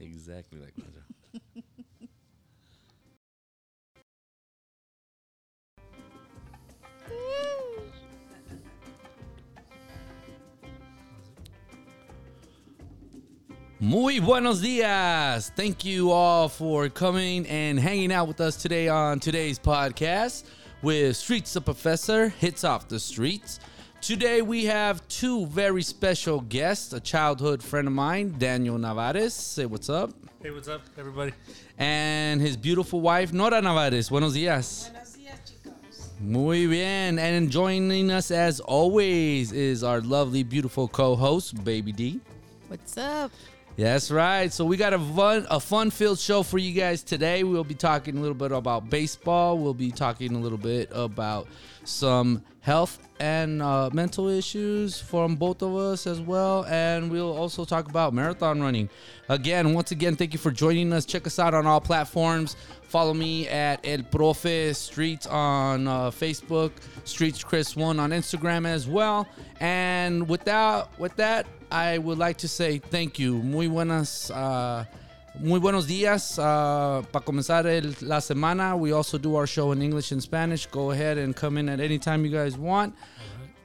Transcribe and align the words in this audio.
Exactly 0.00 0.60
like 0.60 0.74
Majo. 0.78 1.02
Muy 13.80 14.18
buenos 14.18 14.60
dias. 14.60 15.52
Thank 15.54 15.84
you 15.84 16.10
all 16.10 16.48
for 16.48 16.88
coming 16.88 17.46
and 17.46 17.78
hanging 17.78 18.10
out 18.12 18.26
with 18.26 18.40
us 18.40 18.56
today 18.56 18.88
on 18.88 19.20
today's 19.20 19.58
podcast 19.58 20.44
with 20.82 21.16
Streets 21.16 21.52
the 21.52 21.60
Professor 21.60 22.28
Hits 22.28 22.64
Off 22.64 22.88
the 22.88 22.98
Streets. 22.98 23.60
Today 24.00 24.42
we 24.42 24.64
have 24.66 25.06
two 25.08 25.46
very 25.46 25.82
special 25.82 26.40
guests, 26.40 26.92
a 26.92 27.00
childhood 27.00 27.62
friend 27.62 27.88
of 27.88 27.92
mine, 27.92 28.36
Daniel 28.38 28.78
Nevarez. 28.78 29.32
Say 29.32 29.66
what's 29.66 29.90
up. 29.90 30.12
Hey, 30.40 30.52
what's 30.52 30.68
up, 30.68 30.82
everybody? 30.96 31.32
And 31.78 32.40
his 32.40 32.56
beautiful 32.56 33.00
wife, 33.00 33.32
Nora 33.32 33.60
Nevarez. 33.60 34.08
Buenos 34.08 34.34
dias. 34.34 34.90
Buenos 34.92 35.16
días, 35.16 35.40
chicos. 35.44 36.20
Muy 36.20 36.66
bien. 36.68 37.18
And 37.18 37.50
joining 37.50 38.10
us 38.10 38.30
as 38.30 38.60
always 38.60 39.50
is 39.50 39.82
our 39.82 40.00
lovely, 40.00 40.44
beautiful 40.44 40.86
co-host, 40.86 41.62
Baby 41.64 41.92
D. 41.92 42.20
What's 42.68 42.96
up? 42.96 43.32
That's 43.78 44.10
right. 44.10 44.52
So 44.52 44.64
we 44.64 44.76
got 44.76 44.92
a 44.92 44.98
fun, 44.98 45.46
a 45.48 45.60
fun-filled 45.60 46.18
show 46.18 46.42
for 46.42 46.58
you 46.58 46.72
guys 46.72 47.04
today. 47.04 47.44
We'll 47.44 47.62
be 47.62 47.76
talking 47.76 48.18
a 48.18 48.20
little 48.20 48.34
bit 48.34 48.50
about 48.50 48.90
baseball. 48.90 49.56
We'll 49.56 49.72
be 49.72 49.92
talking 49.92 50.34
a 50.34 50.38
little 50.40 50.58
bit 50.58 50.90
about 50.92 51.46
some 51.84 52.42
health 52.58 52.98
and 53.20 53.62
uh, 53.62 53.88
mental 53.92 54.26
issues 54.26 55.00
from 55.00 55.36
both 55.36 55.62
of 55.62 55.76
us 55.76 56.08
as 56.08 56.20
well, 56.20 56.64
and 56.66 57.08
we'll 57.08 57.36
also 57.36 57.64
talk 57.64 57.88
about 57.88 58.12
marathon 58.12 58.60
running. 58.60 58.90
Again, 59.28 59.72
once 59.74 59.92
again, 59.92 60.16
thank 60.16 60.32
you 60.32 60.40
for 60.40 60.50
joining 60.50 60.92
us. 60.92 61.04
Check 61.04 61.26
us 61.28 61.38
out 61.38 61.54
on 61.54 61.64
all 61.64 61.80
platforms. 61.80 62.56
Follow 62.82 63.14
me 63.14 63.46
at 63.48 63.80
El 63.86 63.98
Profe 63.98 64.74
Streets 64.74 65.28
on 65.28 65.86
uh, 65.86 66.10
Facebook, 66.10 66.72
Streets 67.04 67.44
Chris 67.44 67.76
One 67.76 68.00
on 68.00 68.10
Instagram 68.10 68.66
as 68.66 68.88
well. 68.88 69.28
And 69.60 70.28
without 70.28 70.98
with 70.98 71.14
that, 71.16 71.46
I 71.70 71.98
would 71.98 72.18
like 72.18 72.38
to 72.38 72.48
say 72.48 72.78
thank 72.78 73.18
you. 73.18 73.42
Muy 73.42 73.68
buenas. 73.68 74.30
Uh, 74.30 74.84
Muy 75.40 75.60
buenos 75.60 75.86
días. 75.86 76.36
Uh, 76.36 77.02
para 77.12 77.24
comenzar 77.24 77.64
el, 77.66 77.94
la 78.00 78.18
semana, 78.18 78.76
we 78.76 78.90
also 78.92 79.18
do 79.18 79.36
our 79.36 79.46
show 79.46 79.70
in 79.70 79.80
English 79.80 80.10
and 80.10 80.20
Spanish. 80.20 80.66
Go 80.66 80.90
ahead 80.90 81.16
and 81.16 81.36
come 81.36 81.58
in 81.58 81.68
at 81.68 81.78
any 81.78 81.96
time 81.96 82.24
you 82.24 82.30
guys 82.32 82.58
want. 82.58 82.92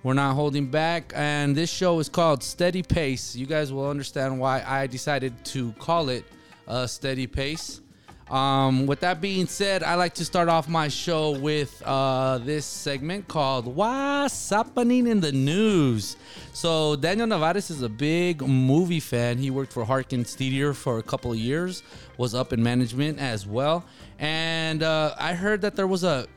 We're 0.03 0.13
not 0.13 0.35
holding 0.35 0.67
back. 0.69 1.13
And 1.15 1.55
this 1.55 1.71
show 1.71 1.97
is 1.97 2.09
called 2.09 2.43
Steady 2.43 2.83
Pace. 2.83 3.35
You 3.35 3.47
guys 3.47 3.73
will 3.73 3.89
understand 3.89 4.39
why 4.39 4.63
I 4.63 4.85
decided 4.85 5.33
to 5.45 5.71
call 5.79 6.09
it 6.09 6.25
uh, 6.67 6.85
Steady 6.85 7.25
Pace. 7.25 7.81
Um, 8.29 8.87
with 8.87 9.01
that 9.01 9.21
being 9.21 9.47
said, 9.47 9.83
I 9.83 9.95
like 9.95 10.13
to 10.15 10.25
start 10.25 10.47
off 10.47 10.67
my 10.67 10.87
show 10.87 11.31
with 11.31 11.81
uh, 11.85 12.39
this 12.39 12.65
segment 12.65 13.27
called 13.27 13.67
What's 13.67 14.49
Happening 14.49 15.07
in 15.07 15.19
the 15.19 15.31
News. 15.31 16.15
So, 16.53 16.95
Daniel 16.95 17.27
Nevarez 17.27 17.69
is 17.69 17.81
a 17.81 17.89
big 17.89 18.41
movie 18.41 19.01
fan. 19.01 19.37
He 19.37 19.51
worked 19.51 19.73
for 19.73 19.83
Harkins 19.83 20.35
Theater 20.35 20.73
for 20.73 20.99
a 20.99 21.03
couple 21.03 21.31
of 21.31 21.37
years, 21.37 21.83
was 22.17 22.33
up 22.33 22.53
in 22.53 22.63
management 22.63 23.19
as 23.19 23.45
well. 23.45 23.85
And 24.19 24.83
uh, 24.83 25.15
I 25.19 25.33
heard 25.33 25.61
that 25.61 25.75
there 25.75 25.87
was 25.87 26.03
a 26.03 26.27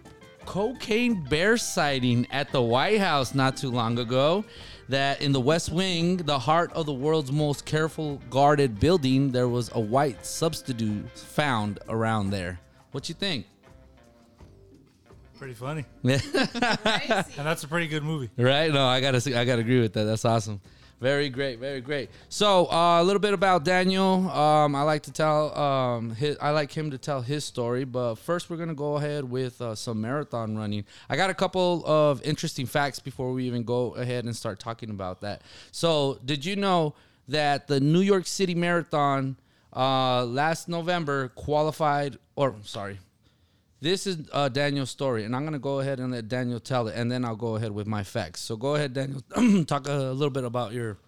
cocaine 0.45 1.23
bear 1.25 1.57
sighting 1.57 2.27
at 2.31 2.51
the 2.53 2.63
White 2.63 3.01
House 3.01 3.35
not 3.35 3.57
too 3.57 3.71
long 3.71 3.99
ago. 3.99 4.45
That 4.89 5.21
in 5.21 5.33
the 5.33 5.41
West 5.41 5.71
Wing, 5.73 6.19
the 6.19 6.39
heart 6.39 6.73
of 6.73 6.87
the 6.87 6.93
world's 6.93 7.33
most 7.33 7.65
careful 7.65 8.21
guarded 8.31 8.79
building, 8.79 9.33
there 9.33 9.49
was 9.49 9.71
a 9.75 9.81
white 9.81 10.25
substitute 10.25 11.11
found 11.19 11.81
around 11.89 12.31
there. 12.31 12.61
What 12.93 13.09
you 13.09 13.15
think? 13.17 13.47
Pretty 15.39 15.55
funny, 15.55 15.85
Yeah. 16.03 16.19
and 16.33 17.47
that's 17.47 17.63
a 17.65 17.69
pretty 17.69 17.89
good 17.89 18.03
movie. 18.03 18.31
Right? 18.39 18.73
No, 18.73 18.87
I 18.87 19.01
gotta, 19.03 19.19
I 19.39 19.45
gotta 19.45 19.61
agree 19.61 19.81
with 19.81 19.93
that. 19.95 20.05
That's 20.05 20.25
awesome. 20.25 20.61
Very 20.99 21.29
great, 21.29 21.59
very 21.59 21.83
great. 21.83 22.09
So, 22.31 22.71
uh, 22.73 23.03
a 23.03 23.05
little 23.05 23.21
bit 23.21 23.35
about 23.35 23.65
Daniel. 23.65 24.31
Um, 24.31 24.75
I 24.75 24.81
like 24.83 25.03
to 25.03 25.13
tell, 25.13 25.57
um, 25.57 26.15
his, 26.15 26.39
I 26.41 26.51
like 26.51 26.73
him 26.73 26.91
to 26.91 26.97
tell 26.97 27.21
his 27.21 27.45
story. 27.45 27.85
But 27.85 28.15
first, 28.15 28.49
we're 28.49 28.57
gonna 28.57 28.75
go 28.75 28.97
ahead 28.97 29.25
with 29.31 29.61
uh, 29.61 29.75
some 29.75 30.01
marathon 30.01 30.57
running. 30.57 30.87
I 31.11 31.17
got 31.17 31.29
a 31.29 31.35
couple 31.35 31.85
of 31.85 32.23
interesting 32.23 32.65
facts 32.65 32.99
before 32.99 33.33
we 33.33 33.45
even 33.45 33.63
go 33.63 33.95
ahead 33.95 34.25
and 34.25 34.35
start 34.35 34.59
talking 34.59 34.89
about 34.89 35.21
that. 35.21 35.43
So, 35.71 36.19
did 36.25 36.47
you 36.47 36.57
know 36.57 36.95
that 37.29 37.67
the 37.67 37.79
New 37.79 38.01
York 38.01 38.27
City 38.27 38.55
Marathon 38.55 39.37
uh, 39.75 40.25
last 40.25 40.67
November 40.67 41.29
qualified, 41.29 42.17
or 42.37 42.55
sorry, 42.63 42.99
this 43.81 44.07
is 44.07 44.29
uh, 44.33 44.49
Daniel's 44.49 44.91
story, 44.91 45.25
and 45.25 45.37
I'm 45.37 45.45
gonna 45.45 45.59
go 45.59 45.81
ahead 45.81 46.01
and 46.01 46.13
let 46.13 46.29
Daniel 46.29 46.61
tell 46.61 46.89
it, 46.89 46.97
and 46.97 47.11
then 47.11 47.25
I'll 47.25 47.37
go 47.37 47.57
ahead 47.57 47.73
with 47.73 47.87
my 47.87 48.03
facts. 48.03 48.41
So 48.41 48.57
go 48.57 48.75
ahead, 48.75 48.95
Daniel. 48.95 49.23
Talk 49.65 49.89
a 49.89 49.93
little 49.93 50.31
bit 50.31 50.45
about 50.45 50.73
your 50.73 50.99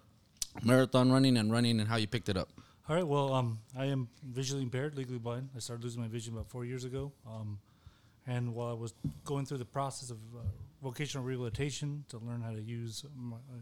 marathon 0.62 1.10
running 1.10 1.36
and 1.36 1.50
running 1.50 1.80
and 1.80 1.88
how 1.88 1.96
you 1.96 2.06
picked 2.06 2.28
it 2.28 2.36
up. 2.36 2.50
All 2.88 2.96
right, 2.96 3.06
well, 3.06 3.34
um, 3.34 3.58
I 3.76 3.86
am 3.86 4.08
visually 4.22 4.62
impaired, 4.62 4.96
legally 4.96 5.18
blind. 5.18 5.50
I 5.54 5.58
started 5.58 5.84
losing 5.84 6.00
my 6.00 6.08
vision 6.08 6.32
about 6.32 6.48
four 6.48 6.64
years 6.64 6.84
ago, 6.84 7.12
um, 7.26 7.58
and 8.26 8.54
while 8.54 8.70
I 8.70 8.74
was 8.74 8.94
going 9.24 9.46
through 9.46 9.58
the 9.58 9.66
process 9.66 10.10
of 10.10 10.18
uh, 10.34 10.40
vocational 10.82 11.24
rehabilitation 11.24 12.04
to 12.08 12.18
learn 12.18 12.40
how 12.40 12.52
to 12.52 12.60
use, 12.60 13.04
my, 13.14 13.36
uh, 13.36 13.60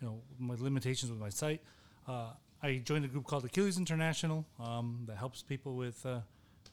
you 0.00 0.06
know, 0.06 0.22
my 0.38 0.54
limitations 0.58 1.10
with 1.10 1.20
my 1.20 1.28
sight, 1.28 1.62
uh, 2.08 2.30
I 2.62 2.76
joined 2.76 3.04
a 3.04 3.08
group 3.08 3.26
called 3.26 3.44
Achilles 3.44 3.76
International 3.76 4.46
um, 4.58 5.04
that 5.06 5.16
helps 5.16 5.42
people 5.42 5.74
with 5.74 6.04
uh, 6.06 6.20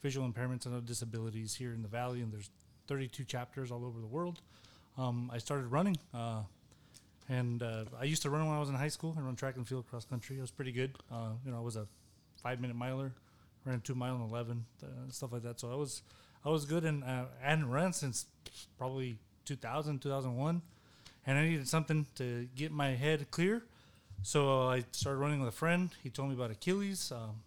visual 0.01 0.27
impairments 0.27 0.65
and 0.65 0.75
other 0.75 0.85
disabilities 0.85 1.55
here 1.55 1.73
in 1.73 1.81
the 1.81 1.87
valley, 1.87 2.21
and 2.21 2.31
there's 2.31 2.49
32 2.87 3.23
chapters 3.23 3.71
all 3.71 3.85
over 3.85 3.99
the 3.99 4.07
world. 4.07 4.41
Um, 4.97 5.29
I 5.33 5.37
started 5.37 5.67
running. 5.67 5.97
Uh, 6.13 6.41
and 7.29 7.61
uh, 7.61 7.85
I 7.99 8.05
used 8.05 8.23
to 8.23 8.29
run 8.29 8.45
when 8.47 8.55
I 8.55 8.59
was 8.59 8.69
in 8.69 8.75
high 8.75 8.87
school. 8.87 9.15
I 9.17 9.21
run 9.21 9.35
track 9.35 9.55
and 9.55 9.67
field 9.67 9.87
cross 9.87 10.03
country. 10.03 10.37
I 10.39 10.41
was 10.41 10.51
pretty 10.51 10.71
good. 10.71 10.95
Uh, 11.11 11.29
you 11.45 11.51
know, 11.51 11.57
I 11.57 11.61
was 11.61 11.75
a 11.75 11.85
five 12.41 12.59
minute 12.59 12.75
miler, 12.75 13.13
ran 13.65 13.75
a 13.75 13.79
two 13.79 13.93
mile 13.93 14.15
and 14.15 14.27
eleven, 14.27 14.65
uh, 14.83 14.87
stuff 15.11 15.31
like 15.31 15.43
that. 15.43 15.59
So 15.59 15.71
I 15.71 15.75
was 15.75 16.01
I 16.43 16.49
was 16.49 16.65
good 16.65 16.85
and 16.85 17.03
uh, 17.03 17.25
I 17.43 17.49
hadn't 17.49 17.69
run 17.69 17.93
since 17.93 18.25
probably 18.77 19.17
2000, 19.45 19.99
2001, 19.99 20.61
and 21.27 21.37
I 21.37 21.43
needed 21.43 21.67
something 21.67 22.07
to 22.15 22.47
get 22.55 22.71
my 22.71 22.89
head 22.89 23.29
clear. 23.29 23.63
So 24.23 24.67
I 24.67 24.83
started 24.91 25.19
running 25.19 25.39
with 25.39 25.49
a 25.49 25.57
friend. 25.57 25.91
He 26.01 26.09
told 26.09 26.29
me 26.29 26.35
about 26.35 26.51
Achilles. 26.51 27.11
Um, 27.11 27.41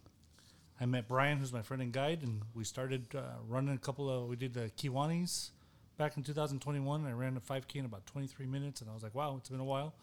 I 0.82 0.84
met 0.84 1.06
Brian, 1.06 1.38
who's 1.38 1.52
my 1.52 1.62
friend 1.62 1.80
and 1.80 1.92
guide, 1.92 2.24
and 2.24 2.42
we 2.56 2.64
started 2.64 3.06
uh, 3.14 3.20
running 3.48 3.72
a 3.72 3.78
couple 3.78 4.10
of. 4.10 4.28
We 4.28 4.34
did 4.34 4.52
the 4.52 4.68
Kiwanis 4.76 5.50
back 5.96 6.16
in 6.16 6.24
2021. 6.24 7.06
I 7.06 7.12
ran 7.12 7.36
a 7.36 7.40
5K 7.40 7.76
in 7.76 7.84
about 7.84 8.04
23 8.06 8.46
minutes, 8.46 8.80
and 8.80 8.90
I 8.90 8.94
was 8.94 9.04
like, 9.04 9.14
wow, 9.14 9.36
it's 9.38 9.48
been 9.48 9.60
a 9.60 9.64
while. 9.64 9.94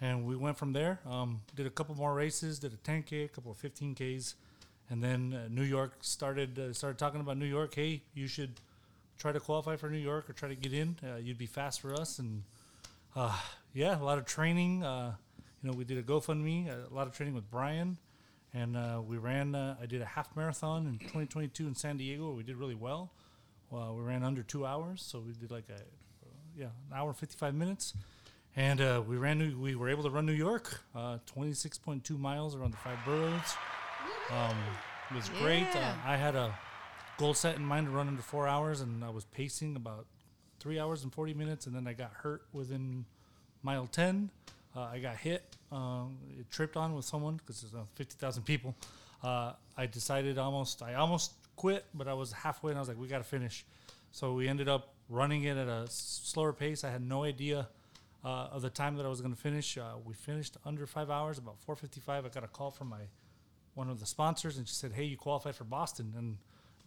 And 0.00 0.26
we 0.26 0.34
went 0.34 0.58
from 0.58 0.72
there. 0.72 0.98
Um, 1.08 1.42
did 1.54 1.66
a 1.66 1.70
couple 1.70 1.94
more 1.94 2.14
races. 2.14 2.58
Did 2.58 2.72
a 2.72 2.76
10K, 2.78 3.26
a 3.26 3.28
couple 3.28 3.52
of 3.52 3.58
15Ks, 3.58 4.34
and 4.90 5.04
then 5.04 5.34
uh, 5.34 5.48
New 5.50 5.62
York 5.62 5.92
started 6.00 6.58
uh, 6.58 6.72
started 6.72 6.98
talking 6.98 7.20
about 7.20 7.36
New 7.36 7.46
York. 7.46 7.76
Hey, 7.76 8.02
you 8.12 8.26
should 8.26 8.60
try 9.18 9.30
to 9.30 9.38
qualify 9.38 9.76
for 9.76 9.88
New 9.88 9.98
York 9.98 10.28
or 10.28 10.32
try 10.32 10.48
to 10.48 10.56
get 10.56 10.72
in. 10.72 10.96
Uh, 11.00 11.18
you'd 11.18 11.38
be 11.38 11.46
fast 11.46 11.80
for 11.80 11.94
us, 11.94 12.18
and 12.18 12.42
uh, 13.14 13.38
yeah, 13.72 13.96
a 13.96 14.02
lot 14.02 14.18
of 14.18 14.26
training. 14.26 14.82
Uh, 14.82 15.14
you 15.62 15.70
know, 15.70 15.76
we 15.76 15.84
did 15.84 15.96
a 15.96 16.02
GoFundMe, 16.02 16.68
a 16.68 16.92
lot 16.92 17.06
of 17.06 17.12
training 17.12 17.36
with 17.36 17.48
Brian, 17.52 17.98
and 18.54 18.76
uh, 18.76 19.00
we 19.06 19.18
ran. 19.18 19.54
Uh, 19.54 19.76
I 19.80 19.86
did 19.86 20.00
a 20.02 20.06
half 20.06 20.34
marathon 20.36 20.86
in 20.86 20.98
2022 20.98 21.66
in 21.66 21.74
San 21.74 21.96
Diego. 21.96 22.32
We 22.32 22.42
did 22.42 22.56
really 22.56 22.74
well. 22.74 23.10
Well, 23.70 23.94
we 23.96 24.02
ran 24.02 24.22
under 24.24 24.42
two 24.42 24.64
hours, 24.64 25.02
so 25.02 25.20
we 25.20 25.32
did 25.32 25.50
like 25.50 25.68
a 25.68 25.80
yeah, 26.58 26.66
an 26.90 26.96
hour 26.96 27.12
55 27.12 27.54
minutes, 27.54 27.94
and 28.56 28.80
uh, 28.80 29.02
we 29.06 29.16
ran. 29.16 29.38
New- 29.38 29.58
We 29.58 29.74
were 29.76 29.88
able 29.88 30.02
to 30.04 30.10
run 30.10 30.26
New 30.26 30.32
York, 30.32 30.80
uh, 30.94 31.18
26.2 31.34 32.18
miles 32.18 32.56
around 32.56 32.72
the 32.72 32.78
five 32.78 32.98
boroughs. 33.04 33.54
Um, 34.30 34.56
it 35.10 35.14
was 35.16 35.28
great. 35.40 35.66
Uh, 35.74 35.94
I 36.04 36.16
had 36.16 36.34
a 36.34 36.58
goal 37.18 37.34
set 37.34 37.56
in 37.56 37.64
mind 37.64 37.86
to 37.86 37.92
run 37.92 38.08
under 38.08 38.22
four 38.22 38.48
hours, 38.48 38.80
and 38.80 39.04
I 39.04 39.10
was 39.10 39.24
pacing 39.26 39.76
about 39.76 40.06
three 40.60 40.78
hours 40.80 41.04
and 41.04 41.12
40 41.12 41.34
minutes, 41.34 41.66
and 41.66 41.76
then 41.76 41.86
I 41.86 41.92
got 41.92 42.12
hurt 42.12 42.42
within 42.52 43.04
mile 43.62 43.86
10. 43.86 44.30
Uh, 44.76 44.82
I 44.82 44.98
got 44.98 45.16
hit, 45.16 45.56
um, 45.72 46.16
tripped 46.50 46.76
on 46.76 46.94
with 46.94 47.04
someone 47.04 47.36
because 47.36 47.62
there's 47.62 47.74
uh, 47.74 47.86
50,000 47.94 48.42
people. 48.44 48.74
Uh, 49.22 49.52
I 49.76 49.86
decided 49.86 50.38
almost, 50.38 50.82
I 50.82 50.94
almost 50.94 51.32
quit, 51.56 51.84
but 51.94 52.06
I 52.06 52.14
was 52.14 52.32
halfway 52.32 52.70
and 52.70 52.78
I 52.78 52.80
was 52.80 52.88
like, 52.88 52.98
we 52.98 53.08
got 53.08 53.18
to 53.18 53.24
finish. 53.24 53.64
So 54.12 54.34
we 54.34 54.48
ended 54.48 54.68
up 54.68 54.94
running 55.08 55.44
it 55.44 55.56
at 55.56 55.68
a 55.68 55.86
slower 55.88 56.52
pace. 56.52 56.84
I 56.84 56.90
had 56.90 57.02
no 57.02 57.24
idea 57.24 57.68
uh, 58.24 58.48
of 58.52 58.62
the 58.62 58.70
time 58.70 58.96
that 58.96 59.06
I 59.06 59.08
was 59.08 59.20
going 59.20 59.34
to 59.34 59.40
finish. 59.40 59.76
Uh, 59.76 59.94
we 60.04 60.14
finished 60.14 60.56
under 60.64 60.86
five 60.86 61.10
hours, 61.10 61.38
about 61.38 61.56
4:55. 61.66 62.24
I 62.24 62.28
got 62.28 62.44
a 62.44 62.48
call 62.48 62.70
from 62.70 62.88
my 62.88 63.02
one 63.74 63.88
of 63.88 64.00
the 64.00 64.06
sponsors, 64.06 64.58
and 64.58 64.66
she 64.66 64.74
said, 64.74 64.92
"Hey, 64.92 65.04
you 65.04 65.16
qualified 65.16 65.54
for 65.54 65.64
Boston." 65.64 66.14
And 66.16 66.38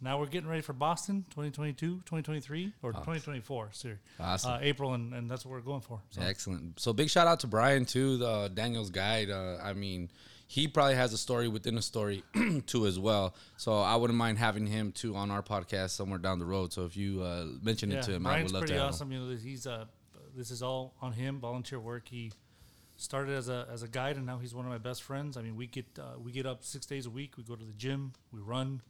now 0.02 0.18
we're 0.18 0.26
getting 0.26 0.48
ready 0.48 0.62
for 0.62 0.72
Boston 0.72 1.24
2022, 1.30 1.96
2023, 2.04 2.72
or 2.82 2.92
2024. 2.92 3.68
Sorry, 3.72 3.94
Awesome. 4.20 4.52
uh, 4.52 4.58
April, 4.60 4.94
and, 4.94 5.14
and 5.14 5.30
that's 5.30 5.44
what 5.46 5.52
we're 5.52 5.60
going 5.60 5.80
for. 5.80 6.00
So. 6.10 6.20
Excellent. 6.22 6.78
So 6.80 6.92
big 6.92 7.08
shout 7.08 7.26
out 7.26 7.40
to 7.40 7.46
Brian 7.46 7.84
too, 7.84 8.16
the 8.18 8.50
Daniel's 8.52 8.90
guide. 8.90 9.30
Uh, 9.30 9.56
I 9.62 9.72
mean, 9.72 10.10
he 10.48 10.68
probably 10.68 10.96
has 10.96 11.12
a 11.12 11.18
story 11.18 11.48
within 11.48 11.78
a 11.78 11.82
story 11.82 12.24
too 12.66 12.86
as 12.86 12.98
well. 12.98 13.34
So 13.56 13.78
I 13.78 13.96
wouldn't 13.96 14.18
mind 14.18 14.38
having 14.38 14.66
him 14.66 14.92
too 14.92 15.16
on 15.16 15.30
our 15.30 15.42
podcast 15.42 15.90
somewhere 15.90 16.18
down 16.18 16.38
the 16.38 16.44
road. 16.44 16.72
So 16.72 16.84
if 16.84 16.96
you 16.96 17.22
uh, 17.22 17.46
mention 17.62 17.90
it 17.92 18.02
to 18.02 18.12
him, 18.12 18.26
I 18.26 18.42
would 18.42 18.52
love 18.52 18.60
pretty 18.62 18.74
to 18.74 18.80
have 18.80 18.88
him. 18.88 18.94
awesome. 18.94 19.12
You 19.12 19.20
know, 19.20 19.36
he's 19.36 19.66
uh, 19.66 19.86
this 20.36 20.50
is 20.50 20.62
all 20.62 20.94
on 21.00 21.12
him, 21.12 21.40
volunteer 21.40 21.78
work. 21.80 22.08
He 22.08 22.32
started 22.96 23.34
as 23.34 23.48
a 23.48 23.66
as 23.72 23.82
a 23.82 23.88
guide, 23.88 24.16
and 24.16 24.26
now 24.26 24.38
he's 24.38 24.54
one 24.54 24.64
of 24.66 24.70
my 24.70 24.78
best 24.78 25.02
friends. 25.02 25.36
I 25.36 25.42
mean, 25.42 25.56
we 25.56 25.66
get 25.66 25.86
uh, 25.98 26.18
we 26.22 26.32
get 26.32 26.44
up 26.44 26.64
six 26.64 26.86
days 26.86 27.06
a 27.06 27.10
week. 27.10 27.36
We 27.36 27.44
go 27.44 27.54
to 27.56 27.64
the 27.64 27.72
gym, 27.74 28.12
we 28.32 28.40
run, 28.40 28.82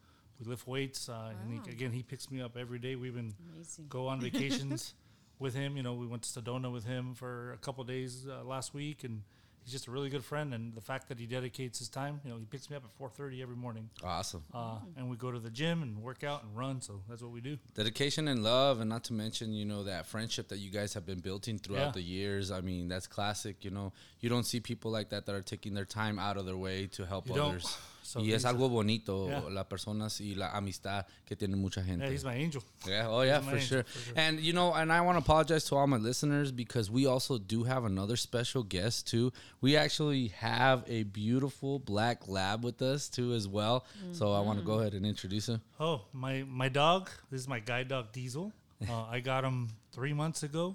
we 0.45 0.51
lift 0.51 0.67
weights, 0.67 1.09
uh, 1.09 1.33
and 1.43 1.53
he, 1.65 1.71
again, 1.71 1.93
he 1.93 2.03
picks 2.03 2.31
me 2.31 2.41
up 2.41 2.57
every 2.57 2.79
day. 2.79 2.97
We've 2.97 3.15
been 3.15 3.35
Amazing. 3.55 3.87
go 3.89 4.07
on 4.09 4.21
vacations 4.29 4.95
with 5.39 5.55
him. 5.55 5.77
You 5.77 5.83
know, 5.83 5.95
we 5.95 6.07
went 6.07 6.23
to 6.23 6.41
Sedona 6.41 6.73
with 6.73 6.85
him 6.85 7.15
for 7.15 7.53
a 7.53 7.59
couple 7.59 7.85
days 7.85 8.27
uh, 8.29 8.45
last 8.45 8.75
week, 8.75 9.05
and 9.05 9.23
he's 9.65 9.73
just 9.73 9.87
a 9.87 9.91
really 9.91 10.09
good 10.11 10.25
friend. 10.25 10.53
And 10.55 10.75
the 10.75 10.81
fact 10.81 11.09
that 11.09 11.19
he 11.21 11.27
dedicates 11.27 11.79
his 11.79 11.89
time, 11.89 12.21
you 12.25 12.31
know, 12.31 12.39
he 12.39 12.45
picks 12.45 12.69
me 12.71 12.77
up 12.77 12.85
at 12.85 12.91
four 12.93 13.09
thirty 13.11 13.43
every 13.43 13.57
morning, 13.57 13.89
Awesome. 14.03 14.43
uh, 14.53 14.79
and 14.97 15.09
we 15.11 15.17
go 15.17 15.31
to 15.31 15.39
the 15.39 15.51
gym 15.51 15.83
and 15.83 16.03
work 16.03 16.25
out 16.25 16.43
and 16.43 16.57
run. 16.57 16.81
So 16.81 17.01
that's 17.09 17.23
what 17.23 17.31
we 17.33 17.41
do. 17.41 17.59
Dedication 17.75 18.27
and 18.29 18.43
love, 18.43 18.81
and 18.81 18.89
not 18.91 19.05
to 19.05 19.13
mention, 19.13 19.53
you 19.53 19.65
know, 19.65 19.85
that 19.85 20.07
friendship 20.07 20.49
that 20.49 20.59
you 20.59 20.71
guys 20.71 20.95
have 20.95 21.07
been 21.07 21.21
building 21.21 21.59
throughout 21.59 21.87
Yeah. 21.87 21.93
the 21.93 22.03
years. 22.03 22.51
I 22.51 22.61
mean, 22.61 22.89
that's 22.89 23.07
classic. 23.07 23.65
You 23.65 23.71
know, 23.71 23.93
you 24.21 24.29
don't 24.29 24.45
see 24.45 24.61
people 24.61 24.91
like 24.91 25.11
that 25.11 25.27
that 25.27 25.35
are 25.35 25.43
taking 25.43 25.75
their 25.75 25.85
time 25.85 26.19
out 26.19 26.37
of 26.37 26.47
their 26.47 26.57
way 26.57 26.87
to 26.89 27.07
help 27.07 27.29
You 27.29 27.35
don't. 27.35 27.79
others. 28.03 28.09
So 28.09 28.21
y 28.21 28.33
es 28.33 28.43
he's 28.43 28.45
algo 28.45 28.69
bonito, 28.69 29.29
Yeah. 29.29 29.43
las 29.51 29.67
personas 29.67 30.21
y 30.21 30.35
la 30.35 30.51
amistad 30.57 31.07
que 31.27 31.37
tiene 31.37 31.57
mucha 31.57 31.83
gente. 31.83 32.05
Yeah, 32.05 32.11
he's 32.13 32.25
my 32.25 32.35
angel. 32.35 32.63
Yeah, 32.87 33.07
oh 33.09 33.23
yeah, 33.23 33.41
for 33.41 33.55
my 33.55 33.61
sure. 33.61 33.85
for 33.85 33.99
sure. 33.99 34.15
And 34.17 34.41
you 34.41 34.53
know, 34.53 34.73
and 34.75 34.93
I 34.93 35.01
want 35.01 35.17
to 35.17 35.23
apologize 35.23 35.65
to 35.67 35.77
all 35.77 35.87
my 35.87 35.97
listeners 35.99 36.53
because 36.53 36.91
we 36.91 37.07
also 37.07 37.39
do 37.39 37.65
have 37.65 37.85
another 37.85 38.17
special 38.17 38.63
guest 38.63 39.07
too. 39.09 39.33
We 39.61 39.77
actually 39.77 40.29
have 40.39 40.85
a 40.89 41.05
beautiful 41.05 41.79
black 41.79 42.29
lab 42.29 42.65
with 42.65 42.83
us 42.83 43.09
too 43.09 43.33
as 43.35 43.47
well. 43.49 43.85
So 44.13 44.33
I 44.33 44.41
want 44.41 44.59
to 44.59 44.65
go 44.65 44.81
ahead 44.81 44.95
and 44.95 45.07
introduce 45.07 45.49
him. 45.49 45.61
Oh, 45.79 46.03
my 46.13 46.45
my 46.49 46.69
dog. 46.69 47.09
This 47.31 47.41
is 47.41 47.49
my 47.49 47.61
guide 47.61 47.89
dog 47.89 48.13
Diesel. 48.13 48.53
Uh, 48.83 49.05
I 49.09 49.21
got 49.21 49.45
him 49.45 49.69
three 49.93 50.13
months 50.13 50.43
ago. 50.43 50.75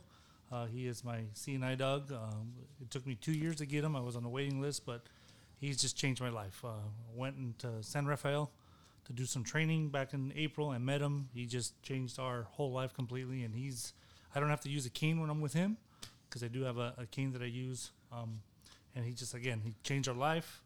Uh, 0.49 0.65
he 0.67 0.87
is 0.87 1.03
my 1.03 1.23
CNI 1.35 1.77
dog. 1.77 2.09
Um, 2.09 2.53
it 2.81 2.89
took 2.89 3.05
me 3.05 3.15
two 3.15 3.33
years 3.33 3.57
to 3.57 3.65
get 3.65 3.83
him. 3.83 3.97
I 3.97 3.99
was 3.99 4.15
on 4.15 4.23
the 4.23 4.29
waiting 4.29 4.61
list, 4.61 4.85
but 4.85 5.01
he's 5.59 5.77
just 5.77 5.97
changed 5.97 6.21
my 6.21 6.29
life. 6.29 6.63
Uh, 6.63 6.69
went 7.13 7.37
into 7.37 7.81
San 7.81 8.05
Rafael 8.05 8.51
to 9.05 9.13
do 9.13 9.25
some 9.25 9.43
training 9.43 9.89
back 9.89 10.13
in 10.13 10.33
April. 10.35 10.69
I 10.69 10.77
met 10.77 11.01
him. 11.01 11.29
He 11.33 11.45
just 11.45 11.81
changed 11.81 12.19
our 12.19 12.43
whole 12.43 12.71
life 12.71 12.93
completely. 12.93 13.43
And 13.43 13.55
he's 13.55 13.93
I 14.35 14.39
don't 14.39 14.49
have 14.49 14.61
to 14.61 14.69
use 14.69 14.85
a 14.85 14.89
cane 14.89 15.19
when 15.19 15.29
I'm 15.29 15.41
with 15.41 15.53
him 15.53 15.77
because 16.29 16.43
I 16.43 16.47
do 16.47 16.63
have 16.63 16.77
a, 16.77 16.93
a 16.97 17.05
cane 17.05 17.31
that 17.33 17.41
I 17.41 17.45
use. 17.45 17.91
Um, 18.11 18.41
and 18.95 19.05
he 19.05 19.13
just 19.13 19.33
again 19.33 19.61
he 19.63 19.73
changed 19.83 20.07
our 20.07 20.15
life. 20.15 20.61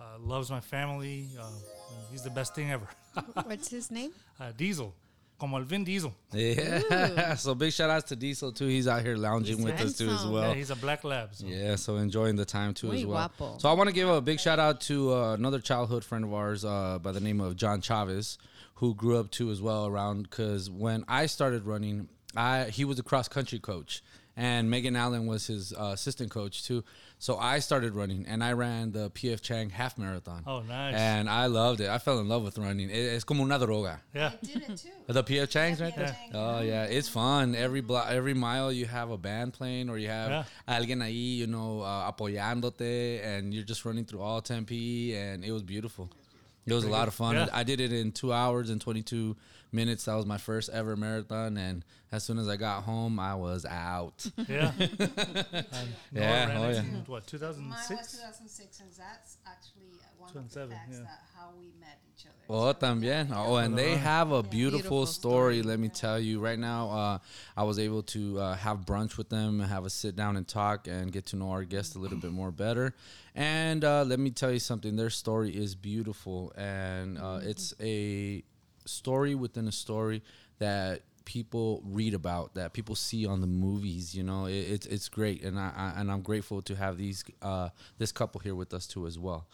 Uh, 0.00 0.18
loves 0.18 0.50
my 0.50 0.60
family. 0.60 1.26
Uh, 1.38 1.50
he's 2.10 2.22
the 2.22 2.30
best 2.30 2.54
thing 2.54 2.70
ever. 2.70 2.88
What's 3.44 3.68
his 3.70 3.90
name? 3.90 4.12
Uh, 4.40 4.52
Diesel, 4.56 4.94
como 5.40 5.56
el 5.56 5.64
Vin 5.64 5.82
Diesel. 5.84 6.14
Yeah. 6.32 7.34
so 7.36 7.54
big 7.54 7.72
shout 7.72 7.88
outs 7.90 8.08
to 8.10 8.16
Diesel 8.16 8.52
too. 8.52 8.66
He's 8.66 8.86
out 8.86 9.02
here 9.02 9.16
lounging 9.16 9.56
He's 9.56 9.64
with 9.64 9.80
us 9.80 9.96
too 9.96 10.10
as 10.10 10.24
well. 10.26 10.50
yeah, 10.50 10.54
he's 10.54 10.70
a 10.70 10.76
black 10.76 11.02
lab. 11.02 11.34
So. 11.34 11.46
Yeah, 11.46 11.76
so 11.76 11.96
enjoying 11.96 12.36
the 12.36 12.44
time 12.44 12.74
too 12.74 12.88
Muy 12.88 12.98
as 12.98 13.06
well. 13.06 13.16
guapo. 13.38 13.58
So 13.58 13.68
I 13.68 13.72
want 13.72 13.88
to 13.88 13.94
give 13.94 14.08
a 14.08 14.20
big 14.20 14.38
shout 14.38 14.58
out 14.58 14.82
to 14.82 15.14
uh, 15.14 15.34
another 15.34 15.58
childhood 15.58 16.04
friend 16.04 16.24
of 16.24 16.34
ours 16.34 16.64
uh, 16.64 16.98
by 17.00 17.12
the 17.12 17.20
name 17.20 17.40
of 17.40 17.56
John 17.56 17.80
Chavez, 17.80 18.36
who 18.74 18.94
grew 18.94 19.18
up 19.18 19.30
too 19.30 19.50
as 19.50 19.62
well 19.62 19.86
around. 19.86 20.24
Because 20.24 20.68
when 20.70 21.04
I 21.08 21.26
started 21.26 21.64
running, 21.64 22.08
I 22.36 22.64
he 22.64 22.84
was 22.84 22.98
a 22.98 23.02
cross 23.02 23.26
country 23.26 23.58
coach, 23.58 24.02
and 24.40 24.70
Megan 24.70 24.96
Allen 24.96 25.26
was 25.26 25.46
his 25.46 25.72
uh, 25.72 25.90
assistant 25.92 26.30
coach 26.30 26.64
too. 26.64 26.82
So 27.18 27.36
I 27.36 27.58
started 27.58 27.94
running, 27.94 28.24
and 28.26 28.42
I 28.42 28.52
ran 28.52 28.92
the 28.92 29.10
PF 29.10 29.42
Chang 29.42 29.68
half 29.68 29.98
marathon. 29.98 30.42
Oh, 30.46 30.60
nice. 30.62 30.94
And 30.94 31.28
I 31.28 31.44
loved 31.46 31.80
it. 31.82 31.90
I 31.90 31.98
fell 31.98 32.18
in 32.20 32.28
love 32.28 32.42
with 32.42 32.56
running. 32.56 32.88
It, 32.88 32.96
it's 33.14 33.24
como 33.24 33.44
una 33.44 33.58
droga. 33.58 34.00
Yeah. 34.14 34.30
I 34.32 34.46
did 34.46 34.62
it 34.68 34.76
too. 34.78 34.88
The 35.18 35.22
PF 35.22 35.48
Changs 35.54 35.80
right 35.82 35.92
PF 35.92 35.96
there. 35.96 36.16
Chang. 36.18 36.30
Oh 36.34 36.60
yeah, 36.62 36.84
it's 36.84 37.08
fun. 37.10 37.54
Every 37.54 37.82
blo- 37.82 38.06
every 38.18 38.32
mile 38.34 38.72
you 38.72 38.86
have 38.86 39.10
a 39.10 39.18
band 39.18 39.52
playing, 39.52 39.90
or 39.90 39.98
you 39.98 40.08
have 40.08 40.30
Yeah. 40.30 40.44
alguien 40.78 41.00
ahí, 41.08 41.36
you 41.36 41.46
know, 41.46 41.82
uh, 41.82 42.10
apoyándote, 42.10 43.22
and 43.24 43.52
you're 43.52 43.64
just 43.64 43.84
running 43.84 44.06
through 44.06 44.22
all 44.22 44.40
Tempe, 44.40 45.14
and 45.14 45.44
it 45.44 45.52
was 45.52 45.62
beautiful. 45.62 46.08
It 46.66 46.72
was 46.72 46.84
a 46.84 46.90
lot 46.90 47.08
of 47.08 47.14
fun. 47.14 47.34
Yeah. 47.34 47.46
I 47.52 47.64
did 47.64 47.80
it 47.80 47.92
in 47.92 48.12
two 48.12 48.32
hours 48.32 48.70
and 48.70 48.80
22 48.80 49.36
minutes. 49.72 50.04
That 50.04 50.14
was 50.14 50.26
my 50.26 50.38
first 50.38 50.68
ever 50.70 50.96
marathon, 50.96 51.56
and 51.56 51.84
as 52.12 52.24
soon 52.24 52.38
as 52.38 52.48
I 52.48 52.56
got 52.56 52.84
home, 52.84 53.18
I 53.18 53.34
was 53.34 53.64
out. 53.64 54.26
Yeah. 54.48 54.72
Um, 55.72 55.88
Yeah, 56.12 56.46
ran 56.46 56.56
oh, 56.56 56.68
it 56.68 56.74
yeah. 56.74 56.80
in, 56.80 56.86
what, 57.06 57.08
Mine 57.08 57.08
was 57.08 57.26
2006? 57.26 58.12
2006, 58.12 58.80
and 58.80 58.88
that's 58.98 59.36
actually 59.46 59.79
one 60.20 60.36
of 60.36 60.52
the 60.52 60.66
facts 60.68 60.88
yeah. 60.92 60.98
that 60.98 61.20
how 61.34 61.50
we 61.58 61.72
met 61.80 61.98
each 62.14 62.26
other. 62.26 62.36
Oh, 62.48 62.72
So, 62.72 62.78
también. 62.78 63.32
Oh, 63.34 63.56
and 63.56 63.76
they 63.76 63.96
have 63.96 64.30
a 64.32 64.42
beautiful 64.42 64.60
Beautiful 64.70 65.06
story. 65.06 65.60
story. 65.60 65.62
Let 65.62 65.78
me 65.80 65.88
tell 65.88 66.18
you. 66.18 66.40
Right 66.40 66.58
now, 66.58 66.90
uh, 66.90 67.18
I 67.56 67.62
was 67.64 67.78
able 67.78 68.02
to 68.14 68.38
uh, 68.38 68.56
have 68.56 68.80
brunch 68.84 69.16
with 69.16 69.28
them, 69.28 69.60
have 69.60 69.84
a 69.84 69.90
sit 69.90 70.16
down 70.16 70.36
and 70.36 70.46
talk, 70.46 70.86
and 70.86 71.10
get 71.12 71.26
to 71.26 71.36
know 71.36 71.50
our 71.50 71.64
guest 71.64 71.96
a 71.96 71.98
little 71.98 72.18
bit 72.18 72.32
more 72.32 72.50
better. 72.50 72.94
And 73.34 73.84
uh, 73.84 74.04
let 74.04 74.18
me 74.18 74.30
tell 74.30 74.52
you 74.52 74.58
something. 74.58 74.96
Their 74.96 75.10
story 75.10 75.50
is 75.50 75.74
beautiful, 75.74 76.52
and 76.56 77.18
uh, 77.18 77.40
it's 77.42 77.74
a 77.80 78.42
story 78.84 79.34
within 79.34 79.68
a 79.68 79.72
story 79.72 80.22
that 80.58 81.02
people 81.24 81.80
read 81.84 82.12
about, 82.14 82.54
that 82.54 82.72
people 82.72 82.96
see 82.96 83.24
on 83.24 83.40
the 83.40 83.46
movies. 83.46 84.14
You 84.14 84.24
know, 84.24 84.46
it, 84.46 84.52
it's 84.52 84.86
it's 84.86 85.08
great, 85.08 85.44
and 85.44 85.58
I, 85.58 85.72
I 85.76 86.00
and 86.00 86.10
I'm 86.10 86.22
grateful 86.22 86.60
to 86.62 86.74
have 86.74 86.98
these 86.98 87.24
uh, 87.40 87.68
this 87.98 88.12
couple 88.12 88.40
here 88.40 88.54
with 88.54 88.74
us 88.74 88.86
too 88.86 89.06
as 89.06 89.18
well. 89.18 89.46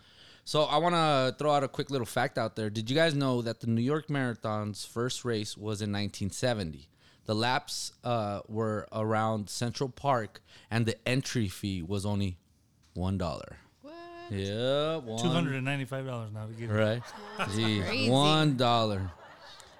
So 0.46 0.62
I 0.62 0.76
want 0.76 0.94
to 0.94 1.34
throw 1.40 1.50
out 1.50 1.64
a 1.64 1.68
quick 1.68 1.90
little 1.90 2.06
fact 2.06 2.38
out 2.38 2.54
there. 2.54 2.70
Did 2.70 2.88
you 2.88 2.94
guys 2.94 3.16
know 3.16 3.42
that 3.42 3.58
the 3.58 3.66
New 3.66 3.82
York 3.82 4.08
Marathon's 4.08 4.84
first 4.84 5.24
race 5.24 5.56
was 5.56 5.82
in 5.82 5.90
1970? 5.90 6.88
The 7.24 7.34
laps 7.34 7.90
uh, 8.04 8.42
were 8.46 8.86
around 8.92 9.50
Central 9.50 9.88
Park, 9.88 10.40
and 10.70 10.86
the 10.86 10.96
entry 11.06 11.48
fee 11.48 11.82
was 11.82 12.06
only 12.06 12.38
one 12.94 13.18
dollar. 13.18 13.56
What? 13.82 13.94
Yeah, 14.30 15.00
$295 15.04 16.32
now 16.32 16.46
to 16.46 16.52
get 16.52 16.70
it. 16.70 16.72
Right. 16.72 17.02
Gee, 17.52 17.80
crazy. 17.80 18.08
one 18.08 18.56
dollar. 18.56 19.10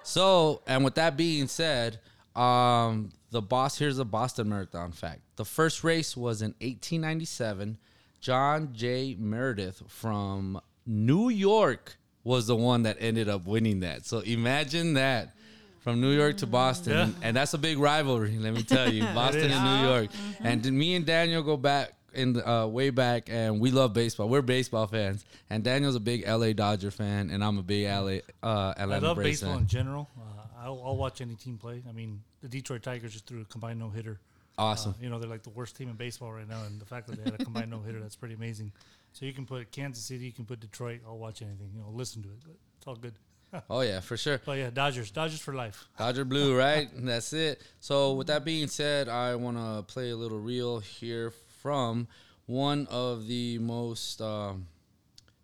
So, 0.03 0.63
and 0.67 0.83
with 0.83 0.95
that 0.95 1.15
being 1.15 1.47
said, 1.47 2.01
um, 2.35 3.13
the 3.31 3.41
boss 3.41 3.77
here's 3.77 3.99
a 3.99 4.05
Boston 4.05 4.49
Marathon 4.49 4.91
fact. 4.91 5.21
The 5.37 5.45
first 5.45 5.85
race 5.85 6.17
was 6.17 6.41
in 6.41 6.49
1897. 6.59 7.77
John 8.27 8.73
J. 8.73 9.15
Meredith 9.17 9.81
from 9.87 10.59
New 10.85 11.29
York 11.29 11.95
was 12.25 12.45
the 12.45 12.57
one 12.57 12.83
that 12.83 12.97
ended 12.99 13.29
up 13.29 13.47
winning 13.47 13.79
that. 13.79 14.05
So 14.05 14.19
imagine 14.19 14.95
that. 14.95 15.33
From 15.79 16.01
New 16.01 16.11
York 16.11 16.35
to 16.39 16.45
Boston, 16.47 16.91
Yeah. 16.91 17.03
and, 17.03 17.15
and 17.21 17.37
that's 17.37 17.53
a 17.53 17.57
big 17.57 17.77
rivalry. 17.77 18.37
Let 18.37 18.53
me 18.53 18.63
tell 18.63 18.91
you, 18.91 19.03
Boston 19.15 19.49
and 19.49 19.63
New 19.81 19.87
York. 19.87 20.09
And 20.41 20.65
me 20.73 20.95
and 20.95 21.05
Daniel 21.05 21.41
go 21.41 21.55
back 21.55 21.93
in 22.13 22.33
the, 22.33 22.45
uh, 22.45 22.67
way 22.67 22.89
back, 22.89 23.29
and 23.31 23.61
we 23.61 23.71
love 23.71 23.93
baseball. 23.93 24.27
We're 24.27 24.41
baseball 24.41 24.87
fans, 24.87 25.23
and 25.49 25.63
Daniel's 25.63 25.95
a 25.95 26.01
big 26.01 26.27
LA 26.27 26.51
Dodger 26.51 26.91
fan, 26.91 27.29
and 27.29 27.41
I'm 27.41 27.57
a 27.57 27.63
big 27.63 27.85
LA 27.85 28.17
uh, 28.43 28.73
I 28.77 28.83
love 28.83 29.15
Braves 29.15 29.39
baseball 29.39 29.53
fan. 29.53 29.61
in 29.61 29.67
general. 29.67 30.09
Uh, 30.19 30.65
I'll, 30.65 30.81
I'll 30.85 30.97
watch 30.97 31.21
any 31.21 31.35
team 31.35 31.57
play. 31.57 31.81
I 31.87 31.93
mean, 31.93 32.21
the 32.41 32.49
Detroit 32.49 32.83
Tigers 32.83 33.13
just 33.13 33.25
threw 33.25 33.39
a 33.39 33.45
combined 33.45 33.79
no 33.79 33.89
hitter. 33.89 34.19
Awesome. 34.57 34.95
you 34.99 35.09
know, 35.09 35.19
they're 35.19 35.29
like 35.29 35.43
the 35.43 35.51
worst 35.51 35.75
team 35.75 35.89
in 35.89 35.95
baseball 35.95 36.31
right 36.31 36.47
now, 36.47 36.63
and 36.63 36.81
the 36.81 36.85
fact 36.85 37.07
that 37.07 37.17
they 37.17 37.23
had 37.29 37.39
a 37.39 37.43
combined 37.43 37.69
no 37.69 37.79
hitter, 37.79 37.99
that's 37.99 38.15
pretty 38.15 38.33
amazing. 38.33 38.71
So 39.13 39.25
you 39.25 39.33
can 39.33 39.45
put 39.45 39.71
Kansas 39.71 40.03
City, 40.03 40.25
you 40.25 40.31
can 40.31 40.45
put 40.45 40.59
Detroit. 40.59 41.01
I'll 41.05 41.17
watch 41.17 41.41
anything. 41.41 41.69
You 41.73 41.81
know, 41.81 41.89
listen 41.91 42.23
to 42.23 42.29
it. 42.29 42.39
But 42.43 42.55
it's 42.77 42.87
all 42.87 42.95
good. 42.95 43.13
Oh 43.69 43.79
yeah, 43.79 44.01
for 44.01 44.17
sure. 44.17 44.41
But 44.45 44.57
yeah, 44.57 44.69
Dodgers, 44.69 45.09
Dodgers 45.09 45.39
for 45.39 45.53
life. 45.53 45.87
Dodger 45.97 46.25
Blue, 46.25 46.57
right? 46.57 46.89
That's 46.93 47.31
it. 47.31 47.61
So 47.79 48.13
with 48.13 48.27
that 48.27 48.43
being 48.43 48.67
said, 48.67 49.07
I 49.07 49.35
want 49.35 49.55
to 49.57 49.83
play 49.83 50.09
a 50.09 50.17
little 50.17 50.39
reel 50.39 50.79
here 50.79 51.31
from 51.61 52.09
one 52.45 52.87
of 52.91 53.25
the 53.25 53.57
most 53.59 54.21
um, 54.21 54.67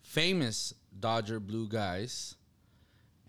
famous 0.01 0.73
Dodger 0.99 1.39
Blue 1.39 1.67
guys. 1.67 2.35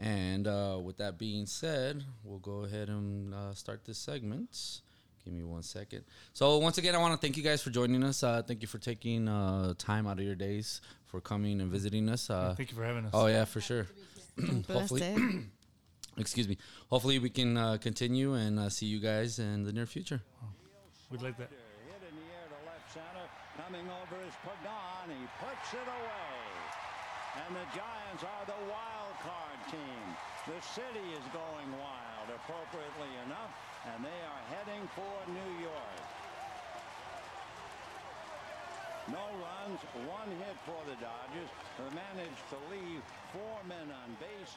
And 0.00 0.48
uh, 0.48 0.80
with 0.82 0.96
that 0.96 1.18
being 1.18 1.46
said, 1.46 2.02
we'll 2.24 2.40
go 2.40 2.64
ahead 2.64 2.88
and 2.88 3.32
uh, 3.32 3.54
start 3.54 3.84
this 3.84 3.98
segment. 3.98 4.80
Give 5.24 5.32
me 5.32 5.42
one 5.42 5.62
second. 5.62 6.04
So 6.34 6.58
once 6.58 6.76
again, 6.78 6.94
I 6.94 6.98
want 6.98 7.14
to 7.14 7.24
thank 7.24 7.36
you 7.36 7.42
guys 7.42 7.62
for 7.62 7.70
joining 7.70 8.02
us. 8.04 8.22
Uh, 8.22 8.42
thank 8.46 8.60
you 8.60 8.68
for 8.68 8.78
taking 8.78 9.26
uh, 9.28 9.72
time 9.78 10.06
out 10.06 10.18
of 10.18 10.24
your 10.24 10.34
days 10.34 10.80
for 11.06 11.20
coming 11.20 11.60
and 11.62 11.70
visiting 11.70 12.08
us. 12.10 12.28
Uh, 12.28 12.54
Thank 12.56 12.70
you 12.70 12.76
for 12.76 12.84
having 12.84 13.06
us. 13.06 13.10
oh 13.14 13.26
yeah, 13.26 13.44
for 13.46 13.60
sure. 13.62 13.86
Hopefully- 14.68 15.46
excuse 16.18 16.46
me. 16.48 16.58
Hopefully, 16.90 17.18
we 17.18 17.30
can 17.30 17.56
uh, 17.56 17.78
continue 17.80 18.34
and 18.34 18.58
uh, 18.58 18.68
see 18.68 18.86
you 18.86 19.00
guys 19.00 19.38
in 19.38 19.62
the 19.64 19.72
near 19.72 19.86
future. 19.86 20.20
We'd 21.10 21.22
like 21.22 21.38
that. 21.38 21.48
Hit 21.50 22.02
in 22.10 22.16
the 22.16 22.26
air 22.34 22.46
to 22.50 22.58
left 22.68 22.92
center. 22.92 23.24
Coming 23.56 23.86
over 23.86 24.18
is 24.26 24.34
Pagan. 24.44 25.08
He 25.08 25.24
puts 25.40 25.72
it 25.72 25.86
away. 25.88 26.36
and 27.46 27.54
the 27.56 27.66
Giants 27.72 28.22
are 28.26 28.44
the 28.46 28.60
wild 28.68 29.14
card 29.22 29.58
team. 29.70 30.04
The 30.50 30.60
city 30.74 31.06
is 31.16 31.24
going 31.32 31.70
wild, 31.80 32.28
appropriately 32.34 33.08
enough, 33.24 33.54
and 33.92 34.04
they 34.04 34.08
are 34.08 34.42
heading 34.56 34.88
for 34.94 35.30
New 35.30 35.62
York. 35.62 36.00
No 39.08 39.24
runs, 39.36 39.80
one 40.08 40.28
hit 40.38 40.56
for 40.64 40.80
the 40.88 40.96
Dodgers, 40.96 41.50
managed 41.94 42.44
to 42.48 42.56
leave 42.70 43.02
four 43.32 43.58
men 43.68 43.92
on 44.02 44.16
base. 44.18 44.56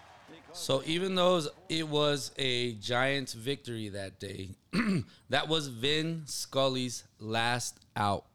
So 0.53 0.81
even 0.85 1.15
though 1.15 1.41
it 1.69 1.87
was 1.87 2.31
a 2.37 2.73
Giants 2.73 3.33
victory 3.33 3.89
that 3.89 4.19
day, 4.19 4.49
that 5.29 5.47
was 5.47 5.67
Vin 5.67 6.23
Scully's 6.25 7.03
last 7.19 7.79
out, 7.95 8.25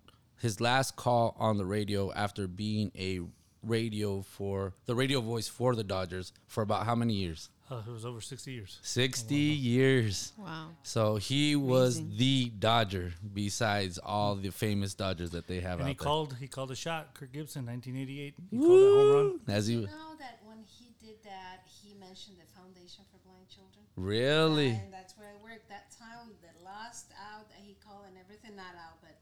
his 0.40 0.60
last 0.60 0.96
call 0.96 1.36
on 1.38 1.58
the 1.58 1.64
radio 1.64 2.12
after 2.12 2.46
being 2.46 2.92
a 2.98 3.20
radio 3.62 4.22
for 4.22 4.74
the 4.86 4.94
radio 4.94 5.20
voice 5.20 5.48
for 5.48 5.74
the 5.74 5.84
Dodgers 5.84 6.32
for 6.46 6.62
about 6.62 6.86
how 6.86 6.94
many 6.94 7.14
years? 7.14 7.48
Uh, 7.72 7.82
it 7.88 7.92
was 7.92 8.04
over 8.04 8.20
60 8.20 8.52
years. 8.52 8.78
60 8.82 9.34
years. 9.34 10.32
Wow. 10.36 10.68
So 10.82 11.16
he 11.16 11.56
was 11.56 12.02
the 12.16 12.50
Dodger 12.58 13.14
besides 13.32 13.98
all 13.98 14.34
the 14.34 14.50
famous 14.50 14.94
Dodgers 14.94 15.30
that 15.30 15.46
they 15.46 15.60
have 15.60 15.78
And 15.78 15.88
he 15.88 15.94
out 15.94 15.98
called 15.98 16.36
he 16.38 16.48
called 16.48 16.70
a 16.70 16.76
shot, 16.76 17.14
Kirk 17.14 17.32
Gibson, 17.32 17.64
1988. 17.66 18.34
He 18.50 18.58
called 18.58 18.70
a 18.70 18.74
home 18.74 19.40
run. 19.48 19.56
As 19.56 19.66
he 19.66 19.74
You 19.74 19.86
know 19.86 20.12
that 20.18 20.40
when 20.44 20.58
he 20.66 20.92
did 21.00 21.16
that, 21.24 21.64
he 21.64 21.94
mentioned 21.94 22.36
the 22.36 22.48
Foundation 22.52 23.04
for 23.10 23.18
Blind 23.24 23.48
Children. 23.48 23.86
really 23.96 24.76
And 24.76 24.92
that's 24.92 25.16
where 25.16 25.28
I 25.28 25.36
worked. 25.42 25.68
That 25.68 25.88
time, 25.96 26.28
the 26.42 26.52
last 26.64 27.12
out 27.32 27.48
that 27.48 27.62
he 27.62 27.76
called 27.80 28.04
and 28.06 28.16
everything, 28.18 28.56
not 28.56 28.74
out, 28.76 29.00
but 29.00 29.14
the 29.14 29.14
call, 29.14 29.21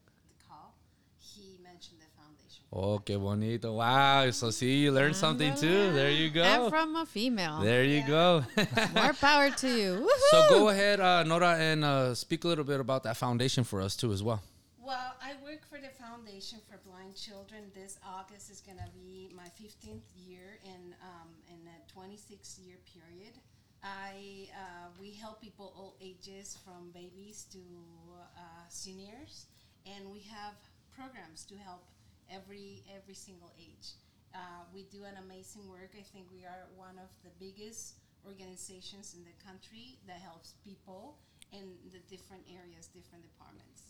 he 1.37 1.58
mentioned 1.62 1.99
the 2.00 2.10
Foundation. 2.16 2.64
Oh, 2.72 2.99
que 2.99 3.18
bonito. 3.18 3.75
Wow. 3.75 4.30
So 4.30 4.50
see, 4.50 4.78
you 4.84 4.92
learned 4.92 5.16
something 5.16 5.54
too. 5.54 5.92
There 5.92 6.10
you 6.10 6.30
go. 6.30 6.42
And 6.42 6.70
from 6.70 6.96
a 6.96 7.06
female. 7.06 7.60
There 7.60 7.84
you 7.84 8.02
go. 8.06 8.44
More 8.94 9.12
power 9.14 9.50
to 9.50 9.68
you. 9.68 10.10
so 10.30 10.46
go 10.49 10.68
ahead, 10.68 11.00
uh, 11.00 11.22
Nora, 11.25 11.56
and 11.58 11.84
uh, 11.84 12.14
speak 12.14 12.44
a 12.44 12.49
little 12.49 12.64
bit 12.64 12.80
about 12.80 13.02
that 13.04 13.16
foundation 13.16 13.64
for 13.64 13.80
us 13.80 13.96
too, 13.96 14.12
as 14.12 14.22
well. 14.22 14.42
Well, 14.82 15.14
I 15.22 15.34
work 15.44 15.62
for 15.68 15.78
the 15.78 15.90
Foundation 16.02 16.58
for 16.68 16.78
Blind 16.88 17.14
Children. 17.14 17.70
This 17.75 17.99
August 18.04 18.50
is 18.50 18.60
going 18.60 18.78
to 18.78 18.90
be 18.94 19.30
my 19.37 19.49
15th 19.62 20.08
year 20.16 20.58
in 20.64 20.94
um, 21.02 21.28
in 21.49 21.60
a 21.68 21.92
26 21.92 22.58
year 22.64 22.76
period. 22.92 23.34
I 23.82 24.49
uh, 24.52 24.88
we 25.00 25.12
help 25.12 25.40
people 25.40 25.72
all 25.76 25.94
ages 26.00 26.58
from 26.64 26.90
babies 26.92 27.46
to 27.52 27.58
uh, 28.37 28.40
seniors, 28.68 29.46
and 29.87 30.10
we 30.10 30.20
have 30.20 30.54
programs 31.00 31.45
to 31.49 31.57
help 31.57 31.83
every 32.28 32.85
every 32.97 33.14
single 33.14 33.52
age. 33.59 33.97
Uh, 34.35 34.62
we 34.75 34.85
do 34.92 35.04
an 35.04 35.16
amazing 35.25 35.64
work. 35.69 35.92
I 35.99 36.04
think 36.12 36.26
we 36.30 36.45
are 36.45 36.69
one 36.76 36.97
of 37.00 37.11
the 37.25 37.33
biggest 37.40 37.97
organizations 38.28 39.16
in 39.16 39.25
the 39.25 39.37
country 39.42 39.99
that 40.07 40.21
helps 40.21 40.54
people 40.62 41.16
in 41.52 41.64
the 41.90 42.00
different 42.14 42.45
areas, 42.47 42.87
different 42.87 43.25
departments. 43.25 43.80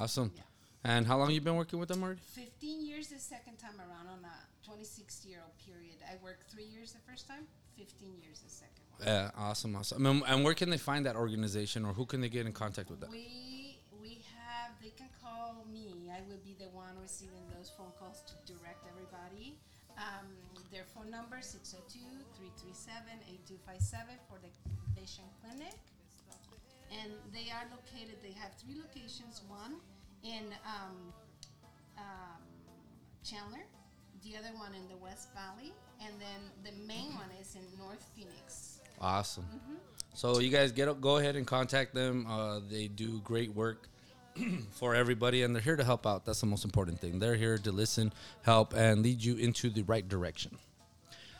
Awesome. 0.00 0.32
Yeah. 0.36 0.42
And 0.84 1.06
how 1.06 1.18
long 1.18 1.30
you 1.30 1.42
been 1.42 1.56
working 1.56 1.78
with 1.78 1.90
them 1.90 2.02
already? 2.02 2.20
15 2.32 2.86
years 2.86 3.08
the 3.08 3.18
second 3.18 3.58
time 3.58 3.76
around 3.78 4.06
on 4.08 4.24
a 4.24 4.36
26 4.64 5.26
year 5.26 5.40
old 5.44 5.52
period. 5.58 5.98
I 6.08 6.16
worked 6.24 6.50
three 6.50 6.64
years 6.64 6.92
the 6.92 7.00
first 7.00 7.28
time, 7.28 7.44
15 7.76 8.14
years 8.22 8.40
the 8.40 8.48
second. 8.48 8.80
Yeah, 9.04 9.30
awesome, 9.36 9.76
awesome. 9.76 10.06
And, 10.06 10.22
and 10.26 10.44
where 10.44 10.54
can 10.54 10.70
they 10.70 10.78
find 10.78 11.04
that 11.06 11.16
organization, 11.16 11.84
or 11.84 11.92
who 11.92 12.06
can 12.06 12.20
they 12.20 12.28
get 12.28 12.46
in 12.46 12.52
contact 12.52 12.90
with 12.90 13.00
that? 13.00 13.10
We 13.10 13.59
they 14.82 14.90
can 14.96 15.08
call 15.20 15.64
me. 15.72 16.08
I 16.08 16.20
will 16.28 16.40
be 16.44 16.56
the 16.58 16.68
one 16.72 16.96
receiving 17.00 17.44
those 17.56 17.70
phone 17.76 17.92
calls 18.00 18.22
to 18.26 18.34
direct 18.48 18.84
everybody. 18.88 19.54
Um, 19.98 20.26
their 20.72 20.84
phone 20.84 21.10
number 21.10 21.36
602-337-8257 21.36 24.16
for 24.28 24.38
the 24.40 24.48
vision 24.98 25.24
clinic. 25.44 25.76
And 26.90 27.12
they 27.32 27.50
are 27.52 27.68
located, 27.70 28.16
they 28.22 28.32
have 28.40 28.54
three 28.56 28.74
locations, 28.74 29.42
one 29.46 29.76
in 30.24 30.52
um, 30.66 31.12
um, 31.98 32.40
Chandler, 33.22 33.64
the 34.24 34.36
other 34.36 34.52
one 34.56 34.74
in 34.74 34.88
the 34.88 34.96
West 34.96 35.28
Valley, 35.34 35.72
and 36.00 36.18
then 36.18 36.50
the 36.64 36.72
main 36.86 37.14
one 37.14 37.30
is 37.40 37.54
in 37.54 37.62
North 37.78 38.04
Phoenix. 38.16 38.80
Awesome. 39.00 39.46
So 40.14 40.40
you 40.40 40.50
guys 40.50 40.72
get 40.72 40.88
up, 40.88 41.00
go 41.00 41.18
ahead 41.18 41.36
and 41.36 41.46
contact 41.46 41.94
them. 41.94 42.26
Uh, 42.26 42.58
they 42.68 42.88
do 42.88 43.20
great 43.20 43.54
work 43.54 43.88
for 44.70 44.94
everybody, 44.94 45.42
and 45.42 45.54
they're 45.54 45.62
here 45.62 45.76
to 45.76 45.84
help 45.84 46.06
out. 46.06 46.24
That's 46.24 46.40
the 46.40 46.46
most 46.46 46.64
important 46.64 47.00
thing. 47.00 47.18
They're 47.18 47.36
here 47.36 47.58
to 47.58 47.72
listen, 47.72 48.12
help, 48.42 48.74
and 48.74 49.02
lead 49.02 49.22
you 49.22 49.36
into 49.36 49.70
the 49.70 49.82
right 49.82 50.06
direction. 50.06 50.58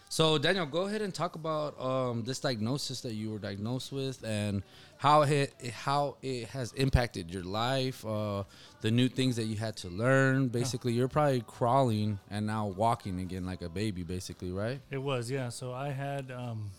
So 0.09 0.39
Daniel, 0.39 0.67
go 0.67 0.89
ahead 0.89 1.03
and 1.03 1.15
talk 1.15 1.37
about 1.37 1.81
um, 1.81 2.25
this 2.25 2.41
diagnosis 2.41 3.01
that 3.03 3.13
you 3.13 3.31
were 3.31 3.39
diagnosed 3.39 3.93
with, 3.93 4.25
and 4.25 4.65
how 4.97 5.23
it 5.23 5.55
how 5.73 6.17
it 6.21 6.49
has 6.49 6.73
impacted 6.73 7.33
your 7.33 7.45
life. 7.45 8.05
Uh, 8.05 8.43
the 8.81 8.91
new 8.91 9.09
things 9.09 9.37
that 9.37 9.45
you 9.45 9.55
had 9.55 9.77
to 9.77 9.89
learn. 9.89 10.49
Basically, 10.49 10.93
you're 10.93 11.07
probably 11.07 11.45
crawling 11.47 12.19
and 12.29 12.45
now 12.45 12.67
walking 12.67 13.21
again 13.21 13.47
like 13.47 13.63
a 13.63 13.69
baby. 13.69 14.03
Basically, 14.03 14.51
right? 14.51 14.81
It 14.91 14.99
was, 14.99 15.31
yeah. 15.31 15.49
So 15.49 15.73
I 15.73 15.91
had, 15.91 16.33
um, 16.33 16.71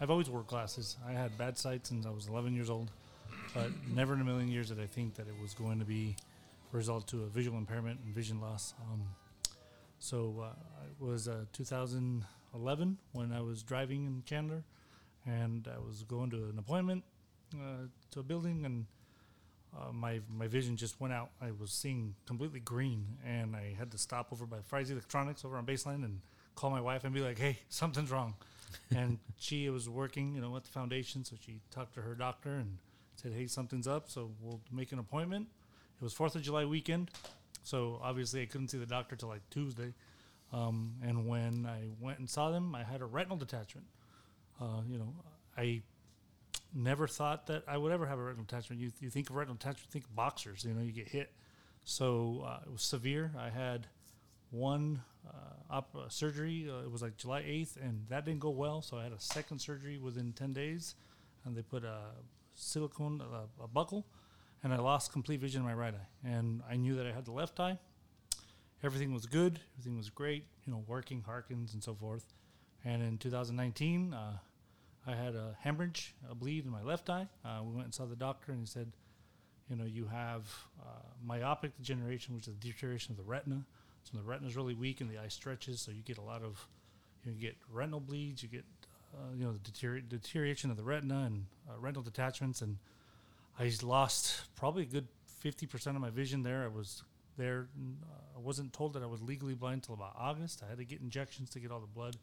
I've 0.00 0.10
always 0.10 0.30
wore 0.30 0.42
glasses. 0.42 0.96
I 1.04 1.10
had 1.10 1.36
bad 1.36 1.58
sight 1.58 1.88
since 1.88 2.06
I 2.06 2.10
was 2.10 2.28
11 2.28 2.54
years 2.54 2.70
old, 2.70 2.92
but 3.56 3.70
never 3.94 4.12
in 4.12 4.20
a 4.20 4.24
million 4.24 4.48
years 4.48 4.68
did 4.68 4.78
I 4.78 4.86
think 4.86 5.14
that 5.14 5.26
it 5.28 5.34
was 5.40 5.54
going 5.54 5.78
to 5.78 5.84
be 5.84 6.14
a 6.72 6.76
result 6.76 7.08
to 7.08 7.22
a 7.22 7.26
visual 7.26 7.56
impairment 7.56 8.00
and 8.04 8.14
vision 8.14 8.38
loss. 8.38 8.74
Um, 8.82 9.02
so 9.98 10.44
uh, 10.44 10.84
it 10.90 11.02
was 11.02 11.26
uh, 11.26 11.46
2011 11.54 12.98
when 13.12 13.32
I 13.32 13.40
was 13.40 13.62
driving 13.62 14.04
in 14.04 14.22
Chandler, 14.26 14.62
and 15.24 15.66
I 15.74 15.78
was 15.78 16.02
going 16.02 16.28
to 16.30 16.36
an 16.36 16.58
appointment 16.58 17.02
uh, 17.54 17.86
to 18.10 18.20
a 18.20 18.22
building, 18.22 18.66
and 18.66 18.84
uh, 19.74 19.90
my 19.90 20.20
my 20.28 20.48
vision 20.48 20.76
just 20.76 21.00
went 21.00 21.14
out. 21.14 21.30
I 21.40 21.50
was 21.50 21.70
seeing 21.70 22.14
completely 22.26 22.60
green, 22.60 23.16
and 23.24 23.56
I 23.56 23.74
had 23.78 23.90
to 23.92 23.98
stop 23.98 24.28
over 24.32 24.44
by 24.44 24.58
Fry's 24.66 24.90
Electronics 24.90 25.46
over 25.46 25.56
on 25.56 25.64
Baseline 25.64 26.04
and 26.04 26.20
call 26.56 26.68
my 26.68 26.82
wife 26.82 27.04
and 27.04 27.14
be 27.14 27.20
like, 27.20 27.38
"Hey, 27.38 27.58
something's 27.70 28.10
wrong." 28.10 28.34
and 28.94 29.18
she 29.38 29.70
was 29.70 29.88
working, 29.88 30.34
you 30.34 30.42
know, 30.42 30.54
at 30.56 30.64
the 30.64 30.70
foundation, 30.70 31.24
so 31.24 31.36
she 31.40 31.60
talked 31.70 31.94
to 31.94 32.02
her 32.02 32.14
doctor 32.14 32.50
and 32.56 32.76
said, 33.18 33.32
"Hey, 33.32 33.46
something's 33.46 33.86
up, 33.86 34.08
so 34.10 34.30
we'll 34.40 34.60
make 34.72 34.92
an 34.92 34.98
appointment." 34.98 35.48
It 36.00 36.04
was 36.04 36.12
Fourth 36.12 36.36
of 36.36 36.42
July 36.42 36.64
weekend, 36.64 37.10
so 37.62 38.00
obviously 38.02 38.42
I 38.42 38.46
couldn't 38.46 38.68
see 38.68 38.78
the 38.78 38.86
doctor 38.86 39.16
till 39.16 39.28
like 39.28 39.48
Tuesday. 39.50 39.94
Um, 40.52 40.94
and 41.02 41.26
when 41.26 41.66
I 41.66 41.88
went 42.00 42.18
and 42.18 42.28
saw 42.30 42.50
them, 42.50 42.74
I 42.74 42.84
had 42.84 43.00
a 43.00 43.06
retinal 43.06 43.36
detachment. 43.36 43.86
Uh, 44.60 44.82
you 44.88 44.98
know, 44.98 45.12
I 45.56 45.82
never 46.74 47.06
thought 47.06 47.46
that 47.46 47.64
I 47.66 47.76
would 47.76 47.92
ever 47.92 48.06
have 48.06 48.18
a 48.18 48.22
retinal 48.22 48.44
detachment. 48.44 48.80
You, 48.80 48.92
you 49.00 49.10
think 49.10 49.30
of 49.30 49.36
retinal 49.36 49.56
detachment, 49.56 49.90
think 49.90 50.04
boxers. 50.14 50.64
You 50.64 50.74
know, 50.74 50.82
you 50.82 50.92
get 50.92 51.08
hit. 51.08 51.32
So 51.84 52.44
uh, 52.46 52.60
it 52.66 52.72
was 52.72 52.82
severe. 52.82 53.32
I 53.38 53.48
had 53.48 53.86
one 54.50 55.02
uh, 55.26 55.74
op- 55.74 55.96
uh, 55.96 56.08
surgery. 56.08 56.68
Uh, 56.70 56.84
it 56.84 56.90
was 56.90 57.02
like 57.02 57.16
July 57.16 57.42
8th, 57.42 57.76
and 57.76 58.06
that 58.08 58.24
didn't 58.24 58.40
go 58.40 58.50
well. 58.50 58.82
So 58.82 58.96
I 58.96 59.04
had 59.04 59.12
a 59.12 59.20
second 59.20 59.60
surgery 59.60 59.98
within 59.98 60.32
10 60.32 60.52
days, 60.52 60.94
and 61.44 61.56
they 61.56 61.62
put 61.62 61.84
a 61.84 61.98
silicone, 62.56 63.20
a, 63.20 63.64
a 63.64 63.68
buckle, 63.68 64.06
and 64.62 64.72
I 64.72 64.78
lost 64.78 65.12
complete 65.12 65.40
vision 65.40 65.60
in 65.60 65.66
my 65.66 65.74
right 65.74 65.94
eye. 65.94 66.28
And 66.28 66.62
I 66.68 66.76
knew 66.76 66.96
that 66.96 67.06
I 67.06 67.12
had 67.12 67.24
the 67.24 67.32
left 67.32 67.60
eye. 67.60 67.78
Everything 68.82 69.12
was 69.14 69.26
good. 69.26 69.60
Everything 69.78 69.96
was 69.96 70.10
great. 70.10 70.44
You 70.64 70.72
know, 70.72 70.82
working, 70.86 71.22
Harkins, 71.22 71.74
and 71.74 71.82
so 71.82 71.94
forth. 71.94 72.24
And 72.84 73.02
in 73.02 73.18
2019, 73.18 74.12
uh, 74.12 74.38
I 75.06 75.14
had 75.14 75.34
a 75.34 75.56
hemorrhage, 75.60 76.14
a 76.28 76.34
bleed 76.34 76.64
in 76.64 76.70
my 76.70 76.82
left 76.82 77.08
eye. 77.08 77.28
Uh, 77.44 77.60
we 77.62 77.72
went 77.72 77.84
and 77.84 77.94
saw 77.94 78.06
the 78.06 78.16
doctor, 78.16 78.52
and 78.52 78.60
he 78.60 78.66
said, 78.66 78.92
you 79.68 79.76
know, 79.76 79.84
you 79.84 80.06
have 80.06 80.42
uh, 80.80 81.02
myopic 81.24 81.76
degeneration, 81.76 82.34
which 82.34 82.46
is 82.48 82.54
the 82.54 82.68
deterioration 82.68 83.12
of 83.12 83.16
the 83.16 83.24
retina. 83.24 83.64
So 84.04 84.16
the 84.16 84.22
retina 84.22 84.48
is 84.48 84.56
really 84.56 84.74
weak 84.74 85.00
and 85.00 85.10
the 85.10 85.18
eye 85.18 85.28
stretches, 85.28 85.80
so 85.80 85.90
you 85.90 86.02
get 86.02 86.18
a 86.18 86.22
lot 86.22 86.42
of, 86.42 86.68
you, 87.24 87.30
know, 87.30 87.36
you 87.36 87.40
get 87.40 87.56
retinal 87.72 88.00
bleeds, 88.00 88.42
you 88.42 88.48
get, 88.48 88.64
uh, 89.16 89.34
you 89.36 89.44
know, 89.44 89.52
the 89.52 89.58
deterior- 89.58 90.00
deterioration 90.00 90.70
of 90.70 90.76
the 90.76 90.82
retina 90.82 91.24
and 91.26 91.46
uh, 91.68 91.78
retinal 91.78 92.02
detachments, 92.02 92.62
and 92.62 92.78
I 93.58 93.72
lost 93.82 94.42
probably 94.56 94.82
a 94.82 94.86
good 94.86 95.08
50% 95.44 95.86
of 95.88 96.00
my 96.00 96.10
vision 96.10 96.42
there. 96.42 96.64
I 96.64 96.68
was 96.68 97.02
there, 97.36 97.68
uh, 97.78 98.36
I 98.36 98.40
wasn't 98.40 98.72
told 98.72 98.94
that 98.94 99.02
I 99.02 99.06
was 99.06 99.22
legally 99.22 99.54
blind 99.54 99.76
until 99.82 99.94
about 99.94 100.14
August. 100.18 100.62
I 100.64 100.68
had 100.68 100.78
to 100.78 100.84
get 100.84 101.00
injections 101.00 101.50
to 101.50 101.60
get 101.60 101.70
all 101.70 101.80
the 101.80 101.86
blood 101.86 102.16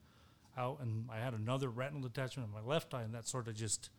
out, 0.57 0.79
and 0.81 1.07
I 1.11 1.17
had 1.17 1.33
another 1.33 1.69
retinal 1.69 2.01
detachment 2.01 2.47
in 2.47 2.53
my 2.53 2.61
left 2.61 2.93
eye, 2.93 3.01
and 3.03 3.13
that 3.13 3.27
sort 3.27 3.47
of 3.47 3.55
just 3.55 3.89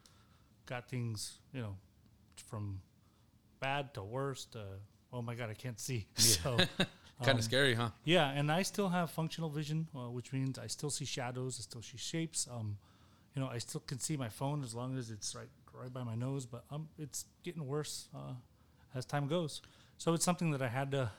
got 0.67 0.89
things, 0.89 1.39
you 1.53 1.61
know, 1.61 1.77
from 2.37 2.81
bad 3.61 3.95
to 3.95 4.03
worse 4.03 4.45
to 4.47 4.65
oh 5.13 5.23
my 5.23 5.35
god, 5.35 5.49
I 5.51 5.55
can't 5.55 5.81
see. 5.81 6.07
So 6.17 6.59
Kind 7.23 7.39
of 7.39 7.45
scary, 7.45 7.75
huh? 7.75 7.91
yeah, 8.05 8.31
and 8.31 8.51
I 8.51 8.63
still 8.63 8.89
have 8.89 9.11
functional 9.11 9.49
vision, 9.49 9.87
uh, 9.95 10.11
which 10.11 10.33
means 10.33 10.59
I 10.59 10.67
still 10.67 10.91
see 10.91 11.05
shadows, 11.05 11.59
I 11.61 11.63
still 11.63 11.83
see 11.83 11.97
shapes. 11.97 12.49
Um, 12.51 12.77
you 13.35 13.41
know, 13.43 13.49
I 13.49 13.59
still 13.59 13.83
can 13.87 13.99
see 13.99 14.17
my 14.17 14.29
phone 14.29 14.63
as 14.63 14.75
long 14.75 14.99
as 14.99 15.11
it's 15.11 15.35
right 15.35 15.49
right 15.73 15.93
by 15.93 16.03
my 16.03 16.15
nose, 16.15 16.47
but 16.47 16.65
um, 16.71 16.89
it's 16.99 17.27
getting 17.43 17.67
worse 17.67 18.09
uh, 18.15 18.35
as 18.95 19.05
time 19.05 19.27
goes. 19.27 19.63
So 19.99 20.13
it's 20.15 20.25
something 20.25 20.51
that 20.53 20.63
I 20.63 20.69
had 20.69 20.91
to 20.93 21.11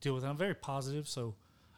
deal 0.00 0.14
with. 0.14 0.24
And 0.24 0.30
I'm 0.30 0.36
very 0.36 0.54
positive, 0.54 1.08
so 1.08 1.34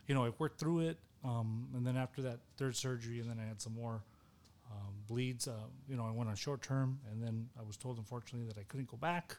you 0.06 0.14
know, 0.14 0.24
I 0.24 0.32
worked 0.38 0.58
through 0.58 0.80
it. 0.80 0.98
Um, 1.24 1.68
and 1.74 1.86
then 1.86 1.96
after 1.96 2.22
that 2.22 2.38
third 2.56 2.76
surgery, 2.76 3.20
and 3.20 3.28
then 3.28 3.38
I 3.42 3.46
had 3.46 3.60
some 3.60 3.74
more 3.74 4.02
um, 4.70 4.94
bleeds. 5.06 5.48
Uh, 5.48 5.52
you 5.88 5.96
know, 5.96 6.06
I 6.06 6.10
went 6.10 6.28
on 6.30 6.36
short 6.36 6.62
term, 6.62 7.00
and 7.10 7.22
then 7.22 7.48
I 7.58 7.62
was 7.62 7.76
told, 7.76 7.98
unfortunately, 7.98 8.46
that 8.48 8.58
I 8.58 8.64
couldn't 8.68 8.88
go 8.88 8.96
back. 8.96 9.36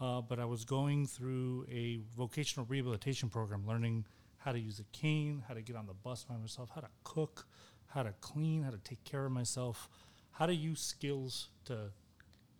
Uh, 0.00 0.20
but 0.22 0.38
I 0.38 0.46
was 0.46 0.64
going 0.64 1.06
through 1.06 1.66
a 1.70 2.00
vocational 2.16 2.66
rehabilitation 2.66 3.28
program, 3.28 3.66
learning 3.66 4.06
how 4.38 4.52
to 4.52 4.58
use 4.58 4.80
a 4.80 4.84
cane, 4.96 5.42
how 5.46 5.54
to 5.54 5.60
get 5.60 5.76
on 5.76 5.86
the 5.86 5.92
bus 5.92 6.24
by 6.24 6.36
myself, 6.36 6.70
how 6.74 6.80
to 6.80 6.88
cook, 7.04 7.46
how 7.86 8.02
to 8.02 8.14
clean, 8.20 8.62
how 8.62 8.70
to 8.70 8.78
take 8.78 9.02
care 9.04 9.26
of 9.26 9.32
myself, 9.32 9.88
how 10.30 10.46
to 10.46 10.54
use 10.54 10.80
skills 10.80 11.48
to 11.66 11.90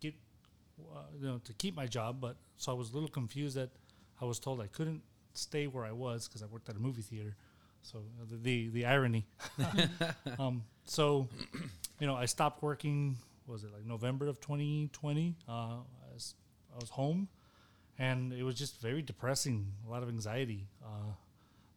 get, 0.01 0.15
uh, 0.95 1.01
you 1.19 1.27
know, 1.27 1.41
to 1.45 1.53
keep 1.55 1.75
my 1.75 1.87
job. 1.87 2.21
But 2.21 2.37
so 2.59 2.73
I 2.73 2.75
was 2.75 2.91
a 2.91 2.93
little 2.93 3.09
confused 3.09 3.57
that 3.57 3.71
I 4.21 4.27
was 4.27 4.39
told 4.39 4.61
I 4.61 4.67
couldn't 4.67 5.03
stay 5.33 5.67
where 5.67 5.87
I 5.87 5.93
was 5.93 6.29
because 6.29 6.43
I 6.43 6.47
worked 6.47 6.69
at 6.69 6.77
a 6.77 6.81
movie 6.81 7.03
theater. 7.03 7.37
So 7.83 8.01
uh, 8.21 8.27
the 8.29 8.37
the, 8.37 8.69
the 8.69 8.85
irony. 8.85 9.27
um, 10.39 10.65
so, 10.85 11.29
you 11.99 12.07
know, 12.07 12.15
I 12.15 12.27
stopped 12.27 12.63
working. 12.63 13.17
Was 13.47 13.65
it 13.65 13.73
like 13.73 13.87
November 13.87 14.29
of 14.29 14.41
2020? 14.41 15.37
Uh, 15.49 15.77
I, 16.75 16.79
was, 16.79 16.91
home, 16.91 17.29
and 17.99 18.33
it 18.33 18.43
was 18.43 18.55
just 18.55 18.81
very 18.81 19.03
depressing. 19.03 19.73
A 19.87 19.91
lot 19.91 20.03
of 20.03 20.09
anxiety. 20.09 20.69
Uh, 20.83 21.13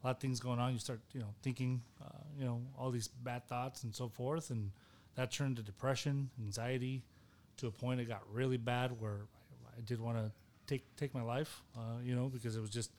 a 0.03 0.07
lot 0.07 0.15
of 0.17 0.19
things 0.19 0.39
going 0.39 0.59
on. 0.59 0.73
You 0.73 0.79
start, 0.79 1.01
you 1.13 1.21
know, 1.21 1.33
thinking, 1.41 1.81
uh, 2.03 2.09
you 2.37 2.45
know, 2.45 2.61
all 2.77 2.91
these 2.91 3.07
bad 3.07 3.47
thoughts 3.47 3.83
and 3.83 3.95
so 3.95 4.09
forth, 4.09 4.49
and 4.49 4.71
that 5.15 5.31
turned 5.31 5.55
to 5.57 5.63
depression, 5.63 6.29
anxiety, 6.39 7.03
to 7.57 7.67
a 7.67 7.71
point 7.71 8.01
it 8.01 8.05
got 8.05 8.21
really 8.31 8.57
bad 8.57 8.99
where 8.99 9.21
I, 9.75 9.77
I 9.77 9.81
did 9.81 9.99
want 9.99 10.17
to 10.17 10.31
take 10.67 10.83
take 10.97 11.13
my 11.13 11.21
life, 11.21 11.61
uh, 11.77 11.99
you 12.03 12.15
know, 12.15 12.27
because 12.27 12.55
it 12.55 12.61
was 12.61 12.69
just. 12.69 12.91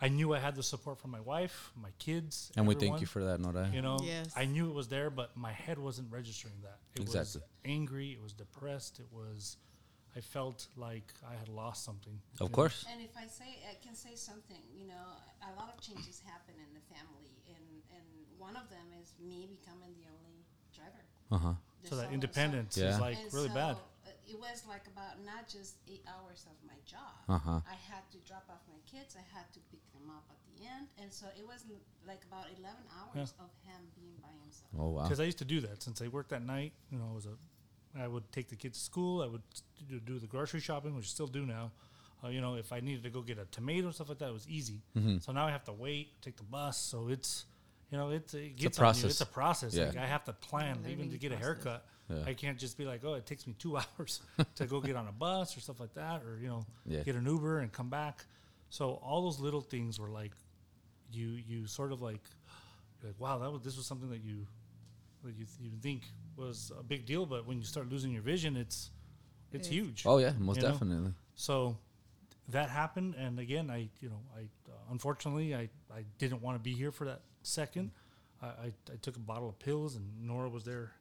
I 0.00 0.08
knew 0.08 0.34
I 0.34 0.40
had 0.40 0.56
the 0.56 0.62
support 0.62 0.98
from 0.98 1.12
my 1.12 1.20
wife, 1.20 1.70
my 1.80 1.88
kids, 2.00 2.50
And 2.56 2.66
we 2.66 2.74
thank 2.74 3.00
you 3.00 3.06
for 3.06 3.24
that, 3.24 3.40
Nora. 3.40 3.70
You 3.72 3.80
know, 3.80 3.98
Yes. 4.02 4.32
I 4.36 4.44
knew 4.44 4.68
it 4.68 4.74
was 4.74 4.88
there, 4.88 5.08
but 5.08 5.36
my 5.36 5.52
head 5.52 5.78
wasn't 5.78 6.10
registering 6.12 6.54
that. 6.62 6.78
It 6.96 7.02
Exactly. 7.02 7.40
was 7.40 7.48
angry. 7.64 8.12
It 8.12 8.20
was 8.20 8.32
depressed. 8.32 8.98
It 8.98 9.06
was. 9.12 9.56
I 10.16 10.20
felt 10.20 10.66
like 10.76 11.12
I 11.26 11.34
had 11.34 11.48
lost 11.48 11.84
something. 11.84 12.20
Of 12.40 12.48
you 12.48 12.54
course. 12.54 12.84
And 12.90 13.00
if 13.02 13.16
I 13.16 13.26
say, 13.26 13.58
I 13.68 13.74
can 13.84 13.94
say 13.94 14.14
something, 14.14 14.62
you 14.78 14.86
know, 14.86 15.06
a 15.42 15.50
lot 15.58 15.74
of 15.74 15.80
changes 15.82 16.22
happen 16.24 16.54
in 16.54 16.70
the 16.74 16.84
family, 16.94 17.34
and, 17.50 17.66
and 17.90 18.06
one 18.38 18.54
of 18.56 18.70
them 18.70 18.86
is 19.02 19.12
me 19.18 19.48
becoming 19.50 19.90
the 19.98 20.06
only 20.06 20.46
driver. 20.74 21.02
Uh 21.32 21.38
huh. 21.38 21.54
this 21.82 21.90
So 21.90 21.96
that 21.96 22.02
summer. 22.06 22.14
independence 22.14 22.76
Yeah. 22.76 22.94
is 22.94 23.00
like 23.00 23.18
and 23.18 23.32
really 23.32 23.48
so, 23.48 23.54
bad. 23.54 23.74
uh, 23.76 24.10
It 24.30 24.38
was 24.38 24.62
like 24.68 24.86
about 24.86 25.18
not 25.26 25.48
just 25.50 25.82
eight 25.90 26.04
hours 26.06 26.46
of 26.46 26.56
my 26.62 26.78
job. 26.86 27.18
Uh-huh. 27.28 27.58
I 27.66 27.74
had 27.74 28.06
to 28.14 28.18
drop 28.28 28.46
off 28.48 28.62
my 28.70 28.78
kids. 28.86 29.16
I 29.18 29.24
had 29.36 29.50
to 29.54 29.60
pick 29.72 29.82
them 29.92 30.06
up 30.14 30.24
at 30.30 30.38
the 30.46 30.62
end, 30.64 30.86
and 31.02 31.10
so 31.12 31.26
it 31.36 31.44
wasn't 31.46 31.74
like 32.06 32.22
about 32.30 32.46
eleven 32.54 32.86
hours 32.94 33.34
of 33.42 33.50
him 33.66 33.82
being 33.98 34.14
by 34.22 34.30
himself. 34.42 34.70
Oh 34.78 34.90
wow. 34.94 35.02
Because 35.04 35.18
I 35.18 35.24
used 35.24 35.38
to 35.42 35.44
do 35.44 35.60
that 35.66 35.82
since 35.82 36.00
I 36.00 36.06
worked 36.08 36.30
that 36.30 36.46
night. 36.46 36.72
You 36.90 36.98
know, 36.98 37.08
I 37.10 37.14
was 37.14 37.26
a, 37.26 37.34
I 37.98 38.08
would 38.08 38.30
take 38.32 38.48
the 38.48 38.56
kids 38.56 38.78
to 38.78 38.84
school. 38.84 39.22
I 39.22 39.26
would 39.26 39.42
do, 39.88 40.00
do 40.00 40.18
the 40.18 40.26
grocery 40.26 40.60
shopping, 40.60 40.94
which 40.96 41.04
I 41.04 41.08
still 41.08 41.26
do 41.26 41.46
now. 41.46 41.70
Uh, 42.24 42.28
you 42.28 42.40
know, 42.40 42.54
if 42.54 42.72
I 42.72 42.80
needed 42.80 43.02
to 43.04 43.10
go 43.10 43.20
get 43.20 43.38
a 43.38 43.44
tomato 43.46 43.86
and 43.86 43.94
stuff 43.94 44.08
like 44.08 44.18
that, 44.18 44.28
it 44.28 44.32
was 44.32 44.48
easy. 44.48 44.80
Mm-hmm. 44.96 45.18
So 45.18 45.32
now 45.32 45.46
I 45.46 45.50
have 45.50 45.64
to 45.64 45.72
wait, 45.72 46.20
take 46.22 46.36
the 46.36 46.42
bus. 46.42 46.78
So 46.78 47.08
it's, 47.08 47.44
you 47.90 47.98
know, 47.98 48.10
it's 48.10 48.32
it 48.34 48.56
gets 48.56 48.78
on 48.78 48.82
process. 48.82 49.10
It's 49.10 49.20
a 49.20 49.26
process. 49.26 49.74
Yeah. 49.74 49.86
Like 49.86 49.98
I 49.98 50.06
have 50.06 50.24
to 50.24 50.32
plan 50.32 50.78
even 50.86 50.96
to 50.96 51.02
learning 51.04 51.18
get 51.18 51.32
a 51.32 51.36
haircut. 51.36 51.84
Yeah. 52.08 52.16
I 52.26 52.34
can't 52.34 52.58
just 52.58 52.76
be 52.78 52.84
like, 52.84 53.02
oh, 53.04 53.14
it 53.14 53.26
takes 53.26 53.46
me 53.46 53.54
two 53.58 53.76
hours 53.98 54.20
to 54.56 54.66
go 54.66 54.80
get 54.80 54.96
on 54.96 55.06
a 55.06 55.12
bus 55.12 55.56
or 55.56 55.60
stuff 55.60 55.80
like 55.80 55.94
that, 55.94 56.22
or 56.22 56.38
you 56.40 56.48
know, 56.48 56.64
Yeah. 56.86 57.02
get 57.02 57.14
an 57.14 57.26
Uber 57.26 57.60
and 57.60 57.70
come 57.70 57.90
back. 57.90 58.24
So 58.70 58.98
all 59.04 59.22
those 59.22 59.38
little 59.38 59.60
things 59.60 60.00
were 60.00 60.10
like, 60.10 60.32
you 61.12 61.28
you 61.46 61.66
sort 61.66 61.92
of 61.92 62.00
like, 62.02 62.22
you're 63.02 63.10
like 63.12 63.20
wow, 63.20 63.38
that 63.38 63.52
was 63.52 63.62
this 63.62 63.76
was 63.76 63.86
something 63.86 64.08
that 64.10 64.24
you 64.24 64.46
that 65.24 65.34
you 65.36 65.46
you 65.60 65.70
think 65.80 66.02
was 66.36 66.70
a 66.78 66.82
big 66.82 67.06
deal, 67.06 67.26
but 67.26 67.46
when 67.46 67.58
you 67.58 67.64
start 67.64 67.88
losing 67.88 68.12
your 68.12 68.22
vision, 68.22 68.56
it's 68.56 68.90
it's 69.52 69.68
It's- 69.68 69.72
huge. 69.72 70.04
Oh 70.06 70.18
yeah, 70.18 70.32
most 70.38 70.56
You 70.56 70.62
know? 70.62 70.70
definitely. 70.72 71.12
So 71.34 71.76
that 72.48 72.68
happened, 72.70 73.14
and 73.16 73.38
again, 73.38 73.70
I 73.70 73.88
you 74.00 74.08
know 74.10 74.20
I 74.36 74.42
uh, 74.70 74.74
unfortunately 74.90 75.54
I 75.54 75.68
I 75.92 76.04
didn't 76.18 76.42
want 76.42 76.56
to 76.56 76.62
be 76.62 76.72
here 76.74 76.92
for 76.92 77.04
that 77.06 77.22
second. 77.42 77.90
I, 78.42 78.46
I 78.46 78.72
I 78.92 78.96
took 79.00 79.16
a 79.16 79.20
bottle 79.20 79.48
of 79.48 79.58
pills, 79.58 79.96
and 79.96 80.04
Nora 80.26 80.48
was 80.48 80.64
there. 80.64 80.92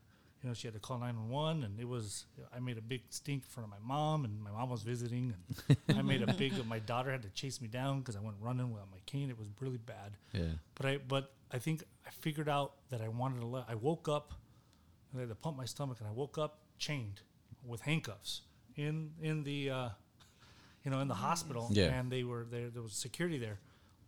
You 0.44 0.50
know, 0.50 0.54
she 0.54 0.68
had 0.68 0.74
to 0.74 0.80
call 0.80 1.00
nine 1.00 1.16
one 1.16 1.30
one, 1.30 1.64
and 1.64 1.80
it 1.80 1.88
was 1.88 2.26
I 2.54 2.60
made 2.60 2.78
a 2.78 2.82
big 2.82 3.02
stink 3.10 3.44
in 3.44 3.50
front 3.50 3.66
of 3.66 3.72
my 3.72 3.80
mom, 3.82 4.26
and 4.26 4.42
my 4.44 4.52
mom 4.52 4.70
was 4.70 4.82
visiting, 4.84 5.34
and 5.88 5.98
I 5.98 6.02
made 6.02 6.22
a 6.22 6.34
big. 6.34 6.54
My 6.68 6.80
daughter 6.80 7.12
had 7.12 7.22
to 7.24 7.30
chase 7.30 7.62
me 7.62 7.70
down 7.70 8.00
because 8.00 8.18
I 8.18 8.20
went 8.20 8.36
running 8.42 8.70
without 8.72 8.92
my 8.92 8.98
cane. 9.06 9.30
It 9.30 9.40
was 9.40 9.48
really 9.62 9.78
bad. 9.78 10.18
Yeah. 10.34 10.42
But 10.76 10.86
I 10.86 10.98
but 10.98 11.32
I 11.52 11.60
think 11.60 11.84
I 12.06 12.10
figured 12.10 12.50
out 12.50 12.74
that 12.90 13.00
I 13.02 13.08
wanted 13.08 13.40
to 13.40 13.46
let 13.48 13.66
I 13.70 13.76
woke 13.76 14.10
up 14.10 14.34
and 15.12 15.20
I 15.20 15.22
had 15.22 15.30
to 15.30 15.36
pump 15.36 15.56
my 15.56 15.66
stomach 15.66 15.98
and 16.00 16.10
I 16.10 16.12
woke 16.12 16.38
up 16.38 16.60
chained 16.78 17.22
with 17.66 17.80
handcuffs 17.82 18.42
in 18.76 19.12
in 19.22 19.44
the 19.44 19.70
uh, 19.70 19.90
you 20.84 20.92
know 20.92 21.00
in 21.00 21.08
the 21.08 21.14
hospital 21.14 21.70
Yeah. 21.72 21.94
and 21.98 22.12
they 22.12 22.24
were 22.26 22.46
there 22.52 22.70
there 22.70 22.82
was 22.82 22.94
security 22.94 23.38
there 23.38 23.60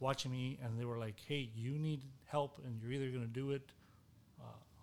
watching 0.02 0.32
me 0.32 0.60
and 0.62 0.78
they 0.78 0.84
were 0.84 0.98
like 0.98 1.16
hey 1.28 1.50
you 1.56 1.78
need 1.78 2.02
help 2.26 2.60
and 2.66 2.82
you're 2.82 2.92
either 2.92 3.08
going 3.10 3.22
to 3.22 3.32
do 3.34 3.52
it 3.52 3.62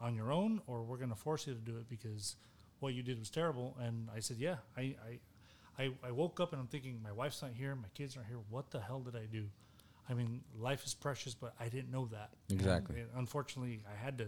on 0.02 0.14
your 0.14 0.30
own 0.32 0.60
or 0.66 0.82
we're 0.82 0.98
going 0.98 1.08
to 1.10 1.14
force 1.16 1.46
you 1.46 1.54
to 1.54 1.60
do 1.60 1.76
it 1.78 1.88
because 1.88 2.36
what 2.80 2.92
you 2.92 3.02
did 3.02 3.18
was 3.18 3.30
terrible 3.30 3.76
and 3.80 4.08
I 4.14 4.20
said 4.20 4.36
yeah 4.38 4.56
I, 4.76 4.96
I 5.08 5.18
I, 5.78 5.90
I 6.04 6.10
woke 6.10 6.38
up 6.40 6.52
and 6.52 6.60
I'm 6.60 6.66
thinking 6.66 7.00
my 7.02 7.12
wife's 7.12 7.40
not 7.40 7.52
here 7.52 7.74
my 7.74 7.88
kids 7.94 8.16
aren't 8.16 8.28
here 8.28 8.38
what 8.50 8.70
the 8.70 8.80
hell 8.80 9.00
did 9.00 9.16
I 9.16 9.26
do 9.26 9.46
I 10.08 10.14
mean, 10.14 10.42
life 10.58 10.84
is 10.84 10.94
precious, 10.94 11.32
but 11.32 11.54
I 11.60 11.68
didn't 11.68 11.92
know 11.92 12.06
that. 12.06 12.30
And 12.50 12.58
Exactly. 12.60 13.00
it- 13.00 13.10
unfortunately, 13.14 13.82
I 13.90 13.94
had 13.94 14.18
to 14.18 14.26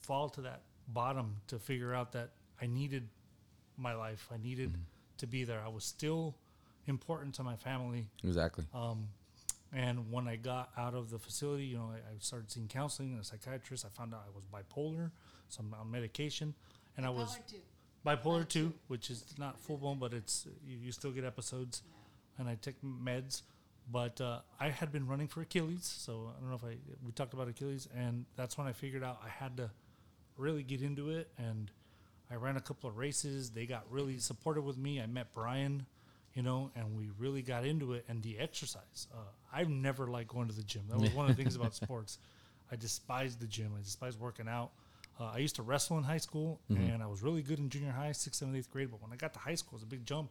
fall 0.00 0.28
to 0.30 0.42
that 0.42 0.62
bottom 0.88 1.36
to 1.48 1.58
figure 1.58 1.94
out 1.94 2.12
that 2.12 2.30
I 2.60 2.66
needed 2.66 3.08
my 3.78 3.94
life. 3.94 4.28
I 4.32 4.36
needed 4.36 4.76
to 5.18 5.26
be 5.26 5.44
there. 5.44 5.60
I 5.64 5.68
was 5.68 5.84
still 5.84 6.36
important 6.86 7.34
to 7.36 7.42
my 7.42 7.56
family. 7.56 8.08
Exactly. 8.22 8.66
Um, 8.74 9.08
and 9.72 10.10
when 10.10 10.26
I 10.28 10.36
got 10.36 10.70
out 10.76 10.94
of 10.94 11.10
the 11.10 11.18
facility, 11.18 11.64
you 11.64 11.76
know, 11.76 11.90
I, 11.92 11.96
I 11.96 12.18
started 12.18 12.50
seeing 12.50 12.68
counseling 12.68 13.12
and 13.12 13.20
a 13.20 13.24
psychiatrist. 13.24 13.84
I 13.84 13.88
found 13.88 14.14
out 14.14 14.24
I 14.26 14.30
was 14.34 14.44
bipolar, 14.52 15.10
so 15.48 15.62
I'm 15.62 15.74
on 15.74 15.90
medication, 15.90 16.54
and 16.96 17.06
I 17.06 17.10
was 17.10 17.38
to- 17.48 17.56
bipolar 18.06 18.48
two, 18.48 18.72
which 18.88 19.10
is 19.10 19.24
not 19.38 19.58
full 19.60 19.76
blown, 19.76 19.98
but 19.98 20.12
it's 20.12 20.46
you, 20.66 20.78
you 20.78 20.92
still 20.92 21.10
get 21.12 21.24
episodes, 21.24 21.82
and 22.38 22.48
I 22.48 22.56
take 22.60 22.76
meds. 22.82 23.42
But 23.92 24.20
uh, 24.20 24.40
I 24.60 24.68
had 24.68 24.92
been 24.92 25.06
running 25.06 25.26
for 25.26 25.40
Achilles, 25.40 25.84
so 25.98 26.32
I 26.36 26.40
don't 26.40 26.48
know 26.50 26.56
if 26.56 26.64
I 26.64 26.76
we 27.04 27.12
talked 27.12 27.32
about 27.34 27.48
Achilles, 27.48 27.88
and 27.96 28.24
that's 28.36 28.56
when 28.56 28.66
I 28.66 28.72
figured 28.72 29.02
out 29.02 29.20
I 29.24 29.28
had 29.28 29.56
to 29.56 29.70
really 30.36 30.62
get 30.62 30.80
into 30.80 31.10
it, 31.10 31.28
and 31.38 31.70
I 32.30 32.36
ran 32.36 32.56
a 32.56 32.60
couple 32.60 32.88
of 32.88 32.96
races. 32.96 33.50
They 33.50 33.66
got 33.66 33.84
really 33.90 34.18
supportive 34.18 34.64
with 34.64 34.78
me. 34.78 35.00
I 35.00 35.06
met 35.06 35.34
Brian, 35.34 35.86
you 36.34 36.42
know, 36.42 36.70
and 36.76 36.96
we 36.96 37.10
really 37.18 37.42
got 37.42 37.64
into 37.64 37.92
it. 37.94 38.04
And 38.08 38.22
the 38.22 38.38
exercise, 38.38 39.08
uh, 39.12 39.18
I've 39.52 39.68
never 39.68 40.06
liked 40.06 40.28
going 40.28 40.48
to 40.48 40.54
the 40.54 40.62
gym. 40.62 40.82
That 40.88 40.98
was 40.98 41.10
one 41.12 41.28
of 41.28 41.36
the 41.36 41.42
things 41.42 41.56
about 41.56 41.74
sports. 41.84 42.18
I 42.70 42.76
despised 42.76 43.40
the 43.40 43.46
gym. 43.46 43.72
I 43.76 43.82
despised 43.82 44.20
working 44.20 44.48
out. 44.48 44.70
Uh, 45.18 45.32
I 45.34 45.38
used 45.38 45.56
to 45.56 45.62
wrestle 45.62 45.98
in 45.98 46.04
high 46.04 46.18
school, 46.18 46.60
and 46.68 47.02
I 47.02 47.06
was 47.06 47.22
really 47.22 47.42
good 47.42 47.58
in 47.58 47.68
junior 47.68 47.90
high, 47.90 48.12
sixth, 48.12 48.38
seventh, 48.38 48.56
eighth 48.56 48.70
grade. 48.70 48.90
But 48.90 49.02
when 49.02 49.12
I 49.12 49.16
got 49.16 49.34
to 49.34 49.38
high 49.38 49.54
school, 49.56 49.72
it 49.72 49.80
was 49.80 49.82
a 49.82 49.86
big 49.86 50.06
jump, 50.06 50.30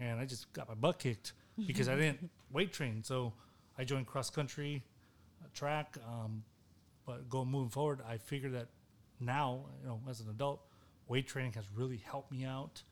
and 0.00 0.18
I 0.18 0.24
just 0.24 0.50
got 0.52 0.68
my 0.68 0.74
butt 0.74 0.98
kicked 0.98 1.32
because 1.66 1.88
I 1.88 1.96
didn't 2.02 2.30
weight 2.50 2.72
train. 2.72 3.02
So 3.02 3.32
I 3.76 3.84
joined 3.84 4.06
cross 4.06 4.30
country, 4.30 4.82
uh, 5.42 5.48
track. 5.52 5.96
Um, 6.08 6.44
but 7.06 7.28
going 7.28 7.48
moving 7.48 7.68
forward, 7.68 8.00
I 8.08 8.16
figured 8.16 8.54
that 8.54 8.68
now, 9.20 9.66
you 9.82 9.88
know, 9.88 10.00
as 10.08 10.20
an 10.20 10.30
adult, 10.30 10.60
weight 11.08 11.26
training 11.26 11.52
has 11.52 11.64
really 11.74 11.98
helped 11.98 12.32
me 12.32 12.44
out. 12.44 12.82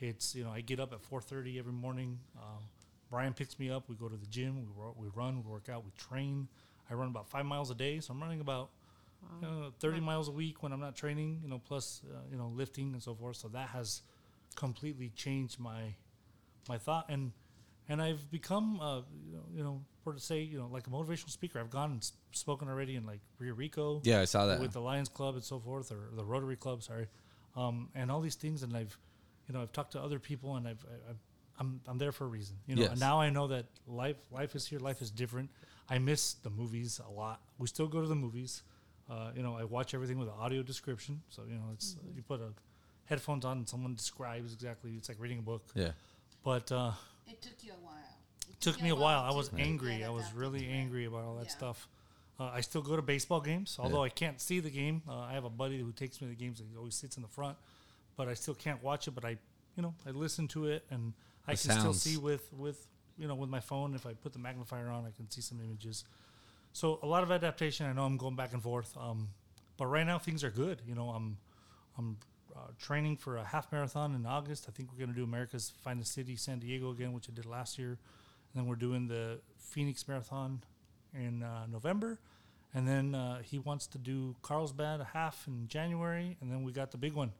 It's 0.00 0.34
you 0.34 0.44
know, 0.44 0.50
I 0.50 0.60
get 0.60 0.80
up 0.80 0.92
at 0.92 1.00
4:30 1.02 1.58
every 1.58 1.72
morning. 1.72 2.18
Um, 2.36 2.62
Brian 3.10 3.32
picks 3.32 3.58
me 3.58 3.70
up. 3.70 3.88
We 3.88 3.94
go 3.94 4.08
to 4.08 4.16
the 4.16 4.26
gym. 4.26 4.56
We 4.56 4.64
ro- 4.76 4.94
we 4.98 5.08
run. 5.14 5.42
We 5.44 5.50
work 5.50 5.68
out. 5.68 5.84
We 5.84 5.92
train. 5.96 6.48
I 6.90 6.94
run 6.94 7.08
about 7.08 7.28
five 7.28 7.46
miles 7.46 7.70
a 7.70 7.74
day, 7.74 8.00
so 8.00 8.12
I'm 8.12 8.20
running 8.20 8.40
about 8.40 8.70
you 9.40 9.48
know, 9.48 9.72
30 9.80 10.00
miles 10.00 10.28
a 10.28 10.32
week 10.32 10.62
when 10.62 10.70
I'm 10.72 10.80
not 10.80 10.94
training. 10.96 11.40
You 11.42 11.48
know, 11.48 11.58
plus 11.58 12.02
uh, 12.12 12.18
you 12.30 12.36
know 12.36 12.48
lifting 12.54 12.92
and 12.92 13.02
so 13.02 13.14
forth. 13.14 13.36
So 13.36 13.48
that 13.48 13.68
has 13.70 14.02
completely 14.56 15.10
changed 15.16 15.58
my 15.58 15.94
my 16.68 16.78
thought 16.78 17.06
and 17.08 17.32
and 17.88 18.00
I've 18.00 18.30
become 18.30 18.80
uh, 18.80 18.98
you 19.26 19.32
know 19.36 19.42
you 19.56 19.62
know 19.64 19.80
for 20.02 20.12
to 20.14 20.20
say 20.20 20.40
you 20.40 20.58
know 20.58 20.68
like 20.70 20.86
a 20.86 20.90
motivational 20.90 21.30
speaker. 21.30 21.58
I've 21.60 21.70
gone 21.70 21.92
and 21.92 22.10
spoken 22.32 22.68
already 22.68 22.96
in 22.96 23.06
like 23.06 23.20
Rio 23.38 23.54
Rico 23.54 24.00
Yeah, 24.04 24.20
I 24.20 24.24
saw 24.24 24.46
that. 24.46 24.60
with 24.60 24.72
the 24.72 24.80
Lions 24.80 25.08
Club 25.08 25.34
and 25.34 25.44
so 25.44 25.58
forth, 25.58 25.90
or 25.92 26.08
the 26.14 26.24
Rotary 26.24 26.56
Club, 26.56 26.82
sorry, 26.82 27.06
um, 27.56 27.88
and 27.94 28.10
all 28.10 28.20
these 28.20 28.34
things. 28.36 28.62
And 28.62 28.76
I've, 28.76 28.96
you 29.48 29.54
know, 29.54 29.62
I've 29.62 29.72
talked 29.72 29.92
to 29.92 30.00
other 30.02 30.18
people, 30.18 30.56
and 30.56 30.66
I've, 30.68 30.84
I, 30.88 31.10
I've 31.10 31.16
I'm, 31.60 31.80
I'm 31.86 31.98
there 31.98 32.10
for 32.10 32.24
a 32.24 32.28
reason. 32.28 32.56
You 32.66 32.74
know, 32.74 32.82
Yes. 32.82 32.90
and 32.92 33.00
now 33.00 33.20
I 33.20 33.30
know 33.30 33.46
that 33.48 33.66
life, 33.86 34.16
life 34.32 34.56
is 34.56 34.66
here, 34.66 34.80
life 34.80 35.00
is 35.00 35.10
different. 35.12 35.50
I 35.88 35.98
miss 35.98 36.34
the 36.34 36.50
movies 36.50 37.00
a 37.06 37.10
lot. 37.10 37.40
We 37.58 37.68
still 37.68 37.86
go 37.86 38.00
to 38.00 38.08
the 38.08 38.16
movies. 38.16 38.62
Uh, 39.08 39.30
you 39.36 39.42
know, 39.42 39.54
I 39.56 39.62
watch 39.64 39.94
everything 39.94 40.18
with 40.18 40.26
an 40.28 40.34
audio 40.40 40.62
description. 40.62 41.22
So 41.28 41.42
you 41.48 41.54
know, 41.54 41.70
it's 41.72 41.96
you 42.16 42.22
put 42.22 42.40
a 42.40 42.48
headphones 43.04 43.44
on, 43.44 43.58
and 43.58 43.68
someone 43.68 43.94
describes 43.94 44.52
exactly. 44.52 44.94
It's 44.96 45.08
like 45.08 45.20
reading 45.20 45.38
a 45.38 45.42
book. 45.42 45.62
yeah. 45.74 45.90
But 46.42 46.72
uh, 46.72 46.92
It 47.28 47.40
took 47.40 47.62
you 47.62 47.72
a 47.72 47.84
while. 47.84 48.18
It 48.50 48.60
took 48.60 48.82
me 48.82 48.88
a 48.88 48.94
while. 48.96 49.20
I 49.22 49.30
was 49.30 49.48
to 49.50 49.56
angry. 49.56 50.02
I 50.04 50.10
was 50.10 50.24
really 50.34 50.60
to 50.60 50.66
angry 50.68 51.04
about 51.04 51.22
all 51.24 51.36
that 51.36 51.46
Yeah. 51.46 51.50
stuff. 51.58 51.88
Uh, 52.40 52.50
I 52.52 52.62
still 52.62 52.82
go 52.82 52.96
to 52.96 53.02
baseball 53.02 53.40
games, 53.40 53.76
although 53.78 54.02
I 54.02 54.08
can't 54.08 54.40
see 54.40 54.58
the 54.58 54.70
game. 54.70 55.02
Uh, 55.08 55.18
I 55.20 55.34
have 55.34 55.44
a 55.44 55.50
buddy 55.50 55.78
who 55.78 55.92
takes 55.92 56.20
me 56.20 56.26
to 56.26 56.30
the 56.36 56.36
games. 56.44 56.58
and 56.58 56.68
He 56.68 56.76
always 56.76 56.96
sits 56.96 57.16
in 57.16 57.22
the 57.22 57.28
front, 57.28 57.56
but 58.16 58.28
I 58.28 58.34
still 58.34 58.54
can't 58.54 58.82
watch 58.82 59.08
it. 59.08 59.12
But 59.12 59.24
I, 59.24 59.36
you 59.76 59.82
know, 59.82 59.94
I 60.06 60.10
listen 60.10 60.48
to 60.48 60.66
it, 60.66 60.84
and 60.90 61.12
I 61.46 61.54
The 61.54 61.68
can 61.68 61.78
still 61.80 61.92
see 61.94 62.16
with 62.16 62.52
with 62.52 62.86
you 63.18 63.28
know 63.28 63.34
with 63.34 63.50
my 63.50 63.60
phone. 63.60 63.94
If 63.94 64.06
I 64.06 64.14
put 64.14 64.32
the 64.32 64.38
magnifier 64.38 64.88
on, 64.88 65.04
I 65.04 65.10
can 65.10 65.30
see 65.30 65.40
some 65.40 65.60
images. 65.60 66.04
So 66.72 66.98
a 67.02 67.06
lot 67.06 67.22
of 67.22 67.30
adaptation. 67.30 67.86
I 67.86 67.92
know 67.92 68.04
I'm 68.04 68.16
going 68.16 68.36
back 68.36 68.52
and 68.52 68.62
forth, 68.62 68.96
um, 68.96 69.28
but 69.76 69.86
right 69.86 70.06
now 70.06 70.18
things 70.18 70.42
are 70.42 70.50
good. 70.50 70.82
You 70.86 70.94
know, 70.94 71.10
I'm 71.10 71.36
I'm 71.96 72.16
uh, 72.54 72.68
training 72.78 73.16
for 73.16 73.36
a 73.36 73.44
half 73.44 73.70
marathon 73.72 74.14
in 74.14 74.26
August. 74.26 74.66
I 74.68 74.72
think 74.72 74.90
we're 74.92 74.98
going 74.98 75.10
to 75.10 75.16
do 75.16 75.24
America's 75.24 75.72
Finest 75.82 76.12
City, 76.12 76.36
San 76.36 76.58
Diego 76.60 76.90
again, 76.90 77.12
which 77.12 77.28
I 77.28 77.32
did 77.32 77.46
last 77.46 77.78
year. 77.78 77.90
And 77.90 77.98
then 78.54 78.66
we're 78.66 78.76
doing 78.76 79.08
the 79.08 79.40
Phoenix 79.58 80.06
Marathon 80.06 80.62
in 81.12 81.42
uh, 81.42 81.66
November. 81.66 82.20
And 82.72 82.86
then 82.86 83.14
uh, 83.14 83.40
he 83.42 83.58
wants 83.58 83.86
to 83.88 83.98
do 83.98 84.36
Carlsbad 84.42 85.00
a 85.00 85.04
half 85.04 85.46
in 85.46 85.68
January. 85.68 86.36
And 86.40 86.50
then 86.50 86.62
we 86.62 86.72
got 86.72 86.90
the 86.90 86.98
big 86.98 87.12
one, 87.14 87.32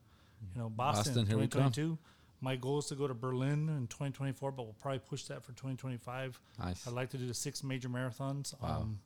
you 0.55 0.61
know, 0.61 0.69
Boston, 0.69 1.15
Boston, 1.15 1.27
here 1.27 1.37
we 1.39 1.43
come. 1.49 1.71
2022. 1.73 1.99
My 2.41 2.57
goal 2.57 2.79
is 2.79 2.87
to 2.87 2.95
go 2.95 3.07
to 3.09 3.15
Berlin 3.15 3.69
in 3.71 3.87
2024, 3.87 4.53
but 4.53 4.65
we'll 4.65 4.75
probably 4.75 4.99
push 4.99 5.25
that 5.25 5.43
for 5.45 5.53
2025. 5.53 6.39
Nice. 6.59 6.87
I'd 6.87 6.93
like 6.93 7.11
to 7.11 7.19
do 7.19 7.27
the 7.27 7.33
six 7.35 7.63
major 7.65 7.89
marathons, 7.89 8.55
Wow. 8.61 8.81
um, 8.83 8.99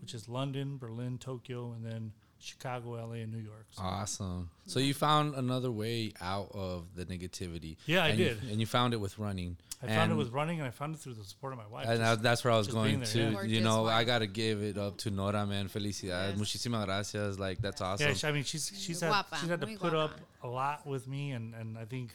which 0.00 0.12
is 0.14 0.28
London, 0.28 0.76
Berlin, 0.78 1.16
Tokyo, 1.18 1.72
and 1.72 1.84
then 1.86 2.12
Chicago, 2.42 2.90
LA, 2.92 3.22
and 3.22 3.32
New 3.32 3.38
York. 3.38 3.66
So 3.70 3.82
Awesome. 3.82 4.50
So 4.66 4.78
you 4.80 4.94
found 4.94 5.34
another 5.34 5.70
way 5.70 6.12
out 6.20 6.50
of 6.52 6.94
the 6.94 7.04
negativity. 7.04 7.76
Yeah, 7.86 8.04
I 8.04 8.08
and 8.08 8.18
you- 8.18 8.24
did. 8.26 8.42
and 8.50 8.60
you 8.60 8.66
found 8.66 8.94
it 8.94 8.98
with 8.98 9.18
running. 9.18 9.56
I 9.82 9.88
found 9.88 10.12
it 10.12 10.14
with 10.14 10.30
running, 10.30 10.60
and 10.60 10.68
I 10.68 10.70
found 10.70 10.94
it 10.94 11.00
through 11.00 11.14
the 11.14 11.24
support 11.24 11.52
of 11.52 11.58
my 11.58 11.66
wife. 11.66 11.86
And 11.88 11.98
Just- 11.98 12.22
that's 12.22 12.44
where 12.44 12.52
I 12.52 12.56
was 12.58 12.68
going 12.68 12.98
there, 13.00 13.06
to. 13.08 13.18
yeah. 13.18 13.24
You 13.28 13.32
Gorgeous 13.34 13.62
know, 13.64 13.86
I 13.86 14.04
gotta 14.04 14.28
give 14.28 14.62
it 14.62 14.78
up 14.78 14.98
to 14.98 15.10
Nora, 15.10 15.44
man. 15.44 15.68
Felicidades. 15.68 16.02
Yes. 16.04 16.38
Muchísimas 16.38 16.84
gracias. 16.84 17.38
Like 17.38 17.58
that's 17.58 17.80
awesome. 17.80 18.08
Yeah, 18.14 18.28
I 18.28 18.32
mean, 18.32 18.44
she's 18.44 18.70
she's 18.76 19.00
had 19.00 19.24
she's 19.40 19.48
had 19.48 19.60
to 19.60 19.66
put 19.78 19.94
up 19.94 20.12
a 20.42 20.48
lot 20.48 20.86
with 20.86 21.08
me, 21.08 21.32
and, 21.32 21.54
and 21.54 21.76
I 21.76 21.84
think, 21.84 22.14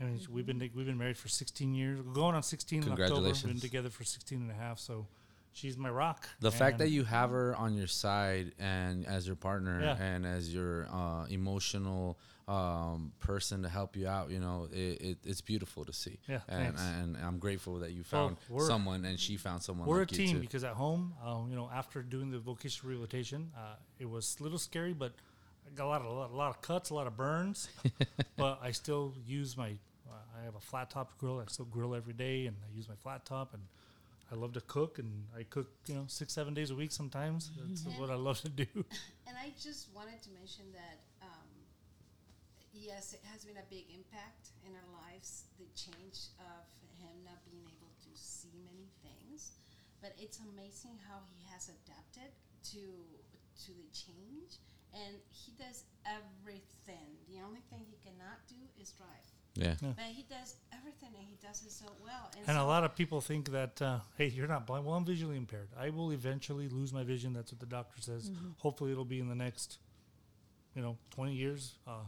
I 0.00 0.04
mean, 0.04 0.20
we've 0.30 0.46
been 0.46 0.58
we've 0.74 0.86
been 0.86 0.96
married 0.98 1.18
for 1.18 1.28
16 1.28 1.74
years, 1.74 2.00
We're 2.00 2.14
going 2.14 2.34
on 2.34 2.42
16 2.42 2.82
in 2.82 2.92
October. 2.92 3.20
We've 3.28 3.42
been 3.44 3.60
together 3.60 3.90
for 3.90 4.04
16 4.04 4.40
and 4.40 4.50
a 4.50 4.54
half, 4.54 4.78
so 4.78 5.06
she's 5.52 5.76
my 5.76 5.90
rock. 5.90 6.28
the 6.40 6.50
fact 6.52 6.78
that 6.78 6.90
you 6.90 7.04
have 7.04 7.30
her 7.30 7.54
on 7.56 7.74
your 7.74 7.86
side 7.86 8.52
and 8.58 9.06
as 9.06 9.26
your 9.26 9.36
partner 9.36 9.80
Yeah. 9.80 9.96
and 10.02 10.24
as 10.26 10.52
your 10.54 10.86
uh, 10.92 11.24
emotional 11.26 12.18
um, 12.48 13.12
person 13.20 13.62
to 13.62 13.68
help 13.68 13.96
you 13.96 14.08
out, 14.08 14.30
you 14.30 14.40
know, 14.40 14.68
it, 14.72 15.00
it, 15.00 15.18
it's 15.24 15.40
beautiful 15.40 15.84
to 15.84 15.92
see. 15.92 16.18
Yeah, 16.28 16.40
and, 16.48 16.74
and 16.76 17.16
I'm 17.16 17.38
grateful 17.38 17.78
that 17.78 17.92
you 17.92 18.02
found 18.02 18.38
we're- 18.48 18.66
someone 18.66 19.04
and 19.04 19.18
she 19.20 19.36
found 19.36 19.62
someone. 19.62 19.86
we're 19.86 20.00
like 20.00 20.10
a 20.12 20.14
team 20.16 20.40
because 20.40 20.64
at 20.64 20.74
home, 20.74 21.14
uh, 21.24 21.38
you 21.48 21.54
know, 21.54 21.70
after 21.72 22.02
doing 22.02 22.30
the 22.30 22.38
vocational 22.40 22.90
rehabilitation, 22.90 23.50
uh, 23.56 23.74
it 24.00 24.08
was 24.10 24.36
a 24.40 24.42
little 24.42 24.58
scary, 24.58 24.92
but 24.92 25.12
I 25.66 25.70
got 25.76 25.84
a 25.84 25.88
lot 25.88 26.00
of 26.00 26.06
a 26.08 26.12
lot, 26.12 26.30
a 26.30 26.34
lot 26.36 26.50
of 26.50 26.60
cuts, 26.62 26.90
a 26.90 26.94
lot 26.94 27.06
of 27.06 27.16
burns, 27.16 27.68
but 28.36 28.58
I 28.62 28.72
still 28.72 29.14
use 29.24 29.56
my. 29.56 29.76
Uh, 30.08 30.14
I 30.40 30.44
have 30.44 30.56
a 30.56 30.60
flat 30.60 30.90
top 30.90 31.16
grill. 31.18 31.38
I 31.38 31.44
still 31.46 31.66
grill 31.66 31.94
every 31.94 32.14
day, 32.14 32.46
and 32.46 32.56
I 32.68 32.74
use 32.76 32.88
my 32.88 32.96
flat 32.96 33.24
top, 33.24 33.54
and 33.54 33.62
I 34.32 34.36
love 34.36 34.52
to 34.54 34.60
cook, 34.60 34.98
and 34.98 35.26
I 35.36 35.42
cook, 35.42 35.68
you 35.86 35.94
know, 35.94 36.04
six 36.06 36.32
seven 36.32 36.54
days 36.54 36.70
a 36.70 36.74
week 36.74 36.92
sometimes. 36.92 37.50
That's 37.58 37.84
what 37.98 38.10
I 38.10 38.14
love 38.14 38.40
to 38.42 38.48
do. 38.48 38.66
And 39.26 39.38
I 39.38 39.54
just 39.62 39.94
wanted 39.94 40.18
to 40.26 40.30
mention 40.34 40.66
that, 40.74 40.98
um, 41.22 41.50
yes, 42.74 43.14
it 43.14 43.22
has 43.30 43.44
been 43.44 43.58
a 43.58 43.68
big 43.70 43.86
impact 43.94 44.50
in 44.66 44.74
our 44.74 44.90
lives, 45.06 45.46
the 45.58 45.70
change 45.78 46.34
of 46.42 46.66
him 46.98 47.14
not 47.22 47.38
being 47.46 47.62
able 47.62 47.94
to 47.94 48.10
see 48.14 48.50
many 48.66 48.90
things. 49.06 49.54
But 50.02 50.18
it's 50.18 50.38
amazing 50.42 50.98
how 51.06 51.22
he 51.30 51.46
has 51.54 51.70
adapted 51.70 52.34
to 52.74 52.82
to 53.66 53.72
the 53.76 53.90
change, 53.92 54.56
and 54.96 55.20
he 55.28 55.52
does 55.60 55.84
everything. 56.08 57.20
The 57.28 57.44
only 57.44 57.60
thing 57.68 57.84
he 57.84 57.98
cannot 58.00 58.40
do 58.48 58.56
is 58.80 58.90
drive, 58.96 59.28
yeah. 59.60 59.74
but 59.80 60.04
he 60.06 60.24
does 60.28 60.56
everything, 60.72 61.10
and 61.18 61.26
he 61.28 61.36
does 61.46 61.62
it 61.64 61.70
so 61.70 61.86
well. 62.04 62.30
And 62.46 62.56
a 62.56 62.60
so- 62.60 62.66
lot 62.66 62.84
of 62.84 62.94
people 62.94 63.20
think 63.20 63.50
that, 63.52 63.80
uh, 63.82 64.00
hey, 64.16 64.26
you're 64.28 64.48
not 64.48 64.66
blind. 64.66 64.84
Well, 64.84 64.94
I'm 64.94 65.04
visually 65.04 65.36
impaired. 65.36 65.68
I 65.78 65.90
will 65.90 66.10
eventually 66.12 66.68
lose 66.68 66.92
my 66.92 67.04
vision. 67.04 67.32
That's 67.32 67.52
what 67.52 67.60
the 67.60 67.66
doctor 67.66 68.00
says. 68.00 68.30
Hopefully, 68.58 68.92
it'll 68.92 69.04
be 69.04 69.20
in 69.20 69.28
the 69.28 69.34
next, 69.34 69.78
you 70.74 70.82
know, 70.82 70.96
20 71.10 71.34
years. 71.34 71.74
Uh, 71.86 72.04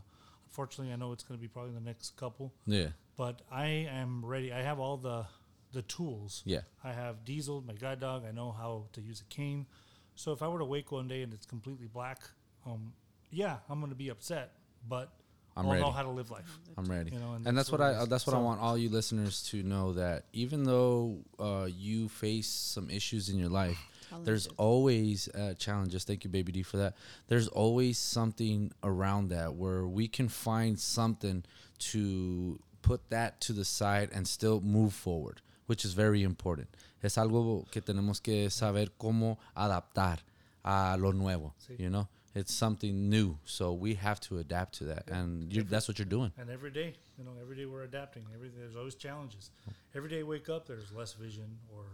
unfortunately, 0.47 0.93
I 0.93 0.97
know 0.97 1.13
it's 1.13 1.23
going 1.25 1.39
to 1.39 1.43
be 1.43 1.49
probably 1.49 1.71
in 1.71 1.75
the 1.77 1.89
next 1.89 2.17
couple. 2.17 2.53
Yeah. 2.67 2.89
But 3.17 3.43
I 3.51 3.67
am 3.67 4.25
ready. 4.25 4.53
I 4.53 4.63
have 4.63 4.79
all 4.79 4.97
the 4.97 5.27
the 5.73 5.83
tools. 5.83 6.43
Yeah. 6.45 6.61
I 6.85 6.93
have 6.93 7.25
Diesel, 7.25 7.63
my 7.67 7.73
guide 7.73 8.01
dog. 8.01 8.25
I 8.29 8.31
know 8.33 8.53
how 8.53 8.85
to 8.93 9.01
use 9.01 9.21
a 9.23 9.35
cane. 9.35 9.67
So 10.15 10.33
if 10.33 10.43
I 10.43 10.49
were 10.49 10.59
to 10.59 10.65
wake 10.65 10.93
one 10.93 11.09
day 11.09 11.23
and 11.23 11.33
it's 11.33 11.47
completely 11.47 11.87
black, 11.87 12.21
um, 12.67 12.93
yeah, 13.31 13.57
I'm 13.69 13.81
going 13.81 13.91
to 13.91 13.97
be 13.97 14.11
upset. 14.11 14.53
But 14.87 15.11
I'm 15.57 15.67
I'll 15.67 15.73
know 15.75 15.81
ready. 15.83 15.93
how 15.97 16.03
to 16.03 16.11
live 16.11 16.31
life. 16.31 16.59
I'm 16.79 16.85
ready, 16.87 17.11
You 17.13 17.19
know, 17.19 17.33
and, 17.35 17.47
and 17.47 17.57
that's 17.59 17.69
that's 17.69 17.71
what 17.71 17.81
what 17.81 18.03
I 18.03 18.05
that's 18.07 18.27
what 18.27 18.35
I 18.37 18.39
want 18.41 18.61
all 18.61 18.77
you 18.79 18.89
listeners 18.89 19.43
to 19.51 19.63
know 19.63 19.93
that 19.95 20.25
even 20.33 20.65
though 20.65 21.19
uh, 21.39 21.69
you 21.71 22.09
face 22.09 22.49
some 22.49 22.89
issues 22.91 23.29
in 23.29 23.39
your 23.39 23.51
life, 23.51 23.79
there's 24.25 24.47
always 24.59 25.29
uh, 25.29 25.55
challenges. 25.55 26.05
Thank 26.05 26.25
you, 26.25 26.31
Baby 26.31 26.53
D, 26.53 26.63
for 26.63 26.77
that. 26.79 26.95
There's 27.29 27.49
always 27.49 27.99
something 27.99 28.73
around 28.83 29.29
that 29.29 29.55
where 29.55 29.87
we 29.87 30.09
can 30.09 30.29
find 30.29 30.79
something 30.79 31.45
to 31.91 32.59
put 32.83 33.09
that 33.11 33.41
to 33.43 33.53
the 33.53 33.65
side 33.65 34.11
and 34.13 34.27
still 34.27 34.61
move 34.61 34.93
forward, 34.93 35.41
which 35.67 35.85
is 35.85 35.93
very 35.95 36.23
important. 36.23 36.69
Es 37.03 37.17
algo 37.17 37.71
que 37.71 37.81
tenemos 37.81 38.23
que 38.23 38.49
saber 38.51 38.89
cómo 38.99 39.39
adaptar 39.57 40.19
a 40.65 40.97
lo 40.99 41.13
nuevo. 41.13 41.53
Sí. 41.67 41.79
You 41.79 41.91
know, 41.91 42.09
it's 42.35 42.53
something 42.53 43.11
new, 43.11 43.39
so 43.45 43.73
we 43.73 43.95
have 43.95 44.21
to 44.21 44.39
adapt 44.39 44.75
to 44.79 44.85
that, 44.85 45.09
and 45.11 45.53
you 45.53 45.63
that's 45.63 45.87
what 45.89 45.99
you're 45.99 46.07
doing. 46.07 46.33
And 46.39 46.49
every 46.51 46.71
day, 46.71 46.95
you 47.19 47.25
know, 47.25 47.33
every 47.41 47.57
day 47.57 47.67
we're 47.67 47.83
adapting. 47.83 48.25
Every 48.35 48.49
there's 48.49 48.77
always 48.77 48.95
challenges. 48.95 49.51
Every 49.95 50.09
day 50.09 50.21
I 50.21 50.23
wake 50.23 50.49
up, 50.49 50.67
there's 50.67 50.93
less 50.93 51.13
vision 51.13 51.59
or 51.75 51.85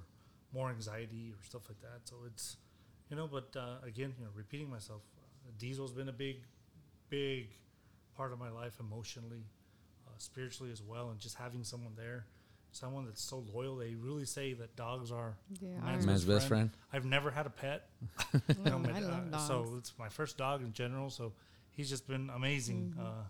more 0.52 0.70
anxiety 0.70 1.32
or 1.36 1.42
stuff 1.44 1.62
like 1.68 1.80
that. 1.80 2.08
So 2.08 2.16
it's, 2.26 2.56
you 3.10 3.16
know, 3.16 3.26
but 3.26 3.54
uh, 3.56 3.86
again, 3.86 4.14
you 4.18 4.24
know, 4.24 4.30
repeating 4.34 4.70
myself, 4.70 5.02
uh, 5.16 5.50
Diesel's 5.58 5.92
been 5.92 6.08
a 6.08 6.12
big, 6.12 6.36
big 7.10 7.48
part 8.16 8.32
of 8.32 8.38
my 8.38 8.50
life 8.50 8.74
emotionally, 8.80 9.44
uh, 10.06 10.12
spiritually 10.18 10.72
as 10.72 10.82
well, 10.82 11.10
and 11.10 11.18
just 11.18 11.36
having 11.36 11.64
someone 11.64 11.92
there, 11.96 12.26
someone 12.72 13.06
that's 13.06 13.22
so 13.22 13.44
loyal. 13.54 13.76
They 13.76 13.94
really 13.94 14.24
say 14.26 14.52
that 14.54 14.76
dogs 14.76 15.10
are 15.10 15.34
They 15.60 15.68
man's. 15.84 16.06
Man's 16.06 16.24
best 16.24 16.48
friend. 16.48 16.70
I've 16.92 17.04
never 17.04 17.30
had 17.30 17.46
a 17.46 17.50
pet. 17.50 17.88
You 18.32 18.64
know, 18.70 18.78
my- 18.78 18.90
I 18.96 19.00
love 19.00 19.26
uh, 19.28 19.36
dogs. 19.36 19.46
So 19.46 19.74
it's 19.78 19.92
my 19.98 20.08
first 20.08 20.36
dog 20.38 20.62
in 20.62 20.72
general. 20.72 21.10
So 21.10 21.32
he's 21.72 21.88
just 21.88 22.06
been 22.06 22.30
amazing 22.34 22.94
Mm-hmm. 22.96 23.06
uh, 23.06 23.24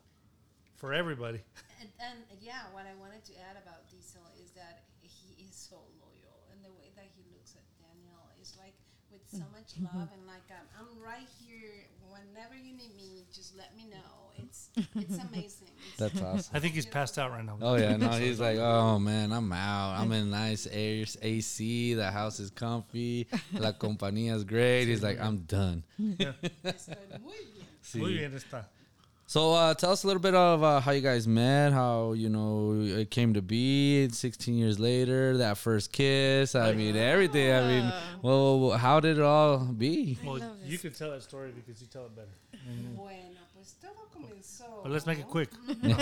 for 0.77 0.93
everybody. 0.95 1.41
And, 1.79 1.91
and 2.03 2.19
yeah, 2.43 2.67
what 2.75 2.91
I 2.91 2.95
wanted 2.99 3.23
to 3.31 3.35
add 3.39 3.55
about 3.55 3.87
Diesel 3.87 4.27
is 4.43 4.51
that 4.59 4.83
he 4.99 5.39
is 5.47 5.55
so 5.55 5.79
loyal, 6.03 6.43
and 6.51 6.59
the 6.67 6.75
way 6.75 6.91
that 6.99 7.07
he 7.15 7.23
looks 7.31 7.55
at 7.55 7.63
Daniel 7.79 8.19
is 8.43 8.59
like 8.59 8.75
with 9.15 9.23
so 9.31 9.47
much 9.55 9.79
love, 9.79 10.11
and 10.11 10.27
like 10.27 10.43
um, 10.51 10.67
I'm 10.75 10.91
right 10.99 11.31
here. 11.39 11.87
Whenever 12.11 12.59
you 12.59 12.75
need 12.75 12.99
me, 12.99 13.23
just 13.31 13.55
let 13.55 13.77
me 13.79 13.87
know. 13.87 14.18
It's 14.49 14.71
it's 14.95 15.19
amazing. 15.19 15.69
That's 15.99 16.23
awesome. 16.23 16.57
I 16.57 16.61
think 16.61 16.75
he's 16.75 16.87
passed 16.87 17.19
out 17.19 17.31
right 17.31 17.45
now. 17.45 17.59
Oh 17.61 17.77
yeah, 17.77 17.97
no, 17.97 18.09
he's 18.27 18.41
like, 18.41 18.57
oh 18.59 18.99
man, 18.99 19.33
I'm 19.33 19.53
out. 19.53 20.01
I'm 20.01 20.11
in 20.13 20.31
nice 20.31 20.67
air, 20.71 21.05
AC. 21.21 21.95
The 21.95 22.11
house 22.11 22.41
is 22.41 22.51
comfy. 22.51 23.27
La 23.53 23.73
compañía 23.73 24.35
is 24.35 24.45
great. 24.45 24.87
He's 24.87 25.03
like, 25.03 25.21
I'm 25.21 25.39
done. 25.41 25.83
estoy 26.01 26.97
muy 27.21 28.15
bien. 28.15 28.33
Muy 28.33 28.39
está. 28.39 28.67
So 29.27 29.53
uh, 29.53 29.75
tell 29.75 29.91
us 29.91 30.05
a 30.05 30.07
little 30.07 30.23
bit 30.23 30.35
of 30.35 30.63
uh, 30.63 30.81
how 30.81 30.93
you 30.93 31.03
guys 31.03 31.29
met, 31.29 31.75
how 31.75 32.15
you 32.15 32.31
know 32.31 32.81
it 32.81 33.11
came 33.11 33.35
to 33.35 33.43
be. 33.43 34.09
16 34.09 34.55
years 34.55 34.79
later, 34.79 35.37
that 35.37 35.59
first 35.59 35.93
kiss. 35.93 36.55
I 36.55 36.73
mean, 36.73 36.97
everything. 36.97 37.53
I 37.53 37.69
mean, 37.69 37.93
well, 38.23 38.71
how 38.71 39.01
did 39.01 39.19
it 39.19 39.23
all 39.23 39.59
be? 39.59 40.17
Well, 40.25 40.41
you 40.65 40.79
can 40.79 40.95
tell 40.95 41.11
that 41.11 41.23
story 41.23 41.53
because 41.55 41.79
you 41.83 41.89
tell 41.89 42.07
it 42.07 42.17
better. 42.17 42.31
Bueno, 42.97 43.38
pues 43.69 43.75
todo 43.81 44.09
comenzó. 44.11 44.83
But 44.83 44.93
let's 44.93 45.07
make 45.07 45.19
it 45.19 45.29
quick. 45.29 45.51
no, 45.83 45.97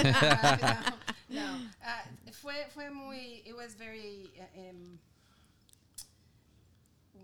no. 1.29 1.42
Uh, 1.85 2.31
fue, 2.33 2.55
fue 2.70 2.90
muy, 2.90 3.42
it 3.44 3.57
was 3.57 3.74
very, 3.74 4.31
uh, 4.38 4.70
um, 4.70 4.98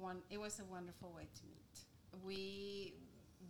one, 0.01 0.19
it 0.31 0.41
was 0.41 0.59
a 0.61 0.65
wonderful 0.65 1.13
way 1.15 1.29
to 1.35 1.43
meet. 1.47 2.25
We 2.25 2.95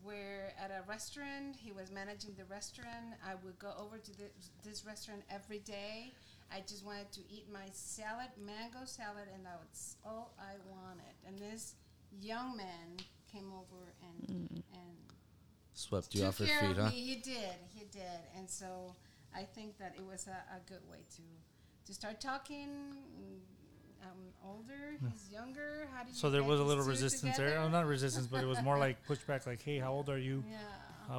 were 0.04 0.52
at 0.62 0.70
a 0.70 0.86
restaurant, 0.88 1.56
he 1.56 1.72
was 1.72 1.90
managing 1.90 2.34
the 2.36 2.44
restaurant. 2.44 3.16
I 3.26 3.34
would 3.44 3.58
go 3.58 3.72
over 3.78 3.98
to 3.98 4.18
the, 4.18 4.24
this 4.64 4.84
restaurant 4.84 5.22
every 5.30 5.60
day. 5.60 6.12
I 6.54 6.60
just 6.60 6.84
wanted 6.84 7.10
to 7.12 7.20
eat 7.30 7.46
my 7.50 7.68
salad, 7.72 8.28
mango 8.38 8.84
salad, 8.84 9.28
and 9.34 9.46
that 9.46 9.58
was 9.58 9.96
all 10.04 10.34
I 10.38 10.60
wanted. 10.68 11.14
And 11.26 11.38
this 11.38 11.74
young 12.20 12.56
man 12.56 13.00
came 13.32 13.50
over 13.56 13.94
and, 14.02 14.62
and 14.74 15.01
Swept 15.74 16.14
you 16.14 16.24
off 16.24 16.38
your 16.38 16.48
feet, 16.48 16.76
huh? 16.76 16.88
He 16.88 17.16
did. 17.16 17.56
He 17.74 17.84
did. 17.90 18.20
And 18.36 18.48
so 18.48 18.94
I 19.34 19.42
think 19.42 19.78
that 19.78 19.94
it 19.96 20.04
was 20.04 20.26
a, 20.26 20.56
a 20.56 20.60
good 20.68 20.82
way 20.90 20.98
to 21.16 21.22
to 21.86 21.94
start 21.94 22.20
talking. 22.20 22.68
Mm, 22.68 23.40
I'm 24.02 24.48
older, 24.50 24.96
hmm. 25.00 25.08
he's 25.08 25.30
younger. 25.30 25.88
How 25.94 26.02
do 26.02 26.10
you 26.10 26.14
So 26.14 26.28
there 26.28 26.42
was 26.42 26.60
a 26.60 26.64
little 26.64 26.84
two 26.84 26.90
resistance 26.90 27.36
there. 27.36 27.58
Oh, 27.58 27.68
not 27.68 27.86
resistance, 27.86 28.26
but 28.26 28.42
it 28.42 28.46
was 28.46 28.60
more 28.62 28.78
like 28.86 28.96
pushback. 29.06 29.46
Like, 29.46 29.62
hey, 29.62 29.78
how 29.78 29.92
old 29.92 30.08
are 30.08 30.18
you? 30.18 30.44
Yeah. 30.50 30.58
I 31.10 31.18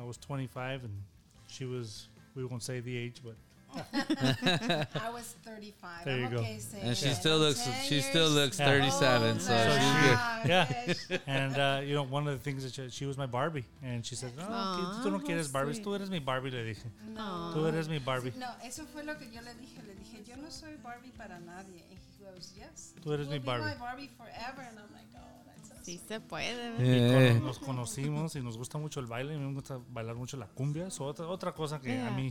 I 0.00 0.04
was 0.04 0.16
25, 0.18 0.84
and 0.84 1.02
she 1.48 1.64
was. 1.64 2.08
We 2.34 2.44
won't 2.44 2.62
say 2.62 2.80
the 2.80 2.96
age, 2.96 3.20
but 3.24 3.34
I 3.92 5.10
was 5.12 5.34
35. 5.44 6.04
There 6.04 6.14
I'm 6.16 6.22
you 6.22 6.28
go. 6.30 6.36
okay 6.38 6.58
And 6.82 6.96
she 6.96 7.10
still 7.10 7.38
looks 7.38 7.62
10 7.62 7.74
she 7.86 8.00
still 8.00 8.28
looks 8.30 8.58
Yeah. 8.58 8.66
37, 8.66 9.40
so 9.40 9.52
older. 9.52 9.68
So 9.68 9.78
she's 9.78 9.82
she- 9.82 10.08
good. 10.08 10.18
Ah, 10.18 10.42
Yeah. 10.46 11.18
and 11.26 11.56
uh, 11.58 11.80
you 11.84 11.94
know, 11.94 12.04
one 12.04 12.26
of 12.26 12.32
the 12.36 12.42
things 12.42 12.62
that 12.64 12.72
she, 12.74 12.88
she 12.90 13.06
was 13.06 13.16
my 13.18 13.26
Barbie, 13.26 13.64
and 13.82 14.04
she 14.04 14.14
said, 14.16 14.32
"No, 14.36 14.44
que 14.46 15.02
tú 15.04 15.10
no 15.12 15.18
quieres 15.20 15.46
how 15.48 15.52
Barbie, 15.52 15.74
sweet. 15.74 15.84
tú 15.84 15.94
eres 15.94 16.08
mi 16.10 16.18
Barbie." 16.18 16.50
Le 16.50 16.64
dije, 16.64 16.88
No. 17.14 17.52
"Tú 17.54 17.66
eres 17.66 17.88
mi 17.88 17.98
Barbie, 17.98 18.32
No, 18.38 18.46
eso 18.64 18.84
fue 18.92 19.04
lo 19.04 19.16
que 19.18 19.30
yo 19.30 19.42
le 19.42 19.54
dije. 19.54 19.82
Le 19.86 19.94
dije, 19.94 20.24
yo 20.26 20.36
no 20.36 20.50
soy 20.50 20.76
Barbie 20.82 21.12
para 21.16 21.38
nadie. 21.40 21.82
And 21.90 21.98
he 21.98 22.24
goes, 22.24 22.54
yes. 22.56 22.94
Tú 23.02 23.12
eres 23.12 23.26
you 23.26 23.32
mi 23.32 23.38
be 23.38 23.44
Barbie. 23.46 23.64
my 23.66 23.74
Barbie 23.78 24.10
forever. 24.16 24.62
And 24.62 24.78
I'm 24.78 24.92
like, 24.92 25.06
oh, 25.14 25.20
that's 25.46 25.68
so 25.68 25.74
Sí 25.84 25.98
sweet. 25.98 26.08
se 26.08 26.20
puede. 26.20 26.54
¿verdad? 26.54 26.84
Y 26.84 26.98
Yeah. 26.98 27.32
cono- 27.34 27.46
nos 27.46 27.58
conocimos 27.58 28.36
y 28.36 28.40
nos 28.42 28.56
gusta 28.56 28.78
mucho 28.78 29.00
el 29.00 29.06
baile. 29.06 29.34
A 29.34 29.38
mí 29.38 29.44
me 29.46 29.54
gusta 29.54 29.78
bailar 29.90 30.14
mucho 30.16 30.36
la 30.36 30.46
cumbia. 30.46 30.86
Es 30.86 31.00
otra, 31.00 31.26
otra 31.26 31.52
cosa 31.52 31.80
que 31.80 32.00
a 32.00 32.10
mí. 32.10 32.30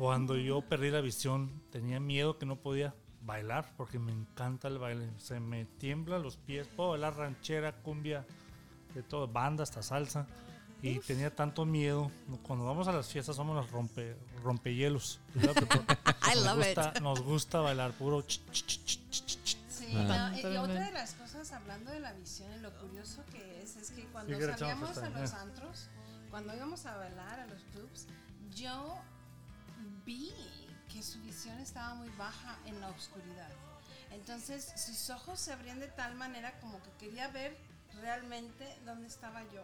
Cuando 0.00 0.34
yo 0.38 0.62
perdí 0.62 0.90
la 0.90 1.02
visión, 1.02 1.62
tenía 1.70 2.00
miedo 2.00 2.38
que 2.38 2.46
no 2.46 2.56
podía 2.56 2.94
bailar 3.20 3.70
porque 3.76 3.98
me 3.98 4.12
encanta 4.12 4.66
el 4.68 4.78
baile. 4.78 5.10
Se 5.18 5.38
me 5.40 5.66
tiemblan 5.66 6.22
los 6.22 6.38
pies. 6.38 6.66
Puedo 6.68 6.90
bailar 6.92 7.16
ranchera, 7.18 7.72
cumbia, 7.82 8.24
de 8.94 9.02
todo, 9.02 9.28
banda 9.28 9.62
hasta 9.62 9.82
salsa. 9.82 10.26
Y 10.82 10.98
tenía 11.00 11.34
tanto 11.34 11.66
miedo. 11.66 12.10
Cuando 12.44 12.64
vamos 12.64 12.88
a 12.88 12.92
las 12.92 13.08
fiestas 13.08 13.36
somos 13.36 13.54
los 13.54 13.70
rompe, 13.70 14.16
rompehielos. 14.42 15.20
Porque 15.34 15.66
I 16.32 16.34
nos, 16.36 16.44
love 16.46 16.60
it. 16.60 16.76
gusta, 16.76 17.00
nos 17.00 17.20
gusta 17.20 17.60
bailar 17.60 17.92
puro 17.92 18.22
ch, 18.22 18.40
ch, 18.50 18.64
ch, 18.64 18.78
ch, 18.86 19.10
ch, 19.10 19.44
ch. 19.44 19.56
Sí, 19.68 19.86
Ah. 19.94 20.30
no, 20.32 20.38
y- 20.50 20.56
otra 20.56 20.86
de 20.86 20.92
las 20.92 21.12
cosas, 21.12 21.52
hablando 21.52 21.90
de 21.90 22.00
la 22.00 22.14
visión 22.14 22.50
y 22.56 22.60
lo 22.60 22.70
curioso 22.78 23.22
que 23.30 23.62
es, 23.62 23.76
es 23.76 23.90
que 23.90 24.04
cuando 24.06 24.32
'em 24.32 24.40
salíamos 24.56 24.96
a 24.96 25.10
los 25.10 25.30
yeah. 25.30 25.42
antros, 25.42 25.88
cuando 26.30 26.54
íbamos 26.56 26.86
a 26.86 26.96
bailar 26.96 27.40
a 27.40 27.46
los 27.48 27.62
clubs, 27.64 28.06
yo 28.56 28.96
vi 30.10 30.32
que 30.92 31.02
su 31.04 31.20
visión 31.20 31.56
estaba 31.60 31.94
muy 31.94 32.08
baja 32.10 32.58
en 32.66 32.80
la 32.80 32.88
oscuridad. 32.88 33.50
Entonces 34.10 34.72
sus 34.76 35.08
ojos 35.10 35.38
se 35.38 35.52
abrían 35.52 35.78
de 35.78 35.86
tal 35.86 36.16
manera 36.16 36.58
como 36.58 36.82
que 36.82 36.90
quería 36.98 37.28
ver 37.28 37.56
realmente 38.00 38.66
dónde 38.84 39.06
estaba 39.06 39.42
yo. 39.52 39.62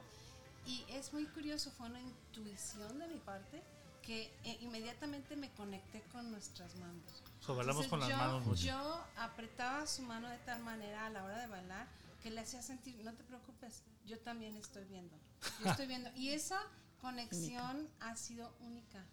Y 0.65 0.85
es 0.89 1.13
muy 1.13 1.27
curioso, 1.27 1.73
fue 1.73 1.87
una 1.87 2.01
intuición 2.01 2.99
de 3.01 3.09
mi 3.09 3.19
parte 3.19 3.61
que 4.03 4.33
eh, 4.45 4.59
inmediatamente 4.61 5.35
me 5.35 5.51
conecté 5.51 6.01
con 6.13 6.31
nuestras 6.31 6.77
manos. 6.77 7.25
So, 7.41 7.57
bailamos 7.57 7.85
Entonces, 7.85 7.91
con 7.91 8.01
las 8.01 8.09
yo, 8.09 8.17
manos 8.17 8.47
mucho. 8.47 8.63
Yo 8.63 9.05
apretaba 9.17 9.85
su 9.87 10.03
mano 10.03 10.29
de 10.29 10.39
tal 10.39 10.63
manera 10.63 11.07
a 11.07 11.11
la 11.11 11.25
hora 11.25 11.41
de 11.41 11.49
bailar 11.49 11.89
que 12.23 12.31
le 12.31 12.41
hacía 12.41 12.63
sentir, 12.63 12.97
no 13.05 13.13
te 13.15 13.25
preocupes, 13.25 13.83
yo 14.07 14.19
también 14.21 14.57
estoy 14.57 14.85
viendo. 14.85 15.17
Yo 15.61 15.71
estoy 15.71 15.89
viendo. 15.89 16.11
Y 16.15 16.31
esa 16.31 16.61
conexión 17.01 17.89
ha 18.01 18.15
sido 18.15 18.53
única. 18.61 19.05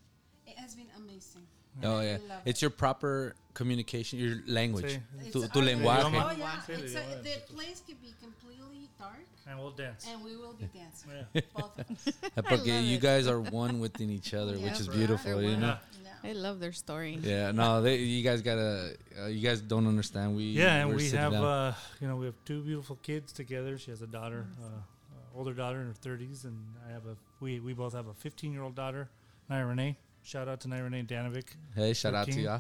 It 0.48 0.58
has 0.58 0.76
been 0.76 0.88
amazing. 0.98 1.44
Oh 1.84 2.02
yeah, 2.02 2.18
love 2.30 2.42
it's 2.46 2.62
your 2.62 2.70
proper 2.70 3.34
communication, 3.56 4.20
your 4.20 4.38
language, 4.48 4.86
Sí. 4.86 5.02
It's 5.22 5.32
tu, 5.34 5.48
tu 5.48 5.60
lenguaje. 5.62 6.04
Oh, 6.06 6.32
yeah. 6.38 6.62
Sí, 6.68 6.74
It's 6.84 6.94
a- 6.96 7.22
the 7.24 7.42
place 7.54 7.82
could 7.86 8.00
be 8.02 8.14
completely 8.22 8.90
dark 9.00 9.26
And 9.48 9.58
we'll 9.60 9.72
dance. 9.72 10.06
and 10.08 10.24
we 10.24 10.38
will 10.38 10.54
be 10.54 10.68
dancing. 10.74 11.10
Yeah. 11.34 11.42
Both 11.56 11.80
of 11.80 11.90
us. 11.90 12.14
Porque 12.48 12.68
you 12.68 13.00
guys 13.00 13.28
are 13.28 13.40
one 13.40 13.80
within 13.80 14.10
each 14.12 14.34
other, 14.36 14.56
Yeah, 14.56 14.66
which 14.66 14.80
is 14.80 14.88
beautiful, 14.88 15.42
you 15.42 15.52
one. 15.54 15.62
know. 15.62 15.78
Yeah. 16.04 16.30
I 16.30 16.34
love 16.34 16.60
their 16.60 16.72
story. 16.74 17.18
Yeah, 17.22 17.52
no, 17.52 17.82
they, 17.82 17.98
you 17.98 18.24
guys 18.24 18.42
gotta, 18.44 18.96
uh, 19.20 19.26
you 19.28 19.42
guys 19.42 19.60
don't 19.60 19.88
understand. 19.88 20.36
We 20.36 20.44
Yeah, 20.44 20.76
and 20.76 20.90
we're 20.90 20.98
we 20.98 21.04
sitting 21.06 21.20
have, 21.20 21.34
uh, 21.34 21.74
you 22.00 22.08
know, 22.08 22.16
we 22.18 22.28
have 22.28 22.36
two 22.46 22.62
beautiful 22.62 22.98
kids 23.02 23.34
together. 23.34 23.78
She 23.80 23.90
has 23.92 24.02
a 24.04 24.08
daughter, 24.08 24.46
uh, 24.62 24.66
uh, 24.68 25.38
older 25.38 25.54
daughter 25.54 25.82
in 25.82 25.88
her 25.88 25.94
30s, 25.94 26.46
and 26.46 26.56
I 26.88 26.92
have 26.94 27.06
a, 27.08 27.18
we, 27.40 27.60
we 27.60 27.74
both 27.74 27.94
have 27.94 28.08
a 28.08 28.14
15 28.14 28.54
year 28.54 28.62
old 28.62 28.76
daughter, 28.76 29.10
Naya 29.50 29.66
Renee. 29.66 29.98
Shout 30.24 30.48
out 30.48 30.62
to 30.62 30.68
Naya 30.70 30.84
Renee 30.84 31.04
Danovic, 31.04 31.48
hey, 31.76 31.94
shout 31.94 32.14
out 32.16 32.26
to 32.28 32.32
13. 32.32 32.46
ya. 32.46 32.60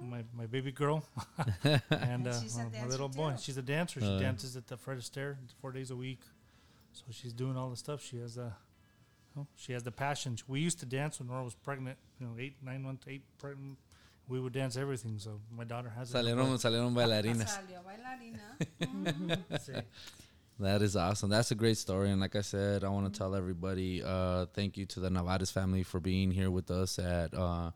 my, 0.00 0.22
my 0.36 0.46
baby 0.46 0.72
girl, 0.72 1.04
and 1.90 2.26
uh, 2.26 2.40
she's 2.40 2.56
a 2.56 2.64
my- 2.64 2.80
my 2.82 2.86
little 2.86 3.08
boy. 3.08 3.32
too. 3.32 3.36
She's 3.42 3.56
a 3.58 3.62
dancer. 3.62 4.00
She 4.00 4.06
Uh, 4.06 4.18
dances 4.18 4.56
at 4.56 4.66
the 4.66 4.76
Fred 4.76 4.98
Astaire 4.98 5.36
four 5.60 5.70
days 5.72 5.90
a 5.90 5.96
week. 5.96 6.20
So 6.92 7.04
she's 7.10 7.32
doing 7.32 7.56
all 7.56 7.70
the 7.70 7.76
stuff. 7.76 8.02
She 8.02 8.18
has 8.20 8.36
a, 8.38 8.56
oh, 9.36 9.46
she 9.56 9.72
has 9.72 9.82
the 9.82 9.90
passion. 9.90 10.36
We 10.48 10.60
used 10.60 10.78
to 10.80 10.86
dance 10.86 11.18
when 11.18 11.28
Nora 11.28 11.44
was 11.44 11.54
pregnant. 11.54 11.98
You 12.20 12.26
know, 12.26 12.32
eight, 12.38 12.56
nine 12.62 12.82
months, 12.82 13.04
eight 13.08 13.22
pregnant. 13.38 13.78
We 14.28 14.40
would 14.40 14.52
dance 14.54 14.76
everything. 14.76 15.18
So 15.18 15.40
my 15.54 15.64
daughter 15.64 15.90
has 15.90 16.14
it. 16.14 16.18
in 16.18 16.24
her 16.24 16.32
Salieron, 16.44 16.58
salieron 16.58 16.94
bailarinas. 17.00 17.48
Salió 17.48 17.82
bailarina. 17.84 18.46
blood. 18.78 19.38
Sí. 19.60 19.72
That 20.60 20.82
is 20.82 20.94
awesome. 20.94 21.30
That's 21.30 21.50
a 21.50 21.54
great 21.56 21.76
story. 21.78 22.10
And 22.10 22.20
like 22.20 22.36
I 22.36 22.40
said, 22.40 22.84
I 22.84 22.88
want 22.88 23.12
to 23.12 23.18
tell 23.18 23.34
everybody 23.34 24.02
uh, 24.04 24.46
thank 24.54 24.76
you 24.76 24.86
to 24.86 25.00
the 25.00 25.08
Nevarez 25.08 25.50
family 25.52 25.82
for 25.82 25.98
being 25.98 26.30
here 26.30 26.50
with 26.50 26.70
us 26.70 26.98
at 27.00 27.34
uh, 27.34 27.72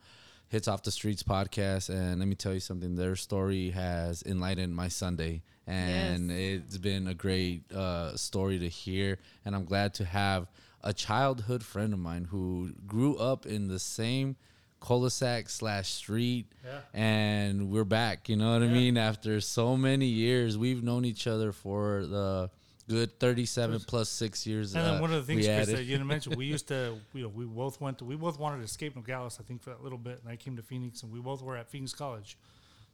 Hits 0.48 0.68
Off 0.68 0.84
the 0.84 0.92
Streets 0.92 1.24
podcast. 1.24 1.88
And 1.90 2.20
let 2.20 2.28
me 2.28 2.36
tell 2.36 2.54
you 2.54 2.60
something 2.60 2.94
their 2.94 3.16
story 3.16 3.70
has 3.70 4.22
enlightened 4.22 4.76
my 4.76 4.86
Sunday. 4.88 5.42
And 5.66 6.30
it's 6.30 6.78
been 6.78 7.08
a 7.08 7.14
great 7.14 7.70
uh, 7.72 8.16
story 8.16 8.60
to 8.60 8.68
hear. 8.68 9.18
And 9.44 9.56
I'm 9.56 9.64
glad 9.64 9.94
to 9.94 10.04
have 10.04 10.46
a 10.84 10.92
childhood 10.92 11.64
friend 11.64 11.92
of 11.92 11.98
mine 11.98 12.28
who 12.30 12.72
grew 12.86 13.16
up 13.16 13.44
in 13.44 13.66
the 13.66 13.80
same 13.80 14.36
cul-de-sac 14.80 15.48
slash 15.50 15.88
street 15.88 16.46
Yeah. 16.64 16.78
and 16.94 17.68
we're 17.68 17.82
back 17.84 18.28
you 18.28 18.36
know 18.36 18.52
what 18.52 18.62
i 18.62 18.68
mean 18.68 18.96
after 18.96 19.40
so 19.40 19.76
many 19.76 20.06
years 20.06 20.56
we've 20.56 20.84
known 20.84 21.04
each 21.04 21.26
other 21.26 21.50
for 21.50 22.06
the 22.06 22.48
good 22.88 23.18
37 23.20 23.80
plus 23.80 24.08
six 24.08 24.46
years 24.46 24.74
And 24.74 24.84
then 24.84 24.94
uh, 24.94 25.00
one 25.00 25.12
of 25.12 25.26
the 25.26 25.32
things, 25.32 25.46
we 25.46 25.54
Chris, 25.54 25.66
that 25.68 25.84
you 25.84 25.92
didn't 25.92 26.06
mention, 26.06 26.36
we 26.36 26.46
used 26.46 26.68
to, 26.74 26.96
you 27.12 27.22
know, 27.22 27.28
we 27.28 27.44
both 27.44 27.80
went 27.80 27.98
to, 27.98 28.04
we 28.04 28.16
both 28.16 28.38
wanted 28.38 28.58
to 28.58 28.64
escape 28.64 28.96
Nogales, 28.96 29.38
I 29.40 29.44
think, 29.44 29.62
for 29.62 29.70
that 29.70 29.82
little 29.82 29.98
bit. 29.98 30.20
And 30.22 30.32
I 30.32 30.36
came 30.36 30.56
to 30.56 30.62
Phoenix, 30.62 31.02
and 31.02 31.12
we 31.12 31.20
both 31.20 31.42
were 31.42 31.56
at 31.56 31.68
Phoenix 31.68 31.92
College. 31.92 32.38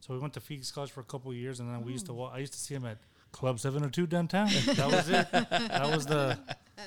So 0.00 0.12
we 0.12 0.20
went 0.20 0.34
to 0.34 0.40
Phoenix 0.40 0.70
College 0.70 0.90
for 0.90 1.00
a 1.00 1.04
couple 1.04 1.30
of 1.30 1.36
years, 1.36 1.60
and 1.60 1.70
then 1.70 1.84
we 1.84 1.92
used 1.92 2.06
to, 2.06 2.12
wa- 2.12 2.30
I 2.34 2.38
used 2.38 2.52
to 2.52 2.58
see 2.58 2.74
him 2.74 2.84
at 2.84 2.98
Club 3.32 3.58
702 3.58 4.06
downtown. 4.06 4.48
that 4.66 4.90
was 4.90 5.08
it. 5.08 5.30
That 5.32 5.90
was 5.94 6.06
the, 6.06 6.38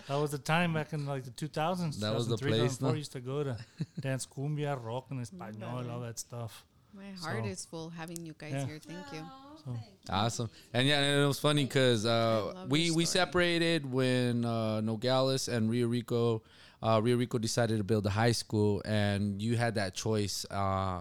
that 0.08 0.16
was 0.16 0.32
the 0.32 0.38
time 0.38 0.74
back 0.74 0.94
in 0.94 1.06
like 1.06 1.24
the 1.24 1.32
2000s. 1.32 2.00
That 2.00 2.14
was 2.14 2.28
the 2.28 2.38
2003, 2.38 2.52
place, 2.52 2.78
2004. 2.78 2.88
no? 2.88 2.94
I 2.94 2.98
used 2.98 3.12
to 3.14 3.20
go 3.20 3.44
to 3.44 3.58
dance 4.02 4.28
cumbia, 4.28 4.78
rock, 4.84 5.08
and 5.10 5.26
español, 5.26 5.92
all 5.92 6.02
that 6.02 6.20
stuff. 6.20 6.64
My 6.98 7.12
heart 7.22 7.44
So- 7.44 7.50
is 7.50 7.66
full 7.66 7.90
having 7.90 8.26
you 8.26 8.34
guys 8.38 8.52
Yeah. 8.54 8.66
here. 8.66 8.80
Thank 8.80 9.14
you. 9.14 9.24
Thank 9.66 9.78
you. 9.78 10.14
Awesome. 10.14 10.50
And 10.74 10.88
yeah, 10.88 11.00
and 11.02 11.24
it 11.24 11.28
was 11.28 11.40
funny 11.40 11.66
because 11.66 12.06
uh, 12.06 12.66
we 12.70 12.90
we 12.92 13.06
separated 13.06 13.86
when 13.92 14.46
uh, 14.46 14.82
Nogales 14.82 15.48
and 15.50 15.70
Rio 15.70 15.88
Rico, 15.88 16.42
uh, 16.82 17.00
Rio 17.04 17.18
Rico 17.18 17.38
decided 17.38 17.78
to 17.78 17.84
build 17.84 18.06
a 18.06 18.10
high 18.10 18.32
school, 18.32 18.82
and 18.86 19.42
you 19.42 19.58
had 19.58 19.76
that 19.76 19.94
choice. 19.94 20.46
Uh, 20.50 20.56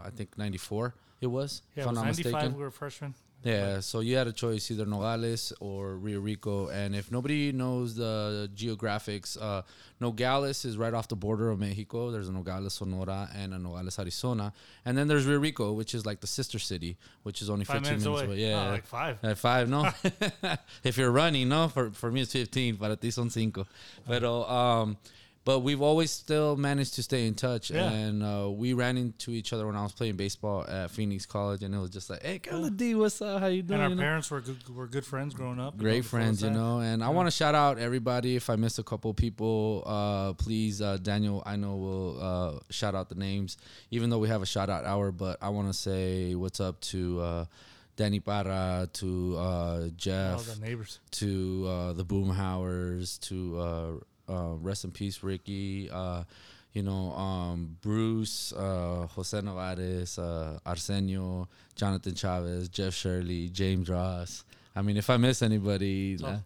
I 0.04 0.10
think 0.14 0.36
'94 0.36 0.94
it 1.20 1.28
was, 1.28 1.62
Yeah, 1.76 1.82
if 1.84 1.86
it 1.86 1.90
was 1.90 2.02
95, 2.02 2.54
we 2.54 2.60
were 2.62 2.70
freshmen. 2.70 3.14
Yeah, 3.44 3.78
so 3.78 4.00
you 4.00 4.16
had 4.16 4.26
a 4.26 4.32
choice 4.32 4.68
either 4.72 4.86
Nogales 4.86 5.52
or 5.60 5.96
Rio 5.98 6.18
Rico. 6.20 6.66
And 6.68 6.96
if 6.96 7.12
nobody 7.12 7.52
knows 7.52 7.94
the 7.94 8.50
geographics, 8.56 9.40
uh, 9.40 9.62
Nogales 10.00 10.64
is 10.64 10.76
right 10.76 10.92
off 10.92 11.06
the 11.06 11.14
border 11.14 11.50
of 11.50 11.60
Mexico. 11.60 12.10
There's 12.10 12.28
a 12.28 12.32
Nogales, 12.32 12.74
Sonora, 12.74 13.30
and 13.36 13.54
a 13.54 13.58
Nogales, 13.58 13.98
Arizona. 14.00 14.52
And 14.84 14.98
then 14.98 15.06
there's 15.06 15.26
Rio 15.26 15.38
Rico, 15.38 15.72
which 15.74 15.94
is 15.94 16.04
like 16.04 16.20
the 16.20 16.26
sister 16.26 16.58
city, 16.58 16.96
which 17.22 17.40
is 17.40 17.48
only 17.48 17.64
Five 17.64 17.82
15 17.86 17.90
minutes 17.92 18.04
minutes 18.06 18.22
away. 18.22 18.32
away. 18.32 18.50
Yeah, 18.50 18.66
Oh, 18.66 18.70
like 18.72 18.86
five. 18.86 19.18
At 19.22 19.38
five, 19.38 19.68
no. 19.68 19.90
if 20.82 20.98
you're 20.98 21.12
running, 21.12 21.48
no. 21.48 21.68
For 21.68 21.90
for 21.92 22.10
me, 22.10 22.22
it's 22.22 22.32
15. 22.32 22.78
Para 22.78 22.96
ti 22.96 23.10
son 23.12 23.30
cinco. 23.30 23.66
Pero 24.08 24.42
um, 24.48 24.96
but 25.46 25.60
we've 25.60 25.80
always 25.80 26.10
still 26.10 26.56
managed 26.56 26.94
to 26.94 27.02
stay 27.04 27.26
in 27.28 27.34
touch, 27.34 27.70
Yeah. 27.70 27.88
and 27.90 28.20
uh, 28.22 28.50
we 28.50 28.72
ran 28.72 28.96
into 28.98 29.30
each 29.30 29.52
other 29.52 29.64
when 29.64 29.76
I 29.76 29.82
was 29.84 29.92
playing 29.92 30.16
baseball 30.16 30.66
at 30.68 30.90
Phoenix 30.90 31.24
College, 31.24 31.62
and 31.62 31.72
it 31.72 31.78
was 31.78 31.90
just 31.90 32.10
like, 32.10 32.22
"Hey, 32.22 32.40
Carla 32.40 32.68
D, 32.70 32.94
what's 32.96 33.22
up? 33.22 33.40
How 33.40 33.46
you 33.46 33.62
doing?" 33.62 33.74
And 33.74 33.82
our 33.84 33.88
You 33.90 33.94
know? 33.94 34.02
parents 34.02 34.28
were 34.30 34.40
good, 34.40 34.68
were 34.68 34.88
good 34.88 35.06
friends 35.06 35.34
growing 35.34 35.60
up. 35.60 35.78
Great 35.78 36.04
friends, 36.04 36.42
you 36.42 36.50
know, 36.50 36.80
and 36.80 37.02
I 37.02 37.10
want 37.10 37.28
to 37.28 37.30
shout 37.30 37.54
out 37.54 37.78
everybody. 37.78 38.34
If 38.36 38.50
I 38.50 38.56
missed 38.56 38.78
a 38.80 38.82
couple 38.82 39.14
people, 39.14 39.84
uh, 39.86 40.32
please, 40.34 40.82
uh, 40.82 40.96
Daniel, 41.00 41.42
I 41.46 41.54
know 41.54 41.76
we'll 41.76 42.20
uh, 42.20 42.58
shout 42.70 42.94
out 42.96 43.08
the 43.08 43.14
names, 43.14 43.56
even 43.92 44.10
though 44.10 44.18
we 44.18 44.28
have 44.28 44.42
a 44.42 44.46
shout 44.46 44.68
out 44.68 44.84
hour. 44.84 45.12
But 45.12 45.38
I 45.40 45.50
want 45.50 45.68
to 45.68 45.74
say 45.74 46.34
what's 46.34 46.58
up 46.58 46.80
to 46.92 47.20
uh, 47.20 47.44
Danny 47.94 48.18
Parra, 48.18 48.88
to 48.94 49.36
uh, 49.38 49.88
Jeff, 49.96 50.44
the 50.44 50.86
to 51.12 51.66
uh, 51.68 51.92
the 51.92 52.04
Boomhowers, 52.04 53.20
to 53.28 54.02
uh, 54.28 54.54
rest 54.60 54.84
in 54.84 54.90
peace, 54.90 55.22
Ricky. 55.22 55.90
Uh, 55.90 56.24
you 56.72 56.82
know, 56.82 57.12
um, 57.12 57.76
Bruce, 57.80 58.52
uh, 58.52 59.06
Jose 59.12 59.40
Nevarez, 59.40 60.18
uh, 60.18 60.58
Arsenio, 60.66 61.48
Jonathan 61.74 62.14
Chavez, 62.14 62.68
Jeff 62.68 62.92
Shirley, 62.94 63.48
James 63.48 63.88
Ross. 63.88 64.44
I 64.74 64.82
mean, 64.82 64.96
if 64.98 65.08
I 65.08 65.16
miss 65.16 65.40
anybody, 65.40 66.18
So, 66.18 66.26
uh, 66.26 66.38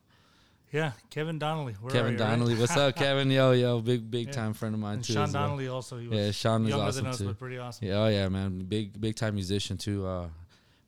Yeah, 0.73 0.93
Kevin 1.11 1.41
Donnelly. 1.41 1.73
Where 1.81 1.91
are 1.91 1.97
Kevin 1.97 2.13
you, 2.13 2.19
right? 2.21 2.29
Donnelly. 2.31 2.55
What's 2.55 2.77
up, 2.77 2.95
Kevin? 3.03 3.29
Yo, 3.29 3.51
yo, 3.51 3.81
big, 3.81 4.09
big 4.09 4.29
Yeah. 4.29 4.33
time 4.35 4.53
friend 4.55 4.73
of 4.73 4.81
mine 4.81 4.95
And 4.99 5.05
too. 5.05 5.15
Sean 5.15 5.25
as 5.25 5.35
well. 5.35 5.43
Donnelly 5.49 5.67
also. 5.67 5.99
He 5.99 6.07
was 6.07 6.17
Yeah, 6.17 6.31
Sean 6.31 6.65
is 6.65 6.75
awesome 6.75 7.05
than 7.05 7.11
us, 7.13 7.19
too. 7.19 7.27
but 7.27 7.39
pretty 7.41 7.59
awesome. 7.59 7.89
Yeah, 7.89 7.95
oh 8.05 8.07
yeah, 8.07 8.29
man, 8.29 8.61
big, 8.69 9.01
big 9.01 9.17
time 9.17 9.35
musician 9.35 9.79
too. 9.79 10.07
Uh, 10.07 10.29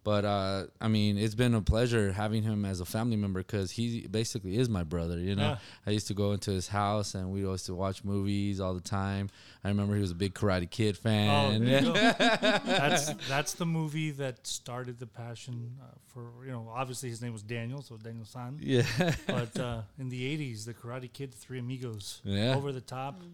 But 0.04 0.24
uh, 0.24 0.64
I 0.80 0.88
mean, 0.88 1.16
it's 1.16 1.36
been 1.36 1.54
a 1.54 1.62
pleasure 1.62 2.10
having 2.12 2.42
him 2.42 2.64
as 2.64 2.80
a 2.80 2.84
family 2.84 3.14
member 3.16 3.38
because 3.40 3.70
he 3.70 4.06
basically 4.08 4.56
is 4.58 4.68
my 4.68 4.82
brother. 4.82 5.16
You 5.18 5.36
know, 5.36 5.50
Yeah. 5.50 5.58
I 5.86 5.90
used 5.90 6.08
to 6.08 6.14
go 6.14 6.32
into 6.32 6.50
his 6.50 6.68
house 6.68 7.14
and 7.14 7.30
we 7.30 7.40
used 7.42 7.66
to 7.66 7.74
watch 7.74 8.02
movies 8.02 8.60
all 8.60 8.74
the 8.74 8.80
time. 8.80 9.30
I 9.62 9.68
remember 9.68 9.94
he 9.94 10.00
was 10.00 10.10
a 10.10 10.16
big 10.16 10.34
Karate 10.34 10.68
Kid 10.68 10.96
Oh, 10.98 11.02
fan. 11.02 11.64
there 11.64 11.82
you 11.82 11.86
go. 11.86 11.92
that's 12.66 13.12
that's 13.28 13.52
the 13.54 13.66
movie 13.66 14.10
that 14.12 14.44
started 14.46 14.98
the 14.98 15.06
passion 15.06 15.76
uh, 15.80 15.86
for 16.08 16.30
you 16.44 16.50
know. 16.50 16.68
Obviously, 16.74 17.08
his 17.08 17.22
name 17.22 17.32
was 17.32 17.42
Daniel, 17.42 17.80
so 17.82 17.96
Daniel 17.96 18.24
San. 18.24 18.58
yeah. 18.60 18.82
But 19.26 19.58
uh, 19.58 19.82
in 19.98 20.08
the 20.08 20.20
'80s, 20.36 20.64
the 20.64 20.74
Karate 20.74 21.12
Kid, 21.12 21.32
Three 21.34 21.58
Amigos, 21.60 22.20
Yeah. 22.24 22.56
over 22.56 22.72
the 22.72 22.80
top, 22.80 23.20
Oh 23.20 23.24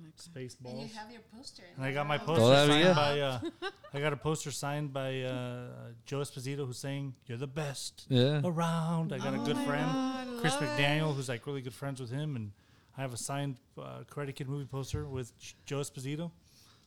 And 0.70 0.80
you 0.82 0.88
have 0.96 1.10
your 1.10 1.20
poster. 1.34 1.62
in 1.62 1.76
And 1.76 1.84
I 1.86 1.92
got 1.92 2.06
my 2.06 2.16
Oh, 2.16 2.26
poster 2.26 2.66
signed 2.72 2.94
by. 2.96 3.20
Uh, 3.20 3.40
I 3.94 4.00
got 4.00 4.12
a 4.12 4.16
poster 4.16 4.50
signed 4.50 4.92
by 4.92 5.22
uh, 5.22 5.68
Joe 6.04 6.18
Esposito, 6.18 6.57
who's 6.66 6.78
saying, 6.78 7.14
"You're 7.26 7.38
the 7.38 7.46
best 7.46 8.06
Yeah. 8.08 8.40
around." 8.44 9.12
I 9.12 9.18
got 9.18 9.34
a 9.34 9.40
Oh 9.40 9.44
good 9.44 9.56
friend, 9.58 9.90
God, 9.92 10.40
Chris 10.40 10.54
love 10.54 10.62
it. 10.64 10.68
McDaniel, 10.70 11.14
who's 11.14 11.28
like 11.28 11.46
really 11.46 11.62
good 11.62 11.74
friends 11.74 12.00
with 12.00 12.10
him, 12.10 12.36
and 12.36 12.52
I 12.96 13.00
have 13.02 13.12
a 13.12 13.16
signed 13.16 13.56
uh, 13.78 14.00
Karate 14.10 14.34
Kid 14.34 14.48
movie 14.48 14.64
poster 14.66 15.06
with 15.06 15.32
Joe 15.66 15.78
Esposito. 15.80 16.30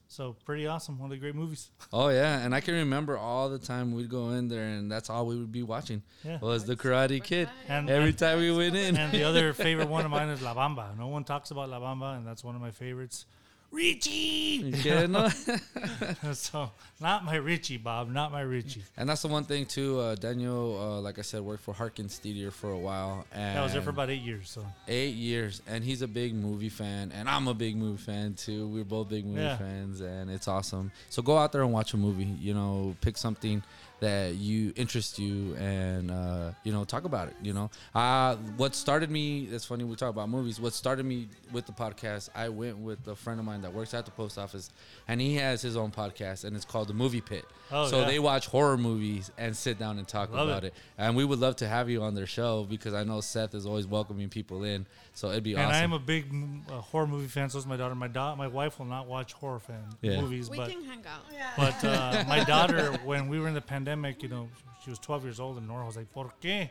So 0.08 0.36
pretty 0.44 0.68
awesome. 0.68 1.00
One 1.00 1.06
of 1.06 1.12
the 1.12 1.22
great 1.22 1.36
movies. 1.36 1.72
Oh 1.94 2.10
yeah, 2.10 2.40
and 2.40 2.54
I 2.54 2.60
can 2.60 2.74
remember 2.74 3.18
all 3.18 3.48
the 3.50 3.58
time 3.60 3.94
we'd 3.94 4.10
go 4.10 4.32
in 4.32 4.48
there, 4.50 4.66
and 4.66 4.92
that's 4.92 5.10
all 5.10 5.26
we 5.26 5.38
would 5.38 5.52
be 5.54 5.64
watching 5.64 6.04
Yeah. 6.26 6.40
was 6.40 6.66
the 6.66 6.76
Karate 6.76 7.24
Kid. 7.24 7.50
And 7.70 7.90
Every 7.90 8.10
and, 8.10 8.18
time 8.18 8.40
we 8.40 8.52
went 8.52 8.76
in, 8.76 8.98
and 8.98 9.12
the 9.14 9.24
other 9.24 9.54
favorite 9.66 9.88
one 9.88 10.04
of 10.04 10.12
mine 10.12 10.28
is 10.30 10.42
La 10.42 10.54
Bamba. 10.54 10.98
No 10.98 11.08
one 11.08 11.24
talks 11.24 11.52
about 11.52 11.70
La 11.70 11.80
Bamba, 11.80 12.18
and 12.18 12.28
that's 12.28 12.44
one 12.44 12.56
of 12.56 12.62
my 12.62 12.72
favorites. 12.72 13.26
Richie. 13.72 14.74
Yeah, 14.84 15.06
no? 15.08 15.30
so 16.34 16.72
not 17.00 17.24
my 17.24 17.36
Richie, 17.36 17.78
Bob. 17.78 18.10
Not 18.12 18.32
my 18.32 18.42
Richie. 18.42 18.84
and 18.98 19.10
that's 19.10 19.22
the 19.22 19.28
one 19.28 19.44
thing 19.46 19.66
too. 19.66 20.00
Uh, 20.00 20.16
Daniel, 20.16 20.78
uh, 20.80 21.02
like 21.02 21.20
I 21.20 21.22
said, 21.22 21.42
worked 21.42 21.64
for 21.64 21.74
Harkins 21.74 22.18
Theater 22.18 22.52
for 22.52 22.72
a 22.72 22.78
while, 22.78 23.26
and 23.34 23.58
I 23.58 23.64
was 23.64 23.74
there 23.74 23.82
for 23.82 23.90
about 23.92 24.10
eight 24.10 24.22
years. 24.22 24.50
So 24.50 24.66
eight 24.88 25.16
years, 25.16 25.62
and 25.68 25.84
he's 25.84 26.02
a 26.02 26.08
big 26.08 26.34
movie 26.36 26.70
fan, 26.70 27.12
and 27.16 27.30
I'm 27.30 27.48
a 27.48 27.54
big 27.54 27.76
movie 27.78 28.02
fan 28.02 28.34
too. 28.34 28.68
We're 28.68 28.84
both 28.84 29.10
big 29.10 29.26
movie 29.26 29.42
Yeah. 29.42 29.58
fans, 29.58 30.02
and 30.02 30.30
it's 30.30 30.48
awesome. 30.48 30.92
So 31.10 31.22
go 31.22 31.38
out 31.38 31.52
there 31.52 31.62
and 31.64 31.72
watch 31.72 31.94
a 31.94 31.98
movie. 31.98 32.26
You 32.26 32.54
know, 32.54 32.96
pick 33.02 33.18
something 33.18 33.64
that 34.02 34.36
you 34.36 34.74
interest 34.76 35.18
you, 35.20 35.56
and 35.56 36.12
uh, 36.12 36.52
you 36.64 36.72
know, 36.74 36.84
talk 36.84 37.06
about 37.06 37.28
it. 37.30 37.36
You 37.42 37.54
know, 37.54 37.70
uh, 37.96 38.36
what 38.58 38.76
started 38.76 39.10
me? 39.10 39.46
It's 39.52 39.64
funny 39.64 39.84
we 39.84 39.96
talk 39.96 40.10
about 40.10 40.28
movies. 40.28 40.60
What 40.60 40.74
started 40.74 41.06
me 41.06 41.28
with 41.54 41.66
the 41.68 41.72
podcast? 41.72 42.30
I 42.36 42.50
went 42.50 42.78
with 42.80 43.08
a 43.08 43.16
friend 43.16 43.40
of 43.40 43.46
mine 43.46 43.62
that 43.62 43.74
works 43.74 43.94
at 43.94 44.06
the 44.06 44.12
post 44.12 44.38
office, 44.38 44.70
and 45.08 45.22
he 45.22 45.36
has 45.36 45.62
his 45.62 45.78
own 45.78 45.92
podcast, 45.92 46.44
and 46.44 46.56
it's 46.56 46.66
called 46.66 46.88
the 46.90 46.94
Movie 46.94 47.22
Pit. 47.22 47.46
Oh, 47.72 47.88
so 47.88 48.02
yeah. 48.02 48.08
they 48.08 48.20
watch 48.20 48.48
horror 48.48 48.78
movies 48.78 49.32
and 49.38 49.56
sit 49.56 49.80
down 49.80 49.98
and 49.98 50.08
talk 50.08 50.34
Love 50.34 50.50
about 50.50 50.64
it. 50.66 50.68
it. 50.68 50.74
And 50.98 51.16
we 51.16 51.24
would 51.24 51.40
love 51.40 51.56
to 51.58 51.68
have 51.68 51.90
you 51.90 52.02
on 52.04 52.16
their 52.16 52.26
show 52.26 52.66
because 52.70 52.94
I 52.94 53.04
know 53.06 53.22
Seth 53.22 53.56
is 53.56 53.66
always 53.66 53.88
welcoming 53.88 54.28
people 54.30 54.64
in. 54.66 54.86
So 55.14 55.30
it'd 55.30 55.44
be 55.44 55.56
awesome. 55.56 55.62
and 55.66 55.72
awesome. 55.72 55.82
I 55.82 55.84
am 55.84 55.94
a 55.94 56.00
big 56.00 56.26
uh, 56.70 56.74
horror 56.82 57.06
movie 57.08 57.28
fan. 57.28 57.50
So 57.50 57.60
is 57.60 57.66
my 57.68 57.78
daughter. 57.78 57.96
My 57.96 58.08
da- 58.08 58.36
my 58.36 58.48
wife 58.48 58.80
will 58.80 58.86
not 58.88 59.08
watch 59.08 59.34
horror 59.34 59.60
fan 59.60 59.84
Yeah. 60.02 60.22
movies, 60.22 60.50
We 60.50 60.58
but 60.58 60.70
can 60.70 60.84
hang 60.84 61.04
out. 61.06 61.22
Yeah. 61.32 61.52
but 61.58 61.84
uh, 61.86 62.24
my 62.28 62.44
daughter, 62.44 62.94
when 63.06 63.28
we 63.28 63.40
were 63.40 63.48
in 63.48 63.54
the 63.54 63.62
pandemic, 63.74 63.91
you 64.22 64.30
know, 64.30 64.50
she 64.84 64.90
was 64.90 65.00
12 65.00 65.24
years 65.24 65.40
old, 65.40 65.58
and 65.58 65.68
Nora 65.68 65.86
was 65.86 65.96
like, 65.96 66.12
"Por 66.12 66.34
qué?" 66.42 66.70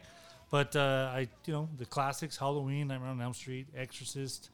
But 0.50 0.74
uh, 0.74 1.12
I, 1.14 1.28
you 1.46 1.52
know, 1.52 1.68
the 1.78 1.86
classics: 1.86 2.36
Halloween, 2.36 2.88
Nightmare 2.88 3.10
on 3.10 3.20
Elm 3.20 3.34
Street, 3.34 3.68
Exorcist, 3.76 4.50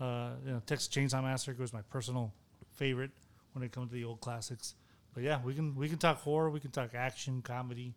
uh, 0.00 0.30
you 0.44 0.52
know, 0.52 0.62
Texas 0.66 0.88
Chainsaw 0.88 1.22
Massacre 1.22 1.60
was 1.60 1.72
my 1.72 1.82
personal 1.82 2.32
favorite 2.74 3.10
when 3.52 3.62
it 3.64 3.72
comes 3.72 3.88
to 3.90 3.94
the 3.94 4.04
old 4.04 4.20
classics. 4.20 4.74
But 5.12 5.22
yeah, 5.24 5.40
we 5.44 5.54
can 5.54 5.74
we 5.74 5.88
can 5.88 5.98
talk 5.98 6.20
horror, 6.20 6.50
we 6.50 6.60
can 6.60 6.70
talk 6.70 6.94
action, 6.94 7.42
comedy, 7.42 7.94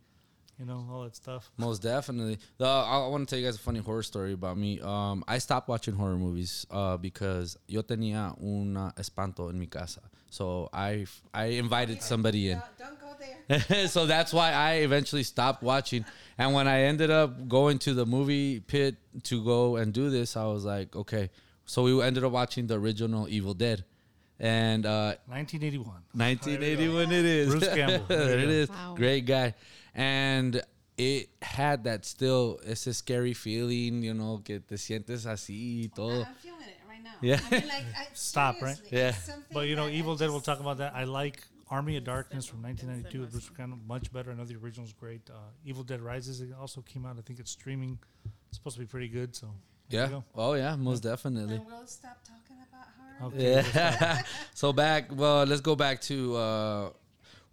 you 0.60 0.66
know, 0.66 0.86
all 0.92 1.04
that 1.04 1.16
stuff. 1.16 1.52
Most 1.58 1.82
definitely. 1.82 2.40
The, 2.58 2.66
I, 2.66 3.00
I 3.00 3.08
want 3.08 3.28
to 3.28 3.36
tell 3.36 3.40
you 3.40 3.46
guys 3.46 3.56
a 3.56 3.60
funny 3.60 3.80
horror 3.80 4.04
story 4.04 4.34
about 4.34 4.58
me. 4.58 4.80
Um, 4.82 5.24
I 5.28 5.38
stopped 5.38 5.68
watching 5.68 5.94
horror 5.94 6.18
movies 6.18 6.66
uh, 6.72 6.98
because 6.98 7.58
yo 7.68 7.82
tenía 7.82 8.36
un 8.42 8.92
espanto 8.98 9.50
en 9.50 9.60
mi 9.60 9.68
casa. 9.68 10.02
So 10.30 10.70
I 10.74 11.06
I 11.34 11.46
invited 11.46 12.02
somebody 12.02 12.50
in. 12.50 12.58
Don't, 12.58 12.78
don't 12.80 13.00
go 13.00 13.03
there. 13.03 13.03
so 13.88 14.06
that's 14.06 14.34
why 14.34 14.52
I 14.52 14.74
eventually 14.76 15.24
stopped 15.24 15.64
watching. 15.64 16.06
And 16.38 16.54
when 16.54 16.68
I 16.68 16.84
ended 16.84 17.12
up 17.12 17.48
going 17.48 17.80
to 17.80 17.94
the 17.94 18.06
movie 18.06 18.60
pit 18.60 18.96
to 19.24 19.44
go 19.44 19.76
and 19.76 19.94
do 19.94 20.10
this, 20.10 20.36
I 20.36 20.46
was 20.46 20.66
like, 20.66 20.96
okay. 20.96 21.30
So 21.66 21.84
we 21.84 22.02
ended 22.02 22.24
up 22.24 22.32
watching 22.32 22.68
the 22.68 22.80
original 22.80 23.28
Evil 23.30 23.54
Dead. 23.54 23.86
And 24.40 24.86
uh, 24.86 25.16
1981. 25.28 25.86
1981 26.14 27.12
it 27.12 27.26
is. 27.26 27.50
Bruce 27.50 27.68
Campbell. 27.74 28.06
There 28.08 28.18
there 28.26 28.40
you 28.40 28.44
it 28.44 28.48
go. 28.48 28.52
is. 28.52 28.70
Wow. 28.70 28.96
Great 28.96 29.26
guy. 29.26 29.54
And 29.96 30.62
it 30.98 31.30
had 31.42 31.86
that 31.86 32.06
still, 32.06 32.60
it's 32.66 32.88
a 32.88 32.94
scary 32.94 33.34
feeling, 33.34 34.04
you 34.04 34.14
know, 34.14 34.42
que 34.44 34.60
te 34.60 34.76
sientes 34.76 35.26
así 35.26 35.84
y 35.84 35.92
todo. 35.96 36.26
I'm 36.26 36.34
feeling 36.36 36.62
it 36.62 36.78
right 36.90 37.04
now. 37.04 37.12
Yeah. 37.22 37.40
I 37.46 37.52
mean, 37.52 37.68
like, 37.68 37.86
I, 37.98 38.08
Stop, 38.14 38.62
right? 38.62 38.80
Yeah. 38.92 39.14
But 39.52 39.68
you 39.68 39.76
know, 39.76 39.86
that 39.86 39.94
I 39.94 39.96
Evil 39.96 40.16
Dead. 40.16 40.30
We'll 40.30 40.42
talk 40.42 40.60
about 40.60 40.80
that. 40.80 40.94
I 40.96 41.04
like 41.06 41.44
Army 41.74 41.98
of 41.98 42.04
Darkness 42.04 42.46
from 42.46 42.62
1992 42.62 43.22
with 43.22 43.32
Bruce 43.32 43.50
Campbell, 43.58 43.80
much 43.88 44.14
better. 44.14 44.30
I 44.32 44.36
know 44.36 44.46
the 44.46 44.56
original's 44.56 44.94
great. 44.94 45.28
Uh, 45.28 45.34
Evil 45.66 45.84
Dead 45.84 46.02
Rises 46.02 46.40
it 46.40 46.50
also 46.60 46.82
came 46.82 47.04
out. 47.04 47.16
I 47.18 47.22
think 47.22 47.40
it's 47.40 47.50
streaming. 47.50 47.98
It's 48.50 48.58
supposed 48.60 48.76
to 48.76 48.82
be 48.82 48.86
pretty 48.86 49.08
good. 49.08 49.36
So 49.36 49.48
Yeah. 49.90 50.08
go. 50.08 50.24
Oh, 50.36 50.54
yeah, 50.54 50.76
most 50.76 51.02
definitely. 51.02 51.56
And 51.56 51.66
we'll 51.66 51.88
stop 51.88 52.20
talking 52.24 52.58
about 52.70 52.88
horror. 53.20 53.34
Okay. 53.34 53.64
Yeah. 53.74 54.22
so 54.54 54.72
back, 54.72 55.10
well, 55.12 55.46
let's 55.46 55.62
go 55.62 55.76
back 55.76 56.00
to 56.02 56.36
uh, 56.36 56.90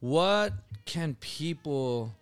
what 0.00 0.52
can 0.84 1.14
people 1.20 2.14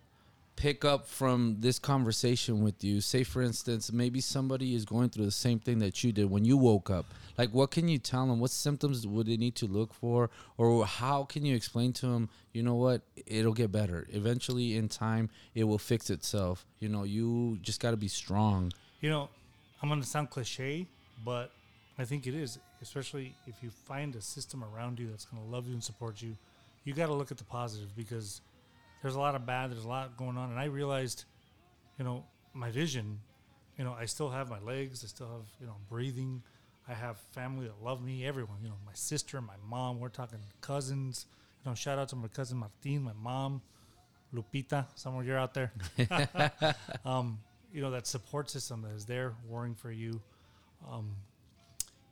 pick 0.59 0.83
up 0.83 1.07
from 1.07 1.55
this 1.59 1.79
conversation 1.79 2.61
with 2.61 2.83
you? 2.83 2.99
Say, 2.99 3.23
for 3.23 3.41
instance, 3.41 3.93
maybe 3.93 4.19
somebody 4.19 4.75
is 4.75 4.83
going 4.83 5.09
through 5.09 5.23
the 5.23 5.31
same 5.31 5.57
thing 5.57 5.79
that 5.79 6.03
you 6.03 6.11
did 6.11 6.29
when 6.29 6.43
you 6.43 6.57
woke 6.57 6.89
up. 6.89 7.05
Like, 7.37 7.51
what 7.51 7.71
can 7.71 7.87
you 7.87 7.97
tell 7.97 8.27
them? 8.27 8.41
What 8.41 8.51
symptoms 8.51 9.07
would 9.07 9.27
they 9.27 9.37
need 9.37 9.55
to 9.55 9.67
look 9.67 9.93
for? 9.93 10.29
Or 10.57 10.85
how 10.85 11.23
can 11.23 11.45
you 11.45 11.55
explain 11.55 11.93
to 11.93 12.07
them, 12.07 12.27
you 12.51 12.61
know 12.61 12.75
what, 12.75 13.01
it'll 13.25 13.53
get 13.53 13.71
better. 13.71 14.05
Eventually, 14.11 14.75
in 14.75 14.89
time, 14.89 15.29
it 15.55 15.63
will 15.63 15.77
fix 15.77 16.09
itself. 16.09 16.65
You 16.79 16.89
know, 16.89 17.05
you 17.05 17.57
just 17.61 17.79
got 17.79 17.91
to 17.91 17.97
be 17.97 18.09
strong. 18.09 18.73
You 18.99 19.11
know, 19.11 19.29
I'm 19.81 19.87
going 19.87 20.01
to 20.01 20.07
sound 20.07 20.29
cliche, 20.29 20.85
but 21.23 21.51
I 21.97 22.03
think 22.03 22.27
it 22.27 22.35
is, 22.35 22.59
especially 22.81 23.33
if 23.47 23.55
you 23.63 23.69
find 23.69 24.13
a 24.17 24.21
system 24.21 24.65
around 24.75 24.99
you 24.99 25.07
that's 25.07 25.23
going 25.23 25.41
to 25.41 25.49
love 25.49 25.67
you 25.67 25.73
and 25.73 25.83
support 25.83 26.21
you. 26.21 26.35
You 26.83 26.93
got 26.93 27.05
to 27.05 27.13
look 27.13 27.31
at 27.31 27.37
the 27.37 27.45
positive 27.45 27.95
because 27.95 28.41
there's 29.01 29.15
a 29.15 29.19
lot 29.19 29.35
of 29.35 29.45
bad, 29.45 29.71
there's 29.71 29.85
a 29.85 29.87
lot 29.87 30.17
going 30.17 30.37
on. 30.37 30.49
And 30.51 30.59
I 30.59 30.65
realized, 30.65 31.25
you 31.97 32.05
know, 32.05 32.25
my 32.53 32.71
vision, 32.71 33.19
you 33.77 33.83
know, 33.83 33.93
I 33.93 34.05
still 34.05 34.29
have 34.29 34.49
my 34.49 34.59
legs, 34.59 35.03
I 35.03 35.07
still 35.07 35.27
have, 35.27 35.45
you 35.59 35.67
know, 35.67 35.75
breathing. 35.89 36.43
I 36.87 36.93
have 36.93 37.19
family 37.33 37.67
that 37.67 37.83
love 37.83 38.03
me, 38.03 38.25
everyone, 38.25 38.57
you 38.63 38.69
know, 38.69 38.77
my 38.85 38.93
sister, 38.95 39.39
my 39.41 39.53
mom, 39.67 39.99
we're 39.99 40.09
talking 40.09 40.39
cousins. 40.59 41.27
You 41.63 41.69
know, 41.69 41.75
shout 41.75 41.99
out 41.99 42.09
to 42.09 42.15
my 42.15 42.29
cousin 42.29 42.57
Martin, 42.57 43.03
my 43.03 43.13
mom, 43.13 43.61
Lupita, 44.33 44.87
somewhere 44.95 45.23
you're 45.23 45.37
out 45.37 45.53
there. 45.53 45.71
um, 47.05 47.39
you 47.71 47.81
know 47.81 47.91
that 47.91 48.07
support 48.07 48.49
system 48.49 48.81
that 48.81 48.91
is 48.95 49.05
there 49.05 49.33
worrying 49.47 49.75
for 49.75 49.91
you. 49.91 50.21
Um, 50.89 51.15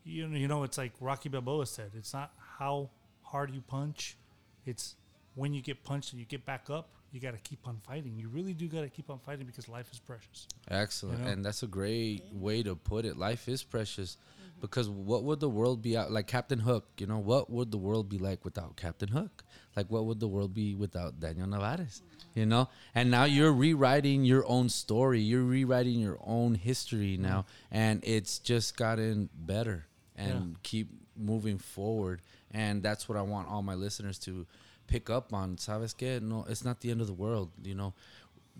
you 0.04 0.28
know, 0.28 0.38
you 0.38 0.48
know, 0.48 0.64
it's 0.64 0.78
like 0.78 0.94
Rocky 1.00 1.30
Balboa 1.30 1.66
said. 1.66 1.92
It's 1.96 2.14
not 2.14 2.32
how 2.60 2.90
hard 3.22 3.54
you 3.54 3.62
punch; 3.62 4.18
it's 4.66 4.96
when 5.38 5.54
you 5.54 5.62
get 5.62 5.84
punched 5.84 6.12
and 6.12 6.20
you 6.20 6.26
get 6.26 6.46
back 6.46 6.70
up. 6.70 6.90
You 7.14 7.22
got 7.22 7.32
to 7.32 7.38
keep 7.38 7.66
on 7.66 7.78
fighting. 7.88 8.18
You 8.18 8.28
really 8.28 8.54
do 8.54 8.68
got 8.68 8.82
to 8.82 8.90
keep 8.90 9.10
on 9.10 9.20
fighting 9.20 9.46
because 9.46 9.70
life 9.70 9.90
is 9.94 10.00
precious. 10.00 10.48
Excellent. 10.70 11.20
You 11.20 11.26
know? 11.26 11.32
And 11.32 11.46
that's 11.46 11.64
a 11.64 11.68
great 11.68 12.24
way 12.34 12.64
to 12.64 12.76
put 12.76 13.06
it. 13.06 13.16
Life 13.16 13.48
is 13.48 13.64
precious 13.64 14.18
because 14.60 14.90
what 14.90 15.24
would 15.24 15.40
the 15.40 15.50
world 15.50 15.82
be 15.82 15.96
out 15.96 16.12
like 16.12 16.28
Captain 16.28 16.60
Hook, 16.60 16.86
you 16.98 17.08
know, 17.08 17.20
what 17.20 17.50
would 17.50 17.72
the 17.72 17.78
world 17.78 18.10
be 18.10 18.18
like 18.18 18.44
without 18.44 18.76
Captain 18.76 19.08
Hook? 19.08 19.46
Like 19.76 19.90
what 19.90 20.06
would 20.06 20.20
the 20.20 20.28
world 20.28 20.54
be 20.54 20.76
without 20.76 21.20
Daniel 21.20 21.48
Nevarez? 21.48 22.02
You 22.34 22.46
know? 22.46 22.68
And 22.94 23.10
now 23.10 23.24
you're 23.24 23.54
rewriting 23.54 24.26
your 24.26 24.46
own 24.48 24.68
story. 24.68 25.22
You're 25.22 25.44
rewriting 25.44 26.00
your 26.00 26.18
own 26.26 26.56
history 26.56 27.14
mm-hmm. 27.14 27.24
now 27.24 27.46
and 27.72 28.02
it's 28.04 28.40
just 28.40 28.76
gotten 28.76 29.30
better 29.34 29.86
and 30.16 30.52
Yeah. 30.52 30.58
keep 30.64 30.90
moving 31.16 31.58
forward. 31.58 32.22
And 32.52 32.84
that's 32.84 33.08
what 33.08 33.18
I 33.18 33.22
want 33.22 33.48
all 33.48 33.62
my 33.62 33.76
listeners 33.76 34.20
to 34.20 34.46
pick 34.88 35.10
up 35.10 35.34
on. 35.34 35.58
Sabes 35.58 35.96
que? 35.96 36.20
No, 36.20 36.46
it's 36.50 36.64
not 36.64 36.80
the 36.82 36.92
end 36.92 37.02
of 37.02 37.08
the 37.08 37.14
world, 37.14 37.52
you 37.64 37.76
know 37.76 37.94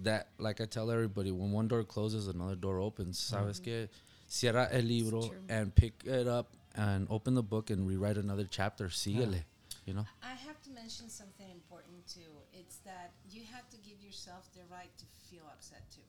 that 0.04 0.28
like 0.38 0.62
I 0.62 0.66
tell 0.66 0.92
everybody, 0.92 1.32
when 1.32 1.52
one 1.52 1.68
door 1.68 1.84
closes, 1.84 2.28
another 2.28 2.56
door 2.56 2.80
opens. 2.80 3.18
Sabes 3.20 3.62
que 3.64 3.90
cierra 4.28 4.68
el 4.72 4.84
libro 4.84 5.32
and 5.50 5.74
pick 5.74 6.04
it 6.06 6.28
up 6.28 6.50
and 6.76 7.08
open 7.10 7.34
the 7.34 7.44
book 7.44 7.70
and 7.70 7.88
rewrite 7.88 8.18
another 8.18 8.48
chapter. 8.50 8.88
Síguele, 8.90 9.44
you 9.86 9.94
know. 9.94 10.06
I 10.22 10.36
have 10.46 10.62
to 10.64 10.70
mention 10.70 11.10
something 11.10 11.50
important 11.50 12.06
too. 12.08 12.30
It's 12.54 12.78
that 12.86 13.12
you 13.32 13.42
have 13.52 13.68
to 13.70 13.78
give 13.78 14.02
yourself 14.04 14.48
the 14.54 14.62
right 14.72 14.92
to 14.98 15.06
feel 15.30 15.44
upset 15.52 15.82
too. 15.90 16.02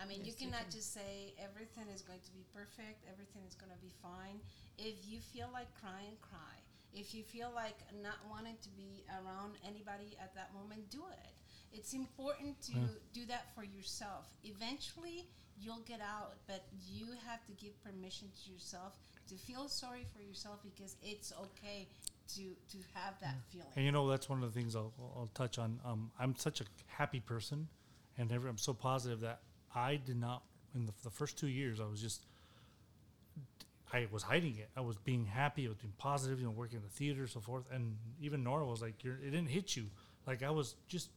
I 0.00 0.06
mean, 0.06 0.20
you 0.24 0.32
Yes, 0.32 0.40
you 0.40 0.46
cannot 0.46 0.70
can. 0.70 0.78
just 0.78 0.92
say 0.92 1.34
everything 1.38 1.86
is 1.94 2.02
going 2.02 2.18
to 2.20 2.32
be 2.32 2.44
perfect, 2.54 3.04
everything 3.10 3.42
is 3.48 3.54
going 3.54 3.70
to 3.70 3.78
be 3.78 3.92
fine. 4.02 4.40
If 4.78 4.94
you 5.06 5.20
feel 5.20 5.48
like 5.52 5.70
crying, 5.80 6.18
cry. 6.20 6.58
If 6.94 7.14
you 7.14 7.22
feel 7.24 7.50
like 7.54 7.76
not 8.02 8.18
wanting 8.30 8.56
to 8.62 8.68
be 8.70 9.04
around 9.10 9.54
anybody 9.66 10.16
at 10.22 10.34
that 10.34 10.50
moment, 10.54 10.90
do 10.90 11.02
it. 11.10 11.30
it's 11.72 11.92
important 11.92 12.60
to 12.62 12.72
do 13.12 13.26
that 13.26 13.52
for 13.54 13.64
yourself. 13.64 14.28
Eventually, 14.44 15.26
you'll 15.60 15.82
get 15.86 16.00
out, 16.00 16.34
but 16.46 16.64
you 16.88 17.06
have 17.26 17.44
to 17.46 17.52
give 17.52 17.72
permission 17.82 18.28
to 18.44 18.50
yourself 18.52 18.92
to 19.28 19.34
feel 19.34 19.68
sorry 19.68 20.06
for 20.14 20.22
yourself 20.22 20.60
because 20.62 20.96
it's 21.02 21.32
okay 21.32 21.88
to 22.34 22.42
to 22.70 22.78
have 22.94 23.18
that 23.20 23.36
feeling. 23.50 23.66
And 23.76 23.84
you 23.84 23.92
know, 23.92 24.08
that's 24.08 24.28
one 24.28 24.42
of 24.42 24.52
the 24.52 24.58
things 24.58 24.76
I'll, 24.76 24.92
I'll 25.16 25.30
touch 25.34 25.58
on. 25.58 25.80
Um, 25.84 26.10
I'm 26.18 26.36
such 26.36 26.60
a 26.60 26.64
happy 26.86 27.20
person, 27.20 27.68
and 28.18 28.30
every, 28.32 28.48
I'm 28.48 28.58
so 28.58 28.72
positive 28.72 29.20
that 29.20 29.40
I 29.74 29.96
did 29.96 30.18
not, 30.20 30.42
in 30.74 30.86
the, 30.86 30.92
the 31.02 31.10
first 31.10 31.36
two 31.38 31.48
years, 31.48 31.80
I 31.80 31.86
was 31.86 32.00
just, 32.00 32.24
I 33.94 34.08
was 34.10 34.24
hiding 34.24 34.56
it. 34.58 34.68
I 34.76 34.80
was 34.80 34.96
being 34.96 35.24
happy, 35.24 35.66
I 35.66 35.68
was 35.68 35.78
being 35.78 35.94
positive, 35.98 36.40
you 36.40 36.46
know, 36.46 36.50
working 36.50 36.78
in 36.78 36.82
the 36.82 36.88
theater, 36.88 37.28
so 37.28 37.38
forth. 37.38 37.64
And 37.72 37.96
even 38.20 38.42
Nora 38.42 38.66
was 38.66 38.82
like, 38.82 39.04
You're, 39.04 39.14
it 39.14 39.30
didn't 39.30 39.48
hit 39.48 39.76
you. 39.76 39.84
Like, 40.26 40.42
I 40.42 40.50
was 40.50 40.74
just 40.88 41.10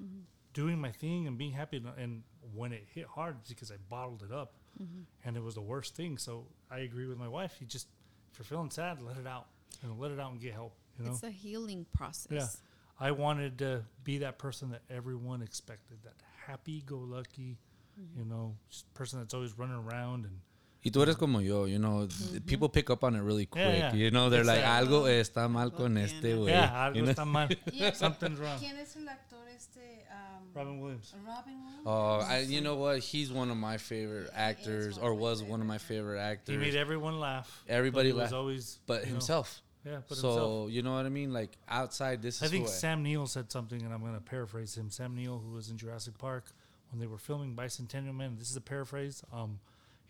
mm-hmm. 0.00 0.20
doing 0.54 0.80
my 0.80 0.92
thing 0.92 1.26
and 1.26 1.36
being 1.36 1.52
happy. 1.52 1.82
And, 1.98 2.22
when 2.54 2.72
it 2.72 2.86
hit 2.94 3.06
hard, 3.06 3.36
because 3.46 3.70
I 3.70 3.74
bottled 3.90 4.22
it 4.22 4.32
up, 4.32 4.54
mm-hmm. 4.80 5.02
and 5.24 5.36
it 5.36 5.42
was 5.42 5.56
the 5.56 5.60
worst 5.60 5.94
thing. 5.94 6.16
So 6.16 6.46
I 6.70 6.78
agree 6.78 7.06
with 7.06 7.18
my 7.18 7.28
wife. 7.28 7.56
You 7.60 7.66
just, 7.66 7.88
if 8.32 8.38
you're 8.38 8.44
feeling 8.44 8.70
sad, 8.70 9.02
let 9.02 9.18
it 9.18 9.26
out. 9.26 9.48
and 9.82 9.98
let 9.98 10.10
it 10.10 10.20
out 10.20 10.30
and 10.30 10.40
get 10.40 10.54
help. 10.54 10.72
You 10.96 11.04
know? 11.04 11.10
It's 11.10 11.24
a 11.24 11.30
healing 11.30 11.84
process. 11.92 12.30
Yeah. 12.30 13.06
I 13.06 13.10
wanted 13.10 13.58
to 13.58 13.82
be 14.04 14.18
that 14.18 14.38
person 14.38 14.70
that 14.70 14.82
everyone 14.88 15.42
expected, 15.42 15.98
that 16.04 16.14
happy 16.46 16.82
go 16.86 16.96
lucky, 16.96 17.58
mm-hmm. 18.00 18.20
you 18.20 18.24
know, 18.24 18.56
just 18.70 18.92
person 18.94 19.18
that's 19.18 19.34
always 19.34 19.58
running 19.58 19.76
around 19.76 20.24
and 20.24 20.38
Y 20.86 20.90
tú 20.92 21.02
eres 21.02 21.16
como 21.16 21.40
yo, 21.40 21.64
you 21.66 21.80
know, 21.80 22.06
th- 22.06 22.46
people 22.46 22.68
pick 22.68 22.90
up 22.90 23.02
on 23.02 23.16
it 23.16 23.20
really 23.20 23.46
quick. 23.46 23.64
Yeah, 23.64 23.92
yeah. 23.92 23.94
You 23.94 24.12
know, 24.12 24.30
they're 24.30 24.42
It's 24.42 24.48
like, 24.48 24.62
like- 24.62 24.86
algo 24.88 25.08
está 25.08 25.50
mal 25.50 25.70
con 25.72 25.96
este, 25.96 26.22
güey. 26.36 26.50
yeah, 26.50 26.92
You 26.94 27.02
know? 27.02 27.10
está 27.12 27.26
mal. 27.26 27.48
Something's 27.94 28.38
wrong. 28.38 28.58
¿Quién 28.60 28.76
es 28.78 28.94
el 28.96 29.08
actor 29.08 29.40
este? 29.52 29.80
Um, 30.08 30.44
Robin 30.54 30.80
Williams. 30.80 31.12
Robin 31.26 31.54
Williams. 31.64 31.82
Oh, 31.86 32.20
I, 32.20 32.40
you 32.48 32.60
know 32.60 32.76
what? 32.76 33.00
He's 33.00 33.32
one 33.32 33.50
of 33.50 33.56
my 33.56 33.78
favorite 33.78 34.30
actors, 34.32 34.96
or 34.96 35.10
of 35.10 35.16
my 35.16 35.22
was 35.22 35.42
one 35.42 35.60
of 35.60 35.66
my 35.66 35.78
favorite 35.78 36.20
actors. 36.20 36.54
He 36.54 36.56
made 36.60 36.76
everyone 36.76 37.18
laugh. 37.18 37.64
Everybody 37.68 38.12
but 38.12 38.18
he 38.18 38.22
was 38.22 38.32
always 38.32 38.78
but 38.86 39.00
you 39.00 39.06
know, 39.06 39.12
himself. 39.14 39.60
yeah, 39.84 39.98
but 40.08 40.16
so 40.18 40.28
himself. 40.28 40.70
you 40.70 40.82
know 40.82 40.94
what 40.94 41.04
I 41.06 41.08
mean? 41.08 41.32
Like 41.32 41.50
outside, 41.68 42.22
this 42.22 42.40
I 42.42 42.46
is 42.46 42.52
think 42.52 42.68
Sam 42.68 43.02
Neill 43.02 43.26
said 43.26 43.50
something, 43.50 43.82
and 43.82 43.92
I'm 43.92 44.02
going 44.02 44.14
to 44.14 44.20
paraphrase 44.20 44.76
him. 44.76 44.90
Sam 44.92 45.16
Neill, 45.16 45.42
who 45.44 45.52
was 45.52 45.68
in 45.68 45.76
Jurassic 45.78 46.16
Park 46.18 46.44
when 46.92 47.00
they 47.00 47.08
were 47.08 47.18
filming 47.18 47.56
Bicentennial 47.56 48.14
Man, 48.14 48.36
this 48.38 48.50
is 48.52 48.56
a 48.56 48.60
paraphrase. 48.60 49.24
Um, 49.32 49.58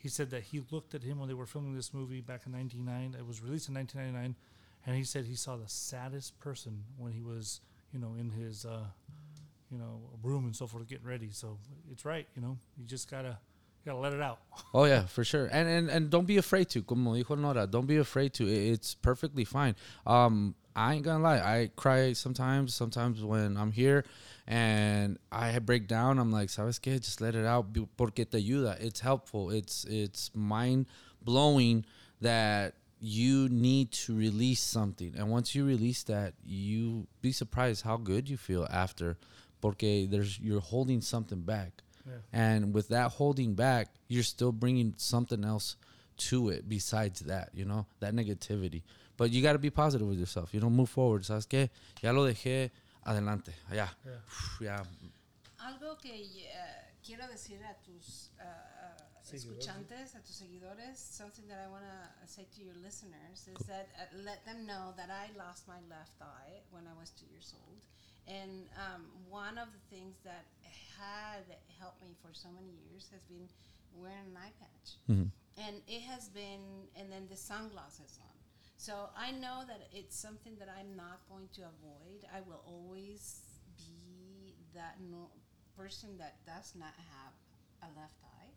he 0.07 0.11
said 0.11 0.31
that 0.31 0.45
he 0.45 0.63
looked 0.71 0.95
at 0.95 1.03
him 1.03 1.19
when 1.19 1.27
they 1.27 1.35
were 1.35 1.47
filming 1.47 1.75
this 1.75 1.93
movie 1.93 2.21
back 2.21 2.43
in 2.47 2.53
1999. 2.53 3.19
It 3.19 3.27
was 3.27 3.43
released 3.43 3.69
in 3.69 3.75
1999, 3.75 4.37
and 4.87 4.97
he 4.97 5.03
said 5.03 5.25
he 5.25 5.35
saw 5.35 5.57
the 5.57 5.67
saddest 5.67 6.39
person 6.39 6.85
when 6.97 7.11
he 7.11 7.23
was, 7.23 7.61
you 7.93 7.99
know, 7.99 8.15
in 8.17 8.31
his, 8.31 8.65
uh, 8.65 8.85
you 9.69 9.79
know, 9.79 9.99
room 10.23 10.45
and 10.45 10.55
so 10.55 10.69
forth, 10.69 10.87
getting 10.87 11.05
ready. 11.05 11.31
So 11.33 11.59
it's 11.91 12.05
right, 12.05 12.25
you 12.37 12.41
know, 12.41 12.57
you 12.79 12.85
just 12.87 13.11
gotta, 13.11 13.37
you 13.83 13.91
gotta 13.91 13.99
let 13.99 14.13
it 14.13 14.23
out. 14.23 14.39
Oh 14.75 14.85
yeah, 14.85 15.07
for 15.07 15.25
sure. 15.25 15.47
And 15.47 15.69
and 15.69 15.91
and 15.91 16.09
don't 16.09 16.27
be 16.27 16.37
afraid 16.37 16.69
to. 16.71 16.83
Como 16.83 17.15
dijo 17.15 17.37
Nora, 17.37 17.67
don't 17.67 17.87
be 17.87 17.97
afraid 17.97 18.33
to. 18.35 18.47
It's 18.47 18.95
perfectly 18.95 19.45
fine. 19.45 19.75
Um, 20.07 20.55
I 20.77 20.95
ain't 20.95 21.05
gonna 21.05 21.25
lie. 21.25 21.39
I 21.39 21.71
cry 21.75 22.13
sometimes. 22.13 22.75
Sometimes 22.75 23.25
when 23.25 23.57
I'm 23.57 23.73
here 23.73 24.05
and 24.47 25.19
I 25.33 25.59
break 25.59 25.89
down, 25.89 26.19
I'm 26.19 26.31
like, 26.31 26.51
"Sabes 26.51 26.79
qué? 26.79 27.01
Just 27.01 27.23
let 27.23 27.35
it 27.35 27.47
out 27.47 27.67
porque 27.97 28.29
te 28.31 28.39
ayuda. 28.39 28.79
It's 28.79 29.01
helpful. 29.01 29.51
It's 29.51 29.85
it's 29.87 30.31
mind 30.35 30.87
blowing 31.23 31.87
that 32.21 32.75
you 33.01 33.49
need 33.49 33.91
to 33.93 34.15
release 34.15 34.63
something, 34.63 35.15
and 35.17 35.31
once 35.31 35.55
you 35.55 35.65
release 35.65 36.03
that, 36.05 36.35
you 36.45 37.07
be 37.23 37.33
surprised 37.33 37.83
how 37.83 37.97
good 37.97 38.29
you 38.29 38.37
feel 38.37 38.67
after, 38.71 39.17
porque 39.63 40.07
there's 40.11 40.39
you're 40.39 40.61
holding 40.61 41.01
something 41.01 41.41
back. 41.41 41.83
Yeah. 42.07 42.19
And 42.33 42.75
with 42.75 42.89
that 42.89 43.13
holding 43.13 43.55
back, 43.55 43.89
you're 44.09 44.23
still 44.23 44.53
bringing 44.53 44.95
something 44.97 45.43
else 45.43 45.77
to 46.17 46.49
it 46.51 46.69
besides 46.69 47.21
that, 47.21 47.51
you 47.53 47.65
know, 47.65 47.87
that 48.01 48.15
negativity. 48.15 48.83
But 49.17 49.31
you 49.31 49.43
got 49.43 49.55
to 49.55 49.59
be 49.59 49.71
positive 49.71 50.07
with 50.07 50.19
yourself. 50.19 50.53
You 50.53 50.61
know, 50.61 50.71
move 50.71 50.91
forward. 50.91 51.23
¿Sabes 51.23 51.47
qué? 51.47 51.71
Ya 52.03 52.13
lo 52.13 52.25
dejé 52.25 52.71
adelante. 53.05 53.55
Ya. 53.73 53.89
Ya. 54.61 54.83
Algo 55.59 55.99
que 55.99 56.13
eh, 56.13 56.95
quiero 57.03 57.27
decir 57.29 57.63
a 57.65 57.75
tus 57.83 58.31
uh, 58.39 58.45
uh, 58.45 59.35
escuchantes, 59.35 60.15
a 60.15 60.21
tus 60.21 60.37
seguidores, 60.37 60.97
something 60.99 61.47
that 61.49 61.59
I 61.59 61.69
want 61.69 61.85
to 61.85 62.29
say 62.29 62.47
to 62.55 62.63
your 62.63 62.75
listeners 62.83 63.49
is 63.49 63.67
that 63.67 63.89
uh, 63.99 64.23
let 64.25 64.45
them 64.45 64.67
know 64.67 64.93
that 64.97 65.11
I 65.11 65.31
lost 65.37 65.67
my 65.67 65.81
left 65.89 66.21
eye 66.21 66.63
when 66.71 66.87
I 66.87 66.95
was 67.01 67.11
two 67.11 67.27
years 67.31 67.55
old. 67.55 67.81
And 68.29 68.67
um, 68.77 69.07
one 69.31 69.57
of 69.57 69.69
the 69.73 69.97
things 69.97 70.17
that 70.25 70.45
had 70.99 71.47
helped 71.79 72.03
me 72.03 72.15
for 72.21 72.35
so 72.35 72.49
many 72.51 72.75
years 72.91 73.09
has 73.13 73.23
been 73.25 73.49
wearing 73.95 74.27
an 74.31 74.37
eye 74.37 74.53
patch. 74.59 74.99
And 75.57 75.81
it 75.89 76.03
has 76.03 76.29
been, 76.29 76.91
and 76.99 77.11
then 77.11 77.27
the 77.31 77.37
sunglasses 77.37 78.19
on. 78.21 78.36
So 78.77 79.09
I 79.17 79.33
know 79.33 79.63
that 79.67 79.89
it's 79.93 80.17
something 80.17 80.55
that 80.59 80.69
I'm 80.69 80.97
not 80.97 81.21
going 81.29 81.49
to 81.55 81.63
avoid. 81.63 82.27
I 82.35 82.41
will 82.41 82.63
always 82.67 83.41
be 83.79 84.55
that 84.75 84.97
no 85.11 85.31
person 85.77 86.19
that 86.19 86.37
does 86.47 86.75
not 86.79 86.95
have 86.97 87.33
a 87.83 87.89
left 87.99 88.23
eye. 88.23 88.53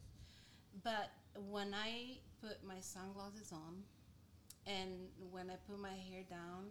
But 0.84 1.12
when 1.50 1.74
I 1.74 2.20
put 2.42 2.64
my 2.66 2.80
sunglasses 2.80 3.52
on 3.52 3.84
and 4.68 4.92
when 5.32 5.50
I 5.50 5.56
put 5.68 5.80
my 5.80 5.90
hair 5.90 6.24
down, 6.30 6.68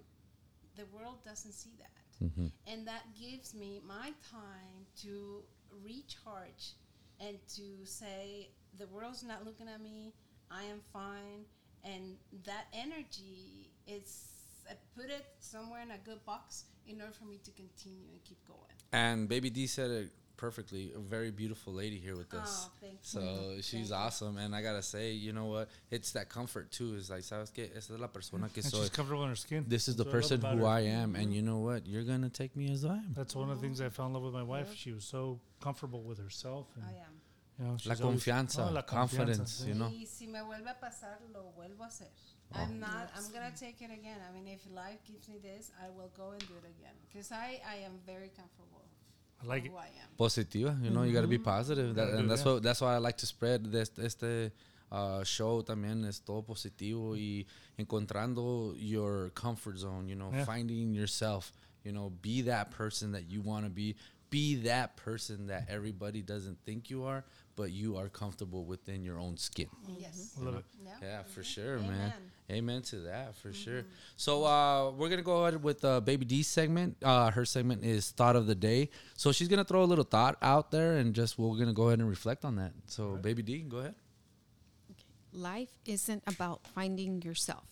the 0.77 0.85
world 0.97 1.25
doesn't 1.25 1.53
see 1.53 1.73
that. 1.79 2.25
Mm-hmm. 2.25 2.47
And 2.67 2.87
that 2.87 3.03
gives 3.19 3.55
me 3.55 3.81
my 3.87 4.13
time 4.31 4.87
to 5.03 5.43
recharge 5.85 6.75
and 7.21 7.39
to 7.57 7.85
say, 7.85 8.51
the 8.79 8.87
world's 8.87 9.25
not 9.25 9.45
looking 9.45 9.69
at 9.69 9.81
me, 9.81 10.13
I 10.51 10.65
am 10.65 10.81
fine. 10.93 11.45
And 11.95 12.17
that 12.45 12.67
energy 12.73 13.71
is, 13.87 14.29
I 14.69 14.75
put 14.97 15.11
it 15.11 15.25
somewhere 15.41 15.83
in 15.83 15.91
a 15.91 15.99
good 16.05 16.25
box 16.27 16.65
in 16.87 17.01
order 17.01 17.13
for 17.13 17.25
me 17.25 17.39
to 17.45 17.51
continue 17.53 18.09
and 18.13 18.23
keep 18.25 18.39
going. 18.47 18.59
And 18.93 19.29
Baby 19.29 19.51
D 19.51 19.67
said 19.67 19.91
it 19.91 20.11
perfectly. 20.37 20.93
A 20.95 20.99
very 20.99 21.31
beautiful 21.31 21.73
lady 21.73 21.99
here 21.99 22.17
with 22.17 22.33
us. 22.33 22.67
Oh, 22.69 22.73
thank 22.81 22.99
So 23.03 23.21
you. 23.21 23.57
she's 23.63 23.71
Thank 23.73 23.89
you. 23.89 23.95
awesome. 23.97 24.39
And 24.39 24.55
I 24.55 24.63
got 24.63 24.75
to 24.75 24.83
say, 24.83 25.13
you 25.13 25.33
know 25.33 25.47
what? 25.47 25.69
It's 25.91 26.13
that 26.13 26.29
comfort 26.29 26.71
too. 26.71 26.95
It's 26.97 27.11
like, 27.11 27.23
¿sabes 27.23 27.51
qué? 27.53 27.71
Esta 27.77 27.95
es 27.95 28.01
la 28.01 28.07
persona 28.07 28.49
que 28.49 28.63
And 28.63 28.71
soy. 28.73 28.81
she's 28.81 28.91
comfortable 28.91 29.25
in 29.25 29.31
her 29.31 29.37
skin. 29.37 29.65
This 29.69 29.89
is 29.89 29.97
the 29.97 30.05
That's 30.05 30.13
what 30.13 30.17
I 30.17 30.21
person 30.21 30.59
who 30.59 30.65
her. 30.65 30.67
I 30.67 30.81
am. 30.81 31.17
And 31.17 31.35
you 31.35 31.43
know 31.43 31.59
what? 31.59 31.87
You're 31.87 32.05
going 32.05 32.23
to 32.23 32.31
take 32.31 32.55
me 32.57 32.71
as 32.71 32.85
I 32.85 32.97
am. 32.97 33.15
That's 33.15 33.35
one 33.35 33.51
of 33.51 33.57
the 33.57 33.63
things 33.63 33.81
I 33.81 33.87
oh. 33.87 33.91
fell 33.91 34.07
in 34.07 34.13
love 34.13 34.23
with 34.23 34.35
my 34.35 34.43
wife. 34.43 34.75
She 34.75 34.93
was 34.93 35.05
so 35.05 35.41
comfortable 35.61 36.03
with 36.03 36.19
herself. 36.19 36.67
And, 36.77 36.85
I 36.85 36.91
am. 36.91 37.18
You 37.59 37.65
know, 37.65 37.71
La 37.73 37.77
she's 37.79 38.01
always- 38.01 38.23
confianza, 38.25 38.69
Oh, 38.69 38.73
la 38.73 38.83
confidence, 38.83 39.39
confianza, 39.65 39.67
you 39.69 39.75
know. 39.75 39.89
Y 39.89 40.07
si 40.07 40.27
me 40.27 40.41
vuelve 40.43 40.71
a 40.71 40.79
pasar, 40.79 41.19
lo 41.33 41.53
vuelvo 41.57 41.83
a 41.85 41.89
hacer. 41.89 42.09
I'm 42.53 42.79
not, 42.81 43.11
I'm 43.17 43.31
going 43.33 43.53
to 43.53 43.59
take 43.59 43.83
it 43.83 43.91
again. 43.91 44.19
I 44.27 44.33
mean, 44.33 44.47
if 44.49 44.61
life 44.73 45.01
gives 45.07 45.29
me 45.29 45.39
this, 45.39 45.71
I 45.85 45.89
will 45.91 46.11
go 46.17 46.31
and 46.31 46.41
do 46.41 46.55
it 46.55 46.65
again. 46.79 46.95
Because 47.11 47.31
I, 47.33 47.61
I 47.69 47.85
am 47.85 47.99
very 48.07 48.31
comfortable 48.35 48.85
I 49.43 49.47
like 49.47 49.65
with 49.65 49.73
it. 49.73 49.75
who 49.75 49.79
I 49.79 49.87
am. 50.03 50.09
Positiva, 50.19 50.83
you 50.83 50.91
know, 50.91 51.03
you 51.03 51.13
got 51.13 51.23
to 51.23 51.27
be 51.29 51.39
positive. 51.39 51.95
That, 51.97 52.09
and 52.15 52.31
that's 52.31 52.43
that. 52.45 52.55
what 52.55 52.63
that's 52.63 52.81
why 52.81 52.95
I 52.95 52.99
like 52.99 53.19
to 53.19 53.27
spread 53.27 53.71
this 53.71 53.91
este 53.99 54.53
uh, 54.91 55.23
show 55.25 55.63
también 55.63 56.07
es 56.07 56.21
todo 56.21 56.43
positivo 56.43 57.15
y 57.17 57.45
encontrando 57.79 58.75
your 58.79 59.31
comfort 59.35 59.77
zone, 59.79 60.09
you 60.09 60.15
know, 60.17 60.31
Yeah. 60.33 60.45
finding 60.47 60.95
yourself, 60.95 61.53
you 61.85 61.93
know, 61.93 62.11
be 62.23 62.43
that 62.43 62.71
person 62.71 63.13
that 63.13 63.29
you 63.29 63.43
want 63.43 63.65
to 63.67 63.71
be, 63.71 63.95
be 64.31 64.57
that 64.63 64.97
person 64.97 65.47
that 65.49 65.67
everybody 65.71 66.23
doesn't 66.23 66.59
think 66.67 66.91
you 66.91 67.05
are, 67.05 67.25
but 67.57 67.71
you 67.71 67.97
are 67.97 68.09
comfortable 68.09 68.65
within 68.65 69.03
your 69.03 69.19
own 69.19 69.37
skin. 69.37 69.69
Yes. 69.99 70.35
I 70.41 70.45
love 70.45 70.55
it. 70.57 70.65
Yeah. 70.85 70.91
Yeah, 71.03 71.23
for 71.25 71.41
Mhm. 71.41 71.45
sure, 71.45 71.79
man. 71.79 71.91
Amen. 71.91 72.13
Amen 72.51 72.83
to 72.83 73.01
that, 73.01 73.35
for 73.37 73.53
sure. 73.53 73.85
So 74.17 74.45
uh, 74.45 74.91
we're 74.93 75.09
gonna 75.11 75.23
go 75.23 75.45
ahead 75.45 75.63
with 75.63 75.85
uh, 75.85 76.01
Baby 76.01 76.25
D's 76.25 76.47
segment. 76.47 76.97
Uh, 77.03 77.31
her 77.31 77.45
segment 77.45 77.85
is 77.85 78.11
thought 78.11 78.37
of 78.37 78.47
the 78.47 78.55
day. 78.55 78.91
So 79.17 79.33
she's 79.33 79.49
gonna 79.49 79.65
throw 79.65 79.83
a 79.83 79.87
little 79.87 80.05
thought 80.05 80.37
out 80.41 80.71
there, 80.71 80.97
and 80.97 81.15
just 81.15 81.39
we're 81.39 81.57
gonna 81.59 81.73
go 81.75 81.89
ahead 81.89 81.99
and 82.01 82.09
reflect 82.09 82.45
on 82.45 82.57
that. 82.57 82.73
So 82.87 83.17
Baby 83.17 83.43
D, 83.43 83.59
go 83.61 83.79
ahead. 83.79 83.95
Life 85.33 85.73
isn't 85.85 86.23
about 86.27 86.67
finding 86.67 87.21
yourself. 87.23 87.65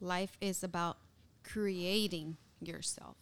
Life 0.00 0.36
is 0.40 0.64
about 0.64 0.98
creating 1.44 2.36
yourself. 2.60 3.16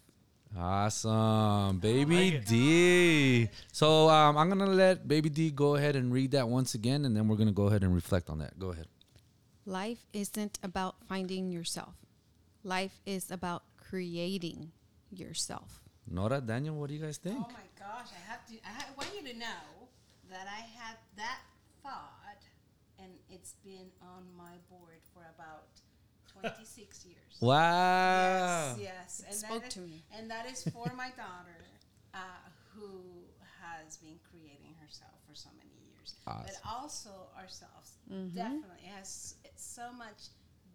Awesome, 0.59 1.79
Baby 1.79 2.33
like. 2.33 2.45
D. 2.47 3.49
So 3.73 4.09
um, 4.09 4.37
I'm 4.37 4.49
gonna 4.49 4.67
let 4.67 5.09
Baby 5.09 5.31
D 5.31 5.51
go 5.51 5.77
ahead 5.77 5.97
and 5.97 6.13
read 6.13 6.33
that 6.33 6.49
once 6.49 6.75
again, 6.75 7.05
and 7.05 7.17
then 7.17 7.27
we're 7.29 7.37
gonna 7.37 7.53
go 7.53 7.67
ahead 7.67 7.83
and 7.83 7.95
reflect 7.95 8.29
on 8.29 8.39
that. 8.41 8.59
Go 8.59 8.69
ahead. 8.71 8.87
Life 9.65 10.05
isn't 10.13 10.59
about 10.63 10.97
finding 11.09 11.53
yourself. 11.53 11.95
Life 12.65 13.01
is 13.07 13.31
about 13.31 13.63
creating 13.77 14.73
yourself. 15.11 15.81
Nora, 16.09 16.41
Daniel, 16.41 16.75
what 16.75 16.89
do 16.89 16.95
you 16.95 17.01
guys 17.01 17.17
think? 17.17 17.39
Oh 17.39 17.49
my 17.53 17.69
gosh, 17.79 18.09
I 18.13 18.31
have 18.31 18.45
to. 18.49 18.55
I, 18.67 18.73
ha- 18.73 18.87
I 18.91 18.93
want 18.97 19.11
you 19.15 19.33
to 19.33 19.39
know 19.39 19.89
that 20.31 20.47
I 20.49 20.61
had 20.79 20.97
that 21.17 21.41
thought, 21.83 22.43
and 22.99 23.13
it's 23.31 23.55
been 23.65 23.89
on 24.03 24.25
my 24.37 24.59
board 24.69 25.01
for 25.15 25.23
about 25.35 25.69
26 26.41 27.05
years. 27.07 27.17
Wow. 27.43 28.77
Yes, 28.79 28.79
yes. 28.81 29.25
And 29.27 29.35
spoke 29.37 29.63
that 29.63 29.69
is, 29.69 29.75
to 29.75 29.81
me. 29.81 30.05
And 30.17 30.31
that 30.31 30.47
is 30.47 30.63
for 30.73 30.93
my 30.97 31.11
daughter, 31.17 31.59
uh, 32.15 32.19
who 32.75 33.01
has 33.61 33.97
been 33.97 34.19
creating 34.31 34.75
herself 34.81 35.11
for 35.29 35.35
so 35.35 35.49
many 35.59 35.75
years, 35.91 36.15
Awesome. 36.27 36.45
but 36.47 36.71
also 36.71 37.11
ourselves. 37.37 37.99
Definitely, 38.09 38.85
it 38.85 38.91
has 38.97 39.35
it's 39.45 39.65
so 39.65 39.93
much 39.93 40.31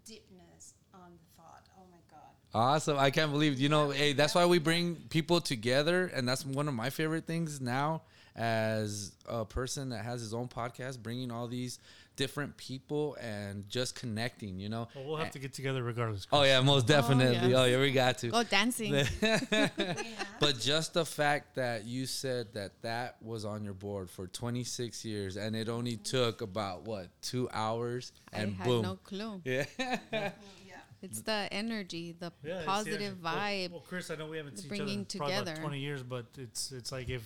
deepness 0.05 0.74
on 0.93 1.12
the 1.12 1.41
thought. 1.41 1.68
Oh 1.78 1.84
my 1.91 1.97
God. 2.10 2.20
Awesome. 2.53 2.97
I 2.97 3.12
can't 3.12 3.32
believe, 3.32 3.60
you 3.60 3.70
know, 3.70 3.89
hey, 3.91 4.14
that's 4.14 4.34
why 4.34 4.45
we 4.45 4.58
bring 4.60 4.95
people 5.10 5.41
together. 5.41 6.08
And 6.14 6.28
that's 6.28 6.45
one 6.45 6.68
of 6.68 6.74
my 6.74 6.89
favorite 6.89 7.26
things 7.26 7.62
now 7.62 8.01
as 8.36 9.12
a 9.28 9.45
person 9.45 9.89
that 9.89 10.03
has 10.05 10.22
his 10.22 10.34
own 10.34 10.47
podcast, 10.47 11.01
bringing 11.03 11.32
all 11.32 11.47
these 11.47 11.80
different 12.18 12.57
people 12.57 13.15
and 13.22 13.70
just 13.70 13.95
connecting, 13.95 14.59
you 14.59 14.68
know. 14.68 14.89
Well, 14.93 15.05
we'll 15.05 15.15
have 15.18 15.32
to 15.32 15.39
get 15.39 15.53
together 15.53 15.82
regardless. 15.84 16.28
Oh, 16.32 16.43
yeah, 16.43 16.59
most 16.59 16.84
oh, 16.84 16.88
definitely. 16.88 17.49
yes. 17.49 17.53
Oh, 17.55 17.63
yeah, 17.63 17.80
we 17.80 17.91
got 17.91 18.18
to. 18.20 18.30
Go 18.30 18.43
dancing. 18.43 18.93
But 20.39 20.59
just 20.59 20.93
the 20.93 21.05
fact 21.05 21.55
that 21.55 21.86
you 21.86 22.05
said 22.05 22.53
that 22.53 22.82
that 22.82 23.15
was 23.22 23.43
on 23.45 23.63
your 23.63 23.74
board 23.74 24.09
for 24.09 24.28
26 24.28 25.03
years 25.03 25.38
and 25.38 25.55
it 25.55 25.68
only 25.68 25.97
mm. 25.97 26.03
took 26.03 26.41
about 26.41 26.84
what, 26.84 27.07
two 27.22 27.49
hours 27.51 28.11
I 28.34 28.41
and 28.41 28.53
had 28.55 28.68
boom. 28.68 28.82
no 28.84 28.95
clue. 28.97 29.41
yeah. 29.45 29.65
Yeah. 29.80 30.32
It's 31.01 31.22
the 31.22 31.47
energy, 31.51 32.15
the 32.20 32.32
Yeah, 32.43 32.55
it's 32.55 32.61
the 32.61 32.65
positive 32.65 33.01
energy. 33.01 33.20
Well- 33.24 33.36
vibe. 33.36 33.72
Well, 33.72 33.84
Chris, 33.88 34.11
I 34.11 34.15
know 34.15 34.28
we 34.28 34.38
haven't 34.38 34.55
the 34.55 34.61
seen 34.63 34.70
each 34.70 34.76
other 34.76 34.86
bringing 34.86 34.99
in 34.99 35.05
probably 35.05 35.36
about 35.36 35.45
together. 35.45 35.61
20 35.61 35.80
years, 35.80 36.03
but 36.03 36.26
it's 36.38 36.72
it's 36.72 36.91
like 36.91 37.09
if 37.09 37.24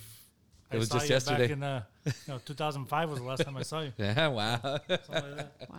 It 0.72 0.78
was 0.78 0.88
saw 0.88 0.95
just 0.95 1.09
you 1.09 1.13
yesterday. 1.13 1.47
Back 1.47 1.57
in 1.57 1.63
uh, 1.63 1.84
you 2.05 2.11
know, 2.28 2.39
2005 2.45 3.09
was 3.09 3.19
the 3.19 3.26
last 3.26 3.43
time 3.43 3.57
I 3.57 3.63
saw 3.63 3.82
you. 3.82 3.91
Yeah, 3.97 4.28
wow. 4.28 4.59
Something 4.61 4.88
like 4.88 5.36
that. 5.38 5.69
wow. 5.69 5.78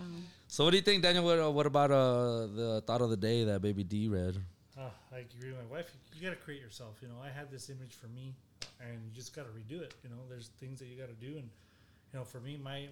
So 0.48 0.64
what 0.64 0.70
do 0.70 0.76
you 0.76 0.82
think, 0.82 1.02
Daniel? 1.02 1.24
What, 1.24 1.38
uh, 1.38 1.50
what 1.50 1.66
about 1.66 1.90
uh, 1.90 2.46
the 2.46 2.82
thought 2.86 3.00
of 3.00 3.10
the 3.10 3.16
day 3.16 3.44
that 3.44 3.62
Baby 3.62 3.84
D 3.84 4.08
read? 4.08 4.36
Uh, 4.78 4.90
I 5.12 5.18
agree 5.18 5.50
with 5.50 5.58
my 5.58 5.76
wife. 5.76 5.90
You 6.14 6.22
got 6.22 6.34
to 6.34 6.40
create 6.42 6.60
yourself. 6.60 6.96
You 7.00 7.08
know, 7.08 7.14
I 7.22 7.28
had 7.28 7.50
this 7.50 7.70
image 7.70 7.92
for 7.92 8.08
me, 8.08 8.34
and 8.80 9.00
you 9.04 9.10
just 9.14 9.34
got 9.34 9.42
to 9.42 9.50
redo 9.50 9.80
it. 9.82 9.94
You 10.02 10.10
know, 10.10 10.16
there's 10.28 10.50
things 10.60 10.78
that 10.80 10.86
you 10.86 10.96
got 10.96 11.08
to 11.08 11.26
do, 11.26 11.38
and 11.38 11.48
you 12.12 12.18
know, 12.18 12.24
for 12.24 12.40
me, 12.40 12.58
my 12.62 12.88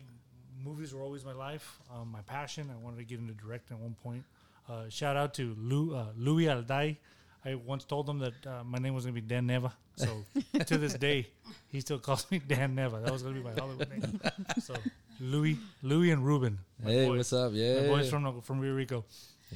movies 0.64 0.94
were 0.94 1.02
always 1.02 1.24
my 1.24 1.32
life, 1.32 1.78
um, 1.94 2.10
my 2.10 2.20
passion. 2.22 2.70
I 2.72 2.76
wanted 2.82 2.98
to 2.98 3.04
get 3.04 3.18
into 3.18 3.32
directing 3.34 3.76
at 3.76 3.82
one 3.82 3.96
point. 4.02 4.24
Uh, 4.68 4.88
shout 4.88 5.16
out 5.16 5.34
to 5.34 5.54
Lou, 5.58 5.94
uh, 5.94 6.06
Louis 6.16 6.48
Alday. 6.48 6.96
I 7.44 7.54
once 7.54 7.84
told 7.84 8.08
him 8.08 8.18
that 8.18 8.46
uh, 8.46 8.64
my 8.64 8.78
name 8.78 8.94
was 8.94 9.04
going 9.04 9.14
to 9.14 9.20
be 9.20 9.26
Dan 9.26 9.46
Neva. 9.46 9.72
So 9.96 10.24
to 10.66 10.78
this 10.78 10.94
day, 10.94 11.28
he 11.68 11.80
still 11.80 11.98
calls 11.98 12.30
me 12.30 12.38
Dan 12.38 12.74
Neva. 12.74 13.00
That 13.00 13.12
was 13.12 13.22
going 13.22 13.34
to 13.34 13.40
be 13.40 13.46
my 13.46 13.54
Hollywood 13.54 13.88
name. 13.90 14.20
So 14.60 14.74
Louis, 15.20 15.58
Louis 15.82 16.10
and 16.10 16.24
Ruben. 16.24 16.58
Hey, 16.84 17.06
boys. 17.06 17.16
what's 17.16 17.32
up? 17.32 17.52
Yeah. 17.54 17.82
My 17.82 17.88
boys 17.88 18.10
from 18.10 18.40
from 18.42 18.60
Rio 18.60 18.74
Rico. 18.74 19.04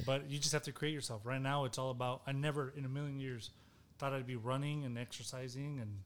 But 0.05 0.29
you 0.29 0.39
just 0.39 0.51
have 0.53 0.63
to 0.63 0.71
create 0.71 0.93
yourself. 0.93 1.21
Right 1.23 1.41
now, 1.41 1.65
it's 1.65 1.77
all 1.77 1.91
about. 1.91 2.21
I 2.27 2.31
never 2.31 2.73
in 2.75 2.85
a 2.85 2.89
million 2.89 3.19
years 3.19 3.51
thought 3.97 4.13
I'd 4.13 4.27
be 4.27 4.35
running 4.35 4.83
and 4.83 4.97
exercising 4.97 5.79
and 5.79 5.99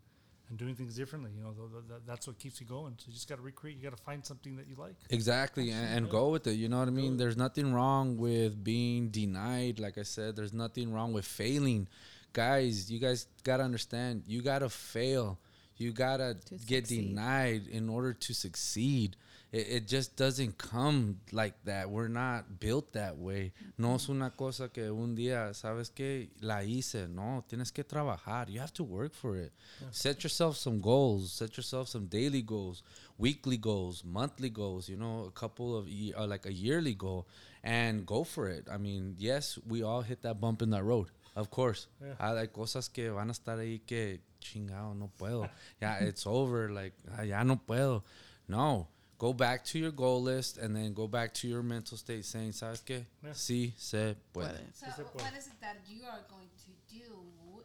and 0.49 0.57
doing 0.57 0.75
things 0.75 0.95
differently. 0.95 1.31
You 1.37 1.43
know, 1.43 1.51
th- 1.51 1.71
th- 1.71 1.87
th- 1.87 2.01
that's 2.07 2.25
what 2.27 2.37
keeps 2.39 2.59
you 2.59 2.65
going. 2.67 2.93
So 2.97 3.05
you 3.07 3.13
just 3.13 3.29
got 3.29 3.35
to 3.35 3.41
recreate. 3.41 3.77
You 3.77 3.83
got 3.83 3.95
to 3.95 4.03
find 4.03 4.25
something 4.25 4.55
that 4.57 4.67
you 4.67 4.75
like. 4.77 4.95
Exactly, 5.09 5.69
and, 5.71 5.87
and 5.97 6.09
go 6.09 6.29
with 6.29 6.47
it. 6.47 6.53
You 6.53 6.69
know 6.69 6.79
what 6.79 6.87
I 6.87 6.91
mean? 6.91 7.17
There's 7.17 7.37
nothing 7.37 7.73
wrong 7.73 8.17
with 8.17 8.63
being 8.63 9.09
denied. 9.09 9.79
Like 9.79 9.97
I 9.97 10.03
said, 10.03 10.35
there's 10.35 10.53
nothing 10.53 10.91
wrong 10.93 11.13
with 11.13 11.25
failing. 11.25 11.87
Guys, 12.33 12.91
you 12.91 12.99
guys 12.99 13.27
gotta 13.43 13.63
understand. 13.63 14.23
You 14.27 14.41
gotta 14.41 14.69
fail. 14.69 15.39
You 15.77 15.93
gotta 15.93 16.35
To 16.45 16.55
get 16.55 16.87
succeed. 16.87 17.07
denied 17.09 17.67
in 17.67 17.89
order 17.89 18.13
to 18.13 18.33
succeed. 18.33 19.15
It, 19.51 19.67
it 19.69 19.87
just 19.87 20.15
doesn't 20.15 20.57
come 20.57 21.21
like 21.31 21.55
that. 21.65 21.89
We're 21.89 22.07
not 22.07 22.59
built 22.59 22.93
that 22.93 23.17
way. 23.17 23.51
No 23.77 23.95
es 23.95 24.07
una 24.07 24.29
cosa 24.29 24.69
que 24.69 24.91
un 24.91 25.15
día, 25.15 25.53
sabes 25.55 25.89
que 25.93 26.29
la 26.41 26.61
hice. 26.61 27.07
No, 27.07 27.43
tienes 27.49 27.71
que 27.73 27.83
trabajar. 27.83 28.49
You 28.49 28.59
have 28.59 28.73
to 28.73 28.83
work 28.83 29.13
for 29.13 29.37
it. 29.37 29.51
Set 29.91 30.23
yourself 30.23 30.55
some 30.57 30.79
goals. 30.79 31.31
Set 31.31 31.57
yourself 31.57 31.87
some 31.87 32.05
daily 32.05 32.43
goals, 32.43 32.83
weekly 33.17 33.57
goals, 33.57 34.03
monthly 34.05 34.49
goals. 34.49 34.87
You 34.87 34.97
know, 34.97 35.25
a 35.27 35.31
couple 35.31 35.75
of 35.75 35.87
uh, 35.87 36.27
like 36.27 36.45
a 36.45 36.53
yearly 36.53 36.93
goal, 36.93 37.27
and 37.63 38.05
go 38.05 38.23
for 38.23 38.49
it. 38.49 38.67
I 38.71 38.77
mean, 38.77 39.15
yes, 39.17 39.57
we 39.67 39.81
all 39.81 40.01
hit 40.01 40.21
that 40.21 40.39
bump 40.39 40.61
in 40.61 40.69
that 40.71 40.83
road. 40.83 41.07
Of 41.35 41.49
course, 41.49 41.87
Yeah. 42.01 42.13
Ah, 42.19 42.35
hay 42.35 42.47
cosas 42.47 42.89
que 42.91 43.11
van 43.11 43.29
a 43.29 43.33
estar 43.33 43.57
ahí 43.57 43.81
que 43.85 44.19
chingado 44.41 44.93
no 44.95 45.09
puedo. 45.17 45.49
Yeah, 45.81 45.99
it's 46.03 46.27
over. 46.27 46.69
Like 46.69 46.93
ah, 47.17 47.23
ya 47.23 47.43
no 47.43 47.55
puedo. 47.55 48.03
No, 48.47 48.87
go 49.19 49.33
back 49.33 49.63
to 49.65 49.77
your 49.77 49.91
goal 49.91 50.23
list 50.23 50.57
and 50.57 50.75
then 50.75 50.93
go 50.93 51.07
back 51.07 51.33
to 51.35 51.47
your 51.47 51.61
mental 51.61 51.97
state, 51.97 52.25
saying, 52.25 52.53
¿sabes 52.53 52.81
qué? 52.83 53.05
Yeah. 53.23 53.33
Sí 53.33 53.73
se 53.77 54.15
puede. 54.33 54.47
Puede. 54.49 54.73
So, 54.73 54.85
Sí 54.87 54.91
se 54.95 55.03
puede. 55.03 55.23
what 55.25 55.35
is 55.37 55.47
it 55.47 55.59
that 55.61 55.77
you 55.87 56.01
are 56.07 56.23
going 56.29 56.49
to 56.65 56.71
do 56.89 57.05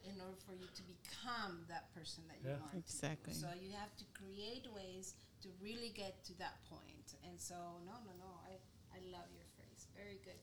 in 0.05 0.21
order 0.21 0.37
for 0.45 0.53
you 0.53 0.67
to 0.75 0.83
become 0.83 1.65
that 1.69 1.89
person 1.95 2.25
that 2.29 2.37
you 2.43 2.51
Yeah. 2.51 2.61
want? 2.61 2.73
to? 2.73 2.79
Exactly. 2.79 3.33
So 3.33 3.47
you 3.63 3.73
have 3.81 3.95
to 3.97 4.05
create 4.13 4.67
ways 4.75 5.15
to 5.43 5.49
really 5.63 5.91
get 5.95 6.25
to 6.27 6.35
that 6.39 6.59
point. 6.69 7.15
And 7.25 7.41
so, 7.41 7.55
no, 7.87 7.93
no, 8.05 8.13
no. 8.19 8.31
I, 8.45 8.59
I 8.93 9.01
love 9.13 9.31
your 9.33 9.47
phrase. 9.57 9.87
Very 9.97 10.19
good. 10.25 10.35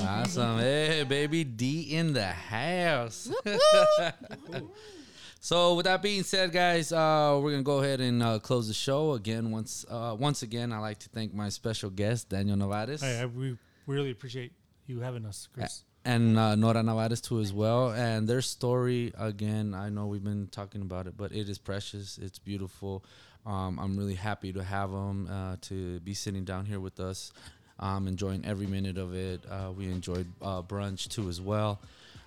Awesome. 0.00 0.58
Hey, 0.60 1.04
baby 1.04 1.42
D 1.44 1.94
in 1.96 2.12
the 2.12 2.26
house. 2.30 3.30
so, 5.40 5.74
with 5.74 5.86
that 5.86 6.02
being 6.02 6.22
said, 6.22 6.52
guys, 6.52 6.92
uh, 6.92 7.40
we're 7.42 7.50
gonna 7.52 7.62
go 7.62 7.78
ahead 7.78 8.00
and 8.00 8.22
uh, 8.22 8.38
close 8.38 8.68
the 8.68 8.74
show 8.74 9.12
again. 9.14 9.50
Once, 9.50 9.84
uh, 9.90 10.14
once 10.18 10.42
again, 10.42 10.72
I 10.72 10.78
like 10.78 10.98
to 11.00 11.08
thank 11.08 11.32
my 11.32 11.48
special 11.48 11.88
guest, 11.90 12.28
Daniel 12.28 12.56
Nevarez. 12.56 13.00
Hey, 13.00 13.20
I, 13.20 13.26
we 13.26 13.56
really 13.86 14.10
appreciate 14.10 14.52
you 14.86 15.00
having 15.00 15.24
us, 15.24 15.48
Chris. 15.52 15.84
and 16.04 16.38
uh, 16.38 16.54
Nora 16.56 16.82
Nevarez 16.82 17.22
too 17.22 17.40
as 17.40 17.52
well. 17.52 17.90
And 17.92 18.28
their 18.28 18.42
story 18.42 19.12
again, 19.18 19.74
I 19.74 19.88
know 19.88 20.06
we've 20.06 20.22
been 20.24 20.48
talking 20.48 20.82
about 20.82 21.06
it, 21.06 21.16
but 21.16 21.32
it 21.32 21.48
is 21.48 21.58
precious. 21.58 22.18
It's 22.18 22.38
beautiful. 22.38 23.04
Um, 23.46 23.78
I'm 23.78 23.96
really 23.96 24.14
happy 24.14 24.52
to 24.52 24.62
have 24.62 24.90
them 24.90 25.26
uh, 25.30 25.56
to 25.62 26.00
be 26.00 26.12
sitting 26.12 26.44
down 26.44 26.66
here 26.66 26.80
with 26.80 27.00
us, 27.00 27.32
um, 27.78 28.06
enjoying 28.06 28.44
every 28.44 28.66
minute 28.66 28.98
of 28.98 29.14
it. 29.14 29.40
Uh, 29.50 29.72
we 29.74 29.86
enjoyed 29.86 30.26
uh, 30.42 30.60
brunch 30.60 31.08
too 31.08 31.28
as 31.30 31.40
well. 31.40 31.80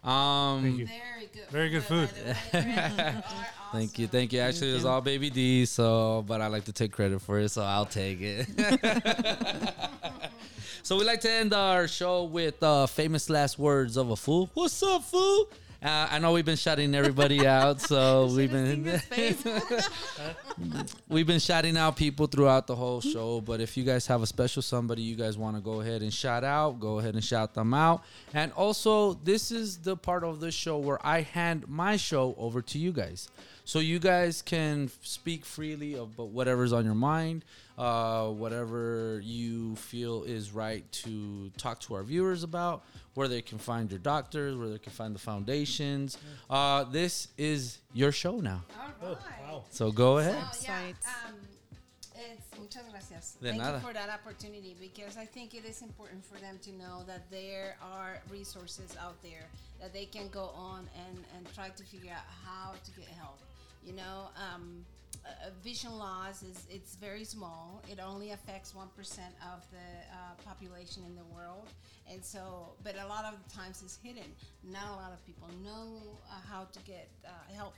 Um, 0.03 0.63
Thank 0.63 0.77
you. 0.79 0.87
Very 0.87 1.29
good. 1.33 1.49
Very 1.49 1.69
good 1.69 1.81
by 1.81 1.87
food. 1.87 2.09
the 2.09 2.25
way. 2.25 2.33
Friends, 2.51 2.95
you 2.97 3.03
are 3.39 3.45
Thank 3.71 3.97
you, 3.97 4.07
thank 4.07 4.33
you. 4.33 4.39
Actually, 4.39 4.71
it 4.71 4.75
was 4.75 4.85
all 4.85 5.01
Baby 5.01 5.29
D, 5.29 5.65
so 5.65 6.23
but 6.27 6.41
I 6.41 6.47
like 6.47 6.65
to 6.65 6.73
take 6.73 6.91
credit 6.91 7.21
for 7.21 7.39
it, 7.39 7.49
so 7.49 7.63
I'll 7.63 7.85
take 7.87 8.19
it. 8.21 8.47
so 10.83 10.97
we 10.97 11.03
like 11.05 11.21
to 11.21 11.31
end 11.31 11.53
our 11.53 11.87
show 11.87 12.25
with 12.25 12.61
uh, 12.61 12.85
famous 12.85 13.29
last 13.29 13.57
words 13.57 13.97
of 13.97 14.11
a 14.11 14.15
fool. 14.15 14.49
What's 14.53 14.83
up, 14.83 15.03
fool? 15.03 15.49
Uh, 15.83 16.07
I 16.11 16.19
know 16.19 16.31
we've 16.31 16.45
been 16.45 16.55
shouting 16.55 16.95
everybody 16.95 17.45
out, 17.45 17.81
so 17.81 18.27
we've 18.35 18.49
been 18.49 18.85
we've 21.09 21.27
been 21.27 21.41
shouting 21.41 21.75
out 21.75 21.97
people 21.97 22.25
throughout 22.27 22.67
the 22.67 22.75
whole 22.75 23.01
show. 23.01 23.41
But 23.41 23.59
if 23.59 23.75
you 23.75 23.83
guys 23.83 24.07
have 24.07 24.21
a 24.21 24.27
special 24.27 24.61
somebody 24.61 25.01
you 25.01 25.17
guys 25.17 25.37
want 25.37 25.57
to 25.57 25.61
go 25.61 25.81
ahead 25.81 26.01
and 26.01 26.13
shout 26.13 26.45
out, 26.45 26.79
go 26.79 26.99
ahead 26.99 27.15
and 27.15 27.23
shout 27.23 27.53
them 27.53 27.73
out. 27.73 28.05
And 28.33 28.53
also, 28.53 29.15
this 29.15 29.51
is 29.51 29.79
the 29.79 29.97
part 29.97 30.23
of 30.23 30.39
the 30.39 30.51
show 30.51 30.77
where 30.77 31.05
I 31.05 31.19
hand 31.19 31.67
my 31.67 31.97
show 31.97 32.33
over 32.37 32.61
to 32.61 32.79
you 32.79 32.93
guys. 32.93 33.27
So 33.65 33.79
you 33.79 33.99
guys 33.99 34.41
can 34.41 34.89
speak 35.01 35.45
freely 35.45 35.95
about 35.95 36.29
whatever's 36.29 36.73
on 36.73 36.83
your 36.83 36.95
mind, 36.95 37.45
uh, 37.77 38.27
whatever 38.27 39.21
you 39.23 39.75
feel 39.77 40.23
is 40.23 40.51
right 40.51 40.89
to 40.91 41.49
talk 41.57 41.79
to 41.81 41.95
our 41.95 42.03
viewers 42.03 42.43
about, 42.43 42.83
where 43.13 43.27
they 43.27 43.41
can 43.41 43.57
find 43.57 43.91
your 43.91 43.99
doctors, 43.99 44.55
where 44.55 44.69
they 44.69 44.79
can 44.79 44.91
find 44.91 45.13
the 45.13 45.19
foundations. 45.19 46.17
Uh, 46.49 46.83
this 46.85 47.27
is 47.37 47.79
your 47.93 48.11
show 48.11 48.37
now. 48.37 48.63
All 48.79 48.85
right. 48.85 48.93
Oh, 49.03 49.51
wow. 49.51 49.63
So 49.69 49.91
go 49.91 50.17
ahead. 50.17 50.43
So, 50.53 50.71
yeah, 50.71 50.91
um, 51.27 51.35
it's, 52.15 52.59
muchas 52.59 52.83
gracias. 52.89 53.37
De 53.41 53.49
Thank 53.49 53.61
nada. 53.61 53.77
you 53.77 53.87
for 53.87 53.93
that 53.93 54.09
opportunity 54.09 54.75
because 54.79 55.17
I 55.17 55.25
think 55.25 55.53
it 55.53 55.65
is 55.65 55.81
important 55.81 56.25
for 56.25 56.39
them 56.39 56.59
to 56.63 56.71
know 56.71 57.03
that 57.07 57.29
there 57.29 57.77
are 57.81 58.19
resources 58.31 58.95
out 58.99 59.21
there 59.21 59.47
that 59.79 59.93
they 59.93 60.05
can 60.05 60.29
go 60.29 60.51
on 60.55 60.87
and, 61.07 61.17
and 61.35 61.53
try 61.53 61.69
to 61.69 61.83
figure 61.83 62.11
out 62.11 62.25
how 62.45 62.71
to 62.71 62.91
get 62.99 63.09
help. 63.09 63.39
You 63.85 63.93
know, 63.93 64.29
um, 64.37 64.85
uh, 65.25 65.49
vision 65.63 65.97
loss 65.97 66.43
is 66.43 66.65
it's 66.69 66.95
very 66.95 67.23
small. 67.23 67.81
It 67.91 67.99
only 67.99 68.31
affects 68.31 68.75
one 68.75 68.89
percent 68.95 69.33
of 69.53 69.65
the 69.71 69.77
uh, 69.77 70.35
population 70.45 71.03
in 71.05 71.15
the 71.15 71.23
world, 71.35 71.67
and 72.11 72.23
so 72.23 72.73
but 72.83 72.95
a 72.95 73.07
lot 73.07 73.25
of 73.25 73.35
the 73.43 73.55
times 73.55 73.81
it's 73.83 73.99
hidden. 74.03 74.29
Not 74.63 74.87
a 74.89 74.95
lot 74.95 75.11
of 75.13 75.25
people 75.25 75.47
know 75.63 76.19
uh, 76.29 76.35
how 76.49 76.67
to 76.71 76.79
get 76.79 77.09
uh, 77.25 77.29
help 77.53 77.73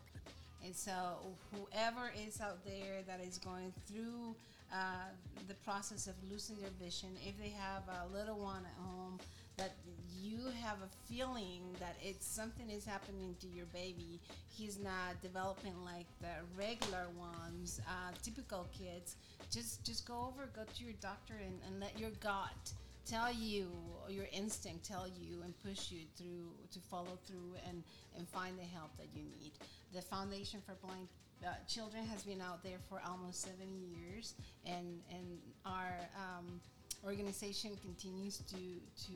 and 0.65 0.75
so, 0.75 0.91
whoever 1.53 2.11
is 2.27 2.41
out 2.41 2.65
there 2.65 3.03
that 3.05 3.21
is 3.21 3.37
going 3.37 3.71
through 3.85 4.35
uh, 4.73 5.09
the 5.47 5.53
process 5.63 6.07
of 6.07 6.15
losing 6.31 6.57
their 6.59 6.71
vision, 6.81 7.09
if 7.23 7.37
they 7.37 7.49
have 7.49 7.83
a 7.87 8.11
little 8.11 8.39
one 8.39 8.63
at 8.65 8.83
home, 8.83 9.19
that 9.58 9.74
you 10.22 10.39
have 10.62 10.78
a 10.82 11.14
feeling 11.14 11.62
that 11.80 11.95
it's 12.01 12.26
something 12.26 12.70
is 12.70 12.86
happening 12.86 13.36
to 13.39 13.47
your 13.47 13.66
baby, 13.68 14.20
he's 14.49 14.80
not 14.80 15.22
developing 15.22 15.74
like 15.84 16.08
the 16.22 16.34
regular 16.58 17.08
ones, 17.18 17.80
uh, 17.88 18.12
typical 18.24 18.68
kids. 18.78 19.16
Just 19.51 19.86
just 19.86 20.08
go 20.08 20.28
over, 20.28 20.49
go 20.56 20.64
to 20.64 20.84
your 20.84 20.93
doctor, 21.01 21.36
and, 21.45 21.60
and 21.68 21.80
let 21.80 21.97
your 21.99 22.12
gut 22.22 22.74
tell 23.06 23.32
you 23.32 23.68
your 24.10 24.26
instinct 24.34 24.84
tell 24.84 25.08
you 25.08 25.41
and 25.43 25.53
push 25.64 25.91
you 25.91 25.99
through 26.18 26.49
to 26.72 26.80
follow 26.80 27.18
through 27.28 27.53
and 27.68 27.84
and 28.18 28.28
find 28.28 28.58
the 28.58 28.64
help 28.64 28.89
that 28.97 29.08
you 29.14 29.22
need 29.24 29.51
the 29.93 30.01
foundation 30.01 30.60
for 30.66 30.74
blind 30.86 31.08
uh, 31.45 31.49
children 31.68 32.03
has 32.06 32.24
been 32.24 32.41
out 32.41 32.64
there 32.64 32.80
for 32.89 32.99
almost 33.08 33.41
seven 33.41 33.68
years 33.80 34.34
and 34.66 35.01
and 35.12 35.38
our 35.66 35.93
um, 36.18 36.60
organization 37.06 37.72
continues 37.82 38.38
to 38.39 38.62
to 39.06 39.14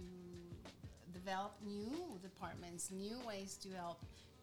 develop 1.13 1.53
new 1.65 2.19
departments 2.21 2.91
new 2.91 3.17
ways 3.27 3.57
to 3.61 3.69
help 3.75 3.99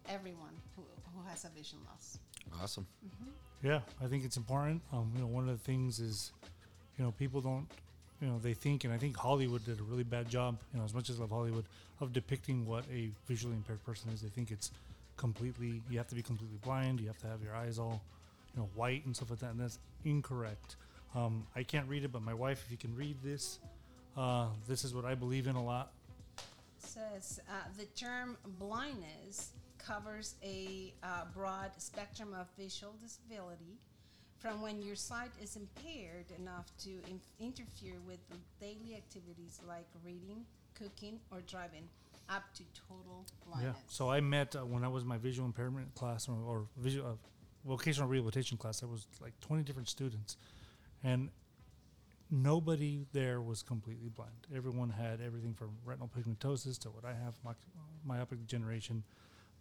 everyone 0.09 0.55
who, 0.75 0.83
who 1.15 1.29
has 1.29 1.45
a 1.45 1.49
vision 1.49 1.79
loss 1.89 2.19
Awesome. 2.63 2.87
Yeah, 3.63 3.81
I 4.03 4.07
think 4.07 4.25
it's 4.25 4.37
important. 4.37 4.83
Um, 4.93 5.11
you 5.15 5.21
know, 5.21 5.27
one 5.27 5.49
of 5.49 5.59
the 5.59 5.65
things 5.65 5.99
is, 5.99 6.33
you 6.99 7.05
know, 7.05 7.11
people 7.13 7.41
don't, 7.41 7.67
you 8.21 8.29
know, 8.29 8.39
they 8.39 8.55
think, 8.55 8.85
and 8.85 8.93
I 8.93 8.99
think 8.99 9.17
Hollywood 9.17 9.65
did 9.65 9.81
a 9.81 9.83
really 9.83 10.05
bad 10.05 10.29
job. 10.29 10.59
You 10.73 10.79
know, 10.79 10.85
as 10.85 10.95
much 10.95 11.11
as 11.11 11.19
I 11.19 11.23
love 11.23 11.31
Hollywood, 11.31 11.65
of 12.01 12.13
depicting 12.13 12.67
what 12.67 12.85
a 12.93 13.11
visually 13.27 13.55
impaired 13.55 13.85
person 13.85 14.11
is. 14.13 14.21
They 14.21 14.29
think 14.29 14.51
it's 14.51 14.71
completely. 15.17 15.83
You 15.91 15.99
have 15.99 16.09
to 16.09 16.15
be 16.15 16.23
completely 16.23 16.59
blind. 16.63 17.01
You 17.01 17.07
have 17.07 17.19
to 17.19 17.27
have 17.27 17.43
your 17.43 17.55
eyes 17.55 17.79
all, 17.79 18.03
you 18.55 18.61
know, 18.61 18.69
white 18.75 19.05
and 19.07 19.17
stuff 19.17 19.31
like 19.31 19.41
that. 19.41 19.51
And 19.51 19.61
that's 19.61 19.79
incorrect. 20.05 20.77
Um, 21.15 21.47
I 21.55 21.63
can't 21.63 21.89
read 21.89 22.05
it, 22.05 22.13
but 22.13 22.23
my 22.23 22.35
wife, 22.35 22.63
if 22.67 22.71
you 22.71 22.77
can 22.77 22.95
read 22.95 23.17
this, 23.23 23.59
uh, 24.17 24.47
this 24.67 24.85
is 24.85 24.95
what 24.95 25.05
I 25.05 25.15
believe 25.15 25.47
in 25.47 25.57
a 25.57 25.65
lot. 25.65 25.93
says 26.79 27.41
uh, 27.49 27.53
the 27.79 27.87
term 27.87 28.37
blindness 28.59 29.53
covers 29.79 30.35
a 30.43 30.93
uh, 31.03 31.25
broad 31.35 31.71
spectrum 31.79 32.35
of 32.39 32.47
visual 32.59 32.95
disability 33.03 33.79
from 34.39 34.61
when 34.61 34.83
your 34.83 34.97
sight 34.97 35.31
is 35.43 35.57
impaired 35.57 36.27
enough 36.39 36.67
to 36.79 36.91
in- 37.09 37.21
interfere 37.41 37.97
with 38.07 38.19
daily 38.61 38.97
activities 38.97 39.61
like 39.67 39.87
reading, 40.05 40.45
cooking, 40.75 41.19
or 41.31 41.41
driving, 41.43 41.89
up 42.29 42.43
to 42.55 42.63
total 42.89 43.25
blindness. 43.47 43.77
Yeah. 43.77 43.83
So 43.89 44.11
I 44.11 44.21
met 44.21 44.57
uh, 44.57 44.61
when 44.61 44.85
I 44.85 44.89
was 44.89 45.05
my 45.05 45.19
visual 45.19 45.47
impairment 45.47 45.95
class 45.95 46.29
or, 46.29 46.37
or 46.47 46.67
visual 46.77 47.07
uh, 47.09 47.13
vocational 47.67 48.09
rehabilitation 48.09 48.57
class. 48.57 48.81
There 48.81 48.89
was 48.89 49.07
like 49.21 49.39
20 49.41 49.63
different 49.63 49.89
students, 49.89 50.37
and 51.07 51.31
nobody 52.31 53.07
there 53.13 53.41
was 53.41 53.63
completely 53.63 54.09
blind. 54.09 54.33
Everyone 54.55 54.91
had 54.91 55.21
everything 55.25 55.55
from 55.55 55.71
retinal 55.85 56.11
pigmentosis 56.15 56.79
to 56.81 56.89
what 56.91 57.05
I 57.05 57.15
have, 57.25 57.35
my, 57.45 57.53
myopic 58.05 58.41
degeneration. 58.41 59.05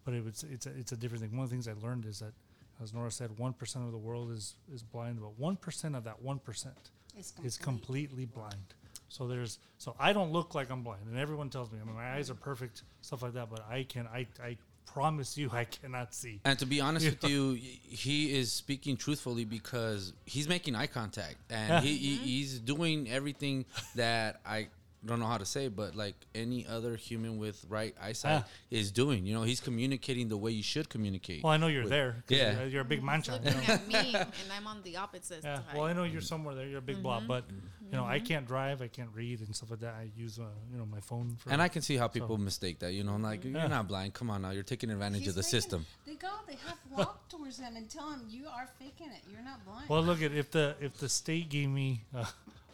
But 0.03 0.15
it 0.15 0.23
was 0.23 0.43
it's 0.51 0.65
a, 0.65 0.71
it's 0.77 0.91
a 0.91 0.97
different 0.97 1.23
thing. 1.23 1.37
One 1.37 1.43
of 1.43 1.49
the 1.49 1.55
things 1.55 1.67
I 1.67 1.73
learned 1.85 2.05
is 2.05 2.19
that, 2.19 2.33
as 2.81 2.93
Nora 2.93 3.11
said, 3.11 3.37
one 3.37 3.53
percent 3.53 3.85
of 3.85 3.91
the 3.91 3.97
world 3.97 4.31
is 4.31 4.55
is 4.73 4.83
blind, 4.83 5.19
but 5.21 5.37
one 5.39 5.55
percent 5.55 5.95
of 5.95 6.03
that 6.03 6.21
one 6.21 6.39
percent 6.39 6.91
is 7.17 7.31
complete. 7.31 7.61
completely 7.61 8.25
blind. 8.25 8.73
So 9.07 9.27
there's 9.27 9.59
so 9.77 9.95
I 9.99 10.13
don't 10.13 10.31
look 10.31 10.53
like 10.55 10.69
I'm 10.71 10.83
blind, 10.83 11.07
and 11.07 11.17
everyone 11.17 11.49
tells 11.49 11.71
me 11.71 11.79
I 11.81 11.85
mean 11.85 11.95
my 11.95 12.13
eyes 12.13 12.29
are 12.29 12.35
perfect, 12.35 12.83
stuff 13.01 13.21
like 13.21 13.33
that. 13.33 13.49
But 13.49 13.65
I 13.69 13.83
can 13.83 14.07
I 14.07 14.27
I 14.43 14.57
promise 14.85 15.37
you 15.37 15.49
I 15.51 15.65
cannot 15.65 16.13
see. 16.13 16.39
And 16.45 16.57
to 16.59 16.65
be 16.65 16.81
honest 16.81 17.05
with 17.21 17.29
you, 17.29 17.53
he 17.53 18.37
is 18.37 18.51
speaking 18.51 18.97
truthfully 18.97 19.45
because 19.45 20.13
he's 20.25 20.47
making 20.47 20.75
eye 20.75 20.87
contact 20.87 21.35
and 21.49 21.83
he, 21.83 21.95
he 21.97 22.15
he's 22.15 22.59
doing 22.59 23.09
everything 23.09 23.65
that 23.95 24.39
I 24.45 24.67
don't 25.05 25.19
know 25.19 25.27
how 25.27 25.37
to 25.37 25.45
say, 25.45 25.67
but 25.67 25.95
like 25.95 26.15
any 26.33 26.65
other 26.67 26.95
human 26.95 27.37
with 27.37 27.63
right 27.69 27.95
eyesight 28.01 28.43
is 28.71 28.91
doing. 28.91 29.25
You 29.25 29.33
know, 29.35 29.43
he's 29.43 29.59
communicating 29.59 30.27
the 30.29 30.37
way 30.37 30.51
you 30.51 30.63
should 30.63 30.89
communicate. 30.89 31.43
Well, 31.43 31.53
I 31.53 31.57
know 31.57 31.67
you're 31.67 31.87
there. 31.87 32.23
Yeah. 32.27 32.59
you're, 32.59 32.67
you're 32.67 32.81
a 32.81 32.85
big 32.85 33.03
mancha. 33.03 33.39
you 33.43 33.49
looking 33.51 33.67
know? 33.67 33.73
at 33.73 33.87
me, 33.87 34.15
and 34.15 34.51
I'm 34.55 34.67
on 34.67 34.81
the 34.83 34.97
opposite 34.97 35.41
Yeah. 35.43 35.55
side. 35.57 35.63
Well, 35.75 35.83
I 35.85 35.93
know 35.93 36.03
you're 36.03 36.21
somewhere 36.21 36.55
there. 36.55 36.67
You're 36.67 36.79
a 36.79 36.81
big 36.81 37.01
blob, 37.03 37.27
but 37.27 37.45
you 37.91 37.97
know 37.97 38.05
I 38.05 38.19
can't 38.19 38.47
drive. 38.47 38.81
I 38.81 38.87
can't 38.87 39.09
read 39.13 39.39
and 39.41 39.55
stuff 39.55 39.69
like 39.71 39.79
that. 39.81 39.93
I 39.93 40.09
use 40.15 40.39
uh, 40.39 40.43
you 40.71 40.77
know 40.77 40.85
my 40.85 40.99
phone 41.01 41.35
for. 41.37 41.51
and 41.51 41.61
I 41.61 41.67
can 41.67 41.81
see 41.81 41.97
how 41.97 42.07
people 42.07 42.37
mistake 42.37 42.79
that. 42.79 42.93
You 42.93 43.03
know, 43.03 43.13
I'm 43.13 43.21
like 43.23 43.43
Yeah. 43.43 43.59
you're 43.61 43.69
not 43.69 43.87
blind. 43.87 44.13
Come 44.13 44.29
on 44.29 44.41
now, 44.41 44.51
you're 44.51 44.63
taking 44.63 44.89
advantage 44.89 45.19
He's 45.21 45.29
of 45.29 45.35
the 45.35 45.39
making- 45.41 45.51
system. 45.61 45.85
They 46.05 46.15
go, 46.15 46.29
they 46.47 46.57
have 46.67 46.77
walk 46.91 47.29
towards 47.29 47.57
them 47.57 47.75
and 47.75 47.89
tell 47.89 48.09
them 48.09 48.23
you 48.29 48.45
are 48.47 48.67
faking 48.79 49.07
it. 49.11 49.21
You're 49.29 49.43
not 49.43 49.63
blind. 49.65 49.87
well, 49.89 50.01
look 50.03 50.21
at 50.21 50.31
if 50.33 50.49
the 50.51 50.75
if 50.81 50.97
the 50.97 51.09
state 51.09 51.49
gave 51.49 51.69
me 51.69 52.03
uh, 52.15 52.25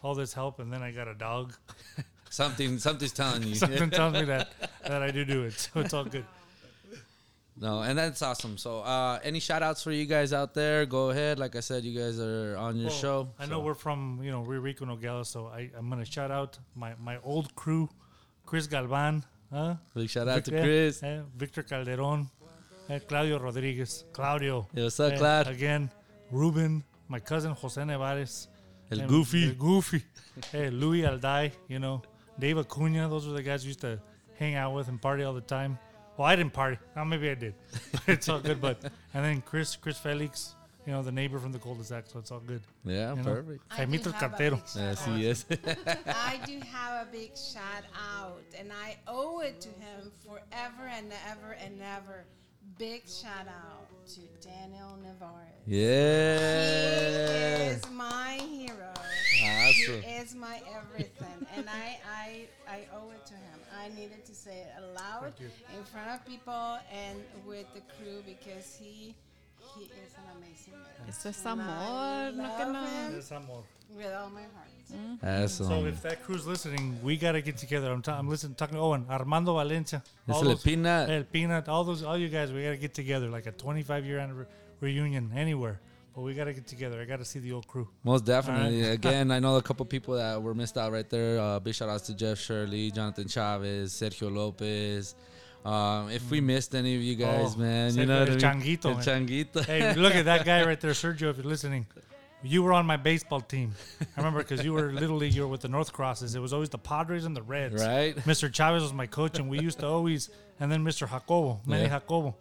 all 0.02 0.14
this 0.14 0.32
help 0.32 0.58
and 0.60 0.72
then 0.72 0.82
I 0.82 0.90
got 0.92 1.08
a 1.08 1.14
dog, 1.14 1.54
Something 2.32 2.78
something's 2.78 3.12
telling 3.12 3.42
you. 3.42 3.54
something 3.56 3.90
tells 4.00 4.14
me 4.14 4.24
that 4.24 4.52
that 4.88 5.02
I 5.02 5.10
do 5.10 5.22
do 5.24 5.42
it. 5.44 5.52
So 5.52 5.80
it's 5.80 5.92
all 5.92 6.04
good. 6.04 6.24
No, 7.60 7.82
and 7.82 7.96
that's 7.98 8.22
awesome. 8.22 8.56
So, 8.56 8.80
uh, 8.80 9.18
any 9.22 9.38
shout 9.38 9.62
outs 9.62 9.82
for 9.82 9.92
you 9.92 10.06
guys 10.06 10.32
out 10.32 10.54
there? 10.54 10.86
Go 10.86 11.10
ahead. 11.10 11.38
Like 11.38 11.54
I 11.56 11.60
said, 11.60 11.84
you 11.84 11.92
guys 12.00 12.18
are 12.18 12.56
on 12.56 12.76
your 12.76 12.88
Well, 12.88 12.96
show. 13.04 13.28
I 13.38 13.44
know 13.44 13.60
we're 13.60 13.74
from 13.74 14.18
you 14.24 14.30
know 14.30 14.40
Rio 14.40 14.60
Rico, 14.62 14.86
Nogales, 14.86 15.28
so 15.28 15.48
I, 15.48 15.70
I'm 15.76 15.90
gonna 15.90 16.06
shout 16.06 16.30
out 16.30 16.58
my, 16.74 16.94
my 16.98 17.18
old 17.22 17.54
crew, 17.54 17.90
Chris 18.46 18.66
Galvan, 18.66 19.22
huh? 19.52 19.76
Big 19.94 20.08
shout 20.08 20.26
out 20.26 20.42
to 20.46 20.56
eh, 20.56 20.62
Chris. 20.62 21.02
eh, 21.02 21.20
Victor 21.36 21.62
Calderon, 21.62 22.30
eh, 22.88 22.98
Claudio 23.06 23.38
Rodriguez, 23.38 24.04
Claudio. 24.14 24.66
Yo, 24.72 24.84
what's 24.84 24.98
up, 24.98 25.12
eh, 25.12 25.18
Claude? 25.18 25.48
Again, 25.48 25.90
Ruben, 26.30 26.82
my 27.08 27.20
cousin 27.20 27.52
Jose 27.52 27.80
Nevarez, 27.82 28.48
El 28.90 29.02
eh, 29.02 29.06
Goofy. 29.06 29.48
El 29.50 29.54
Goofy, 29.56 30.02
hey, 30.50 30.70
Louis 30.70 31.02
Alday, 31.04 31.52
you 31.68 31.78
know, 31.78 32.00
Dave 32.42 32.58
Acuna. 32.58 33.08
Those 33.08 33.24
were 33.28 33.34
the 33.34 33.42
guys 33.42 33.62
we 33.62 33.68
used 33.68 33.82
to 33.82 34.00
hang 34.36 34.56
out 34.56 34.74
with 34.74 34.88
and 34.88 35.00
party 35.00 35.22
all 35.22 35.32
the 35.32 35.40
time. 35.40 35.78
Well, 36.16 36.26
I 36.26 36.34
didn't 36.34 36.52
party. 36.52 36.76
Now 36.96 37.04
maybe 37.04 37.30
I 37.30 37.34
did. 37.34 37.54
it's 38.08 38.28
all 38.28 38.40
good. 38.40 38.60
But 38.60 38.82
and 39.14 39.24
then 39.24 39.42
Chris, 39.42 39.76
Chris 39.76 39.96
Felix, 39.96 40.56
you 40.84 40.92
know, 40.92 41.02
the 41.04 41.12
neighbor 41.12 41.38
from 41.38 41.52
the 41.52 41.60
cul-de-sac, 41.60 42.06
so 42.08 42.18
it's 42.18 42.32
all 42.32 42.40
good. 42.40 42.60
Yeah, 42.84 43.10
You 43.14 43.22
know? 43.22 43.34
perfect. 43.34 43.62
I 43.70 43.84
do 43.84 43.96
Jaimito 43.96 44.12
have 44.12 44.32
Cartero. 44.32 44.60
Yes, 44.74 45.04
he 45.06 45.26
is. 45.26 45.44
I 46.08 46.40
do 46.44 46.58
have 46.72 47.06
a 47.06 47.10
big 47.12 47.36
shout 47.36 47.84
out, 48.18 48.42
and 48.58 48.72
I 48.72 48.96
owe 49.06 49.38
it 49.38 49.60
to 49.60 49.68
him 49.68 50.10
forever 50.26 50.88
and 50.90 51.12
ever 51.30 51.52
and 51.64 51.80
ever. 51.80 52.24
Big 52.76 53.08
shout 53.08 53.46
out 53.46 53.86
to 54.14 54.20
Daniel 54.40 54.98
Nevarez. 55.04 55.62
yeah. 55.66 57.56
He 57.58 57.70
is 57.70 57.88
my 57.92 58.40
hero. 58.50 58.92
Awesome. 59.42 60.02
He 60.02 60.14
is 60.16 60.34
my 60.34 60.60
everything, 60.76 61.46
and 61.56 61.66
I, 61.68 61.98
I, 62.08 62.46
I 62.68 62.78
owe 62.94 63.10
it 63.10 63.24
to 63.26 63.34
him. 63.34 63.58
I 63.78 63.88
needed 63.88 64.24
to 64.26 64.34
say 64.34 64.58
it 64.60 64.70
aloud 64.78 65.32
in 65.40 65.84
front 65.84 66.10
of 66.10 66.24
people 66.26 66.78
and 66.92 67.18
with 67.46 67.66
the 67.74 67.80
crew 67.96 68.22
because 68.26 68.76
he, 68.78 69.14
he 69.74 69.84
is 69.84 70.14
an 70.16 70.36
amazing 70.36 70.74
man. 70.74 71.08
Esto 71.08 71.30
es 71.30 71.44
And 71.46 71.60
I 71.60 71.64
amor, 71.64 72.36
no 72.36 72.56
que 72.56 72.72
no. 72.72 72.84
him 72.84 73.14
Yes, 73.16 73.32
amor. 73.32 73.62
with 73.96 74.12
all 74.14 74.30
my 74.30 74.42
heart. 74.42 74.68
Mm-hmm. 74.92 75.26
Awesome. 75.44 75.66
So 75.68 75.86
if 75.86 76.02
that 76.02 76.22
crew's 76.22 76.46
listening, 76.46 76.98
we 77.02 77.16
gotta 77.16 77.40
get 77.40 77.56
together. 77.56 77.90
I'm, 77.90 78.02
ta- 78.02 78.18
I'm 78.18 78.28
listening, 78.28 78.54
talking 78.54 78.74
to 78.76 78.80
Owen, 78.82 79.06
Armando 79.08 79.54
Valencia, 79.54 80.02
It's 80.28 80.36
all 80.36 80.42
El 80.44 80.48
those- 80.50 80.62
Peanut. 80.62 81.08
El 81.10 81.24
Peanut, 81.24 81.68
all 81.68 81.82
those, 81.84 82.02
all 82.02 82.18
you 82.18 82.28
guys. 82.28 82.52
We 82.52 82.62
gotta 82.62 82.76
get 82.76 82.94
together, 82.94 83.28
like 83.28 83.46
a 83.46 83.52
25 83.52 84.04
year 84.04 84.18
anniversary 84.18 84.52
reunion 84.80 85.30
anywhere. 85.34 85.80
But 86.14 86.20
we 86.22 86.34
gotta 86.34 86.52
get 86.52 86.66
together. 86.66 87.00
I 87.00 87.04
gotta 87.06 87.24
see 87.24 87.38
the 87.38 87.52
old 87.52 87.66
crew. 87.66 87.88
Most 88.04 88.24
definitely. 88.26 88.82
Alright. 88.82 88.94
Again, 88.94 89.30
I 89.36 89.38
know 89.38 89.56
a 89.56 89.62
couple 89.62 89.86
people 89.86 90.14
that 90.14 90.42
were 90.42 90.54
missed 90.54 90.76
out 90.76 90.92
right 90.92 91.08
there. 91.08 91.40
Uh, 91.40 91.58
big 91.58 91.74
shout 91.74 91.88
outs 91.88 92.06
to 92.06 92.14
Jeff 92.14 92.38
Shirley, 92.38 92.90
Jonathan 92.90 93.28
Chavez, 93.28 93.92
Sergio 93.94 94.30
Lopez. 94.34 95.14
Um, 95.64 96.10
if 96.10 96.28
we 96.30 96.40
missed 96.40 96.74
any 96.74 96.96
of 96.96 97.02
you 97.02 97.14
guys, 97.14 97.54
Oh, 97.54 97.58
man, 97.58 97.94
you 97.94 98.04
know 98.04 98.22
El? 98.24 98.26
Changuito, 98.36 98.86
El. 98.86 98.94
Changuito. 98.96 99.64
Hey, 99.64 99.94
look 99.94 100.14
at 100.14 100.24
that 100.26 100.44
guy 100.44 100.64
right 100.66 100.80
there, 100.80 100.90
Sergio. 100.90 101.30
If 101.30 101.36
you're 101.36 101.46
listening, 101.46 101.86
you 102.42 102.62
were 102.64 102.72
on 102.72 102.84
my 102.84 102.96
baseball 102.96 103.40
team. 103.40 103.72
I 104.00 104.04
remember 104.16 104.40
because 104.40 104.64
you 104.64 104.72
were 104.72 104.92
little 104.92 105.16
league. 105.16 105.32
You 105.34 105.42
were 105.42 105.48
with 105.48 105.60
the 105.60 105.68
North 105.68 105.92
Crosses. 105.92 106.34
It 106.34 106.40
was 106.40 106.52
always 106.52 106.68
the 106.68 106.78
Padres 106.78 107.24
and 107.24 107.36
the 107.36 107.42
Reds. 107.42 107.80
Right? 107.82 108.16
Mr. 108.26 108.52
Chavez 108.52 108.82
was 108.82 108.92
my 108.92 109.06
coach, 109.06 109.38
and 109.38 109.48
we 109.48 109.60
used 109.60 109.78
to 109.78 109.86
always, 109.86 110.30
and 110.58 110.70
then 110.70 110.84
Mr. 110.84 111.08
Jacobo, 111.08 111.60
Manny 111.64 111.84
Yeah. 111.84 111.88
Jacobo. 111.90 112.34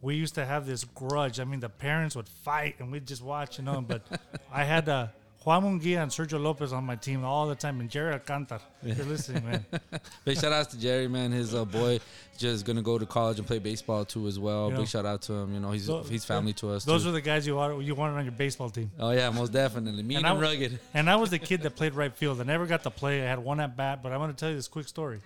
We 0.00 0.14
used 0.14 0.36
to 0.36 0.44
have 0.44 0.66
this 0.66 0.84
grudge. 0.84 1.40
I 1.40 1.44
mean, 1.44 1.60
the 1.60 1.68
parents 1.68 2.14
would 2.14 2.28
fight, 2.28 2.76
and 2.78 2.92
we'd 2.92 3.06
just 3.06 3.22
watch, 3.22 3.58
you 3.58 3.64
know. 3.64 3.80
But 3.80 4.02
I 4.52 4.64
had 4.64 4.88
uh, 4.88 5.08
Juan 5.44 5.62
Munguia 5.62 6.02
and 6.02 6.10
Sergio 6.10 6.40
Lopez 6.40 6.72
on 6.72 6.84
my 6.84 6.96
team 6.96 7.24
all 7.24 7.48
the 7.48 7.54
time, 7.54 7.80
and 7.80 7.88
Jerry 7.88 8.14
Alcantar. 8.14 8.60
You're 8.82 9.06
listening, 9.06 9.44
man. 9.44 9.66
Big 10.24 10.38
shout 10.38 10.52
outs 10.52 10.74
to 10.74 10.80
Jerry, 10.80 11.08
man. 11.08 11.32
His 11.32 11.54
uh, 11.54 11.64
boy 11.64 12.00
just 12.36 12.64
gonna 12.66 12.82
go 12.82 12.98
to 12.98 13.06
college 13.06 13.38
and 13.38 13.46
play 13.46 13.58
baseball 13.58 14.04
too 14.04 14.26
as 14.26 14.38
well. 14.38 14.66
You 14.66 14.74
know, 14.74 14.80
Big 14.80 14.88
shout 14.88 15.06
out 15.06 15.22
to 15.22 15.32
him. 15.32 15.54
You 15.54 15.60
know, 15.60 15.70
he's 15.72 15.90
he's 16.08 16.24
family 16.24 16.52
to 16.54 16.70
us. 16.70 16.84
Those 16.84 17.04
too. 17.04 17.08
are 17.08 17.12
the 17.12 17.20
guys 17.20 17.46
you 17.46 17.56
want, 17.56 17.82
you 17.82 17.94
wanted 17.94 18.16
on 18.16 18.24
your 18.24 18.32
baseball 18.32 18.70
team. 18.70 18.90
oh 18.98 19.10
yeah, 19.10 19.30
most 19.30 19.52
definitely. 19.52 20.02
Mean 20.02 20.18
and, 20.18 20.26
I 20.26 20.30
w- 20.30 20.46
rugged. 20.46 20.78
And 20.94 21.08
I 21.08 21.16
was 21.16 21.30
the 21.30 21.38
kid 21.38 21.62
that 21.62 21.76
played 21.76 21.94
right 21.94 22.14
field. 22.14 22.40
I 22.40 22.44
never 22.44 22.66
got 22.66 22.82
to 22.82 22.90
play. 22.90 23.22
I 23.22 23.26
had 23.26 23.38
one 23.38 23.60
at 23.60 23.76
bat, 23.76 24.02
but 24.02 24.12
I 24.12 24.16
want 24.16 24.36
to 24.36 24.40
tell 24.40 24.50
you 24.50 24.56
this 24.56 24.68
quick 24.68 24.86
story. 24.86 25.20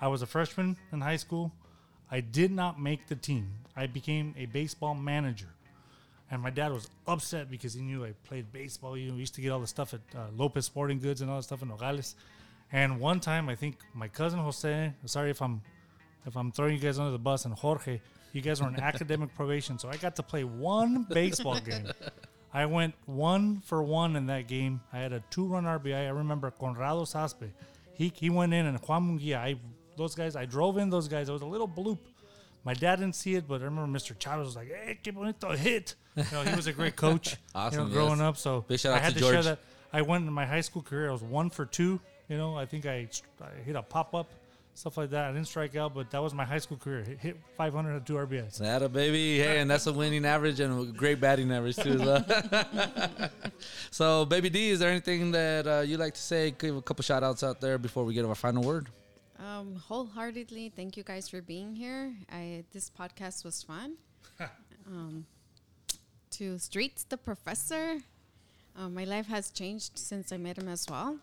I 0.00 0.08
was 0.08 0.22
a 0.22 0.26
freshman 0.26 0.76
in 0.92 1.00
high 1.00 1.16
school. 1.16 1.52
I 2.10 2.20
did 2.20 2.50
not 2.50 2.80
make 2.80 3.06
the 3.06 3.16
team. 3.16 3.48
I 3.76 3.86
became 3.86 4.34
a 4.36 4.46
baseball 4.46 4.94
manager. 4.94 5.48
And 6.30 6.42
my 6.42 6.50
dad 6.50 6.72
was 6.72 6.90
upset 7.06 7.50
because 7.50 7.74
he 7.74 7.80
knew 7.80 8.04
I 8.04 8.12
played 8.24 8.52
baseball. 8.52 8.96
You 8.96 9.08
know, 9.08 9.14
we 9.14 9.20
used 9.20 9.34
to 9.36 9.40
get 9.40 9.50
all 9.50 9.60
the 9.60 9.66
stuff 9.66 9.94
at 9.94 10.00
uh, 10.14 10.26
Lopez 10.36 10.66
Sporting 10.66 10.98
Goods 10.98 11.22
and 11.22 11.30
all 11.30 11.36
that 11.36 11.44
stuff 11.44 11.62
in 11.62 11.68
Nogales. 11.68 12.16
And 12.70 13.00
one 13.00 13.20
time, 13.20 13.48
I 13.48 13.54
think 13.54 13.76
my 13.94 14.08
cousin 14.08 14.40
Jose, 14.40 14.92
sorry 15.06 15.30
if 15.30 15.40
I'm 15.40 15.62
if 16.26 16.36
I'm 16.36 16.52
throwing 16.52 16.74
you 16.74 16.80
guys 16.80 16.98
under 16.98 17.10
the 17.10 17.18
bus, 17.18 17.46
and 17.46 17.54
Jorge, 17.54 18.00
you 18.34 18.42
guys 18.42 18.60
were 18.60 18.66
on 18.66 18.76
academic 18.80 19.34
probation, 19.34 19.78
so 19.78 19.88
I 19.88 19.96
got 19.96 20.16
to 20.16 20.22
play 20.22 20.44
one 20.44 21.06
baseball 21.08 21.58
game. 21.60 21.88
I 22.52 22.66
went 22.66 22.94
one 23.06 23.60
for 23.60 23.82
one 23.82 24.16
in 24.16 24.26
that 24.26 24.46
game. 24.48 24.80
I 24.92 24.98
had 24.98 25.12
a 25.12 25.22
two-run 25.30 25.64
RBI. 25.64 26.06
I 26.06 26.10
remember 26.10 26.50
Conrado 26.50 27.02
Saspe. 27.02 27.50
he 27.94 28.12
he 28.14 28.28
went 28.28 28.52
in 28.52 28.66
and 28.66 28.78
Juan 28.78 29.18
Munguia, 29.18 29.36
I 29.36 29.56
those 29.98 30.14
guys, 30.14 30.34
I 30.36 30.46
drove 30.46 30.78
in 30.78 30.88
those 30.88 31.08
guys. 31.08 31.28
It 31.28 31.32
was 31.32 31.42
a 31.42 31.46
little 31.46 31.68
bloop. 31.68 31.98
My 32.64 32.74
dad 32.74 32.96
didn't 32.96 33.14
see 33.16 33.34
it, 33.34 33.46
but 33.46 33.60
I 33.60 33.64
remember 33.64 33.98
Mr. 33.98 34.18
Chavez 34.18 34.46
was 34.46 34.56
like, 34.56 34.68
"Hey, 34.68 34.98
que 35.02 35.12
bonito 35.12 35.52
hit." 35.52 35.94
You 36.16 36.24
know, 36.32 36.42
he 36.42 36.54
was 36.56 36.66
a 36.66 36.72
great 36.72 36.96
coach. 36.96 37.36
Awesome, 37.54 37.80
You 37.82 37.88
know, 37.88 37.92
growing 37.94 38.18
yes. 38.18 38.28
up, 38.28 38.36
so 38.36 38.64
Big 38.66 38.80
shout 38.80 38.94
I 38.94 38.96
out 38.96 39.02
had 39.02 39.12
to 39.14 39.18
to, 39.20 39.24
share 39.24 39.32
George. 39.34 39.44
that. 39.44 39.58
I 39.92 40.02
went 40.02 40.26
in 40.26 40.32
my 40.32 40.44
high 40.46 40.60
school 40.62 40.82
career. 40.82 41.08
I 41.08 41.12
was 41.12 41.22
one 41.22 41.50
for 41.50 41.64
two. 41.64 42.00
You 42.28 42.36
know, 42.36 42.56
I 42.56 42.66
think 42.66 42.84
I, 42.86 43.08
I 43.40 43.62
hit 43.64 43.74
a 43.76 43.80
pop 43.82 44.14
up, 44.14 44.28
stuff 44.74 44.98
like 44.98 45.10
that. 45.10 45.30
I 45.30 45.32
didn't 45.32 45.46
strike 45.46 45.76
out, 45.76 45.94
but 45.94 46.10
that 46.10 46.20
was 46.22 46.34
my 46.34 46.44
high 46.44 46.58
school 46.58 46.76
career. 46.76 47.04
Hit, 47.04 47.18
hit 47.20 47.36
500 47.56 47.96
at 47.96 48.04
two 48.06 48.14
RBIs. 48.14 48.58
That 48.58 48.82
a 48.82 48.88
baby. 48.88 49.38
Hey, 49.38 49.60
and 49.60 49.70
that's 49.70 49.86
a 49.86 49.92
winning 49.92 50.26
average 50.26 50.60
and 50.60 50.88
a 50.90 50.92
great 50.92 51.20
batting 51.20 51.50
average 51.52 51.76
too. 51.76 51.98
well. 51.98 52.22
so, 53.90 54.24
baby 54.26 54.50
D, 54.50 54.70
is 54.70 54.78
there 54.80 54.90
anything 54.90 55.30
that 55.32 55.66
uh, 55.66 55.80
you 55.80 55.96
like 55.96 56.14
to 56.14 56.20
say? 56.20 56.50
Give 56.50 56.76
a 56.76 56.82
couple 56.82 57.02
shout 57.02 57.22
outs 57.22 57.42
out 57.42 57.60
there 57.60 57.78
before 57.78 58.04
we 58.04 58.12
get 58.12 58.22
to 58.22 58.28
our 58.28 58.34
final 58.34 58.62
word. 58.62 58.88
Um, 59.38 59.76
wholeheartedly, 59.76 60.72
thank 60.74 60.96
you 60.96 61.04
guys 61.04 61.28
for 61.28 61.40
being 61.40 61.74
here. 61.74 62.12
I 62.30 62.64
this 62.72 62.90
podcast 62.90 63.44
was 63.44 63.62
fun. 63.62 63.94
um, 64.86 65.26
to 66.30 66.58
Streets, 66.58 67.04
the 67.04 67.16
professor, 67.16 67.98
uh, 68.76 68.88
my 68.88 69.04
life 69.04 69.26
has 69.26 69.50
changed 69.50 69.98
since 69.98 70.32
I 70.32 70.36
met 70.36 70.58
him 70.58 70.68
as 70.68 70.86
well. 70.90 71.18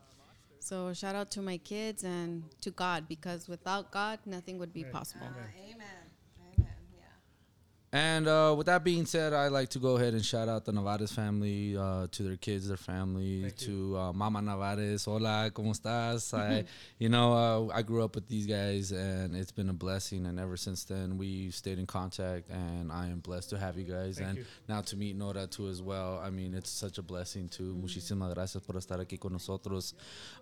So 0.60 0.94
shout 0.94 1.16
out 1.16 1.30
to 1.32 1.42
my 1.42 1.58
kids 1.58 2.04
and 2.04 2.44
to 2.62 2.72
God 2.72 3.08
because 3.08 3.48
without 3.48 3.92
God, 3.92 4.20
nothing 4.26 4.58
would 4.60 4.74
be 4.74 4.84
possible. 4.84 5.28
Uh, 5.28 5.46
amen. 5.70 5.76
Amen. 5.76 5.95
And 7.96 8.28
uh, 8.28 8.54
with 8.58 8.66
that 8.66 8.84
being 8.84 9.06
said, 9.06 9.32
I 9.32 9.48
like 9.48 9.70
to 9.70 9.80
go 9.80 9.96
ahead 9.96 10.14
and 10.14 10.26
shout 10.26 10.50
out 10.50 10.66
the 10.66 10.74
Nevarez 10.74 11.14
family 11.14 11.78
uh, 11.78 12.08
to 12.12 12.24
their 12.24 12.36
kids, 12.36 12.68
their 12.68 12.76
family, 12.76 13.50
to 13.60 13.98
uh, 13.98 14.12
Mama 14.12 14.42
Nevarez. 14.42 15.06
Hola, 15.06 15.50
¿cómo 15.54 15.72
estás? 15.72 16.38
I, 16.38 16.66
you 17.00 17.08
know, 17.08 17.32
uh, 17.32 17.74
I 17.74 17.84
grew 17.84 18.04
up 18.04 18.16
with 18.16 18.28
these 18.28 18.48
guys, 18.48 18.92
and 18.92 19.34
it's 19.34 19.54
been 19.54 19.70
a 19.70 19.74
blessing. 19.74 20.26
And 20.26 20.42
ever 20.42 20.58
since 20.58 20.84
then, 20.84 21.18
we 21.18 21.52
stayed 21.52 21.80
in 21.80 21.86
contact, 21.86 22.50
and 22.50 22.92
I 22.92 23.06
am 23.06 23.20
blessed 23.20 23.52
to 23.52 23.58
have 23.58 23.78
you 23.78 23.86
guys, 23.86 24.18
Thank 24.18 24.28
and 24.28 24.38
you. 24.40 24.46
now 24.68 24.82
to 24.82 24.98
meet 24.98 25.16
Nora 25.16 25.48
too 25.48 25.70
as 25.70 25.82
well. 25.82 26.22
I 26.22 26.32
mean, 26.32 26.54
it's 26.54 26.72
such 26.72 26.98
a 26.98 27.02
blessing 27.02 27.48
too. 27.48 27.80
Muchísimas 27.82 28.36
gracias 28.36 28.62
por 28.62 28.76
estar 28.76 29.00
aquí 29.00 29.18
con 29.18 29.32
nosotros. 29.32 29.94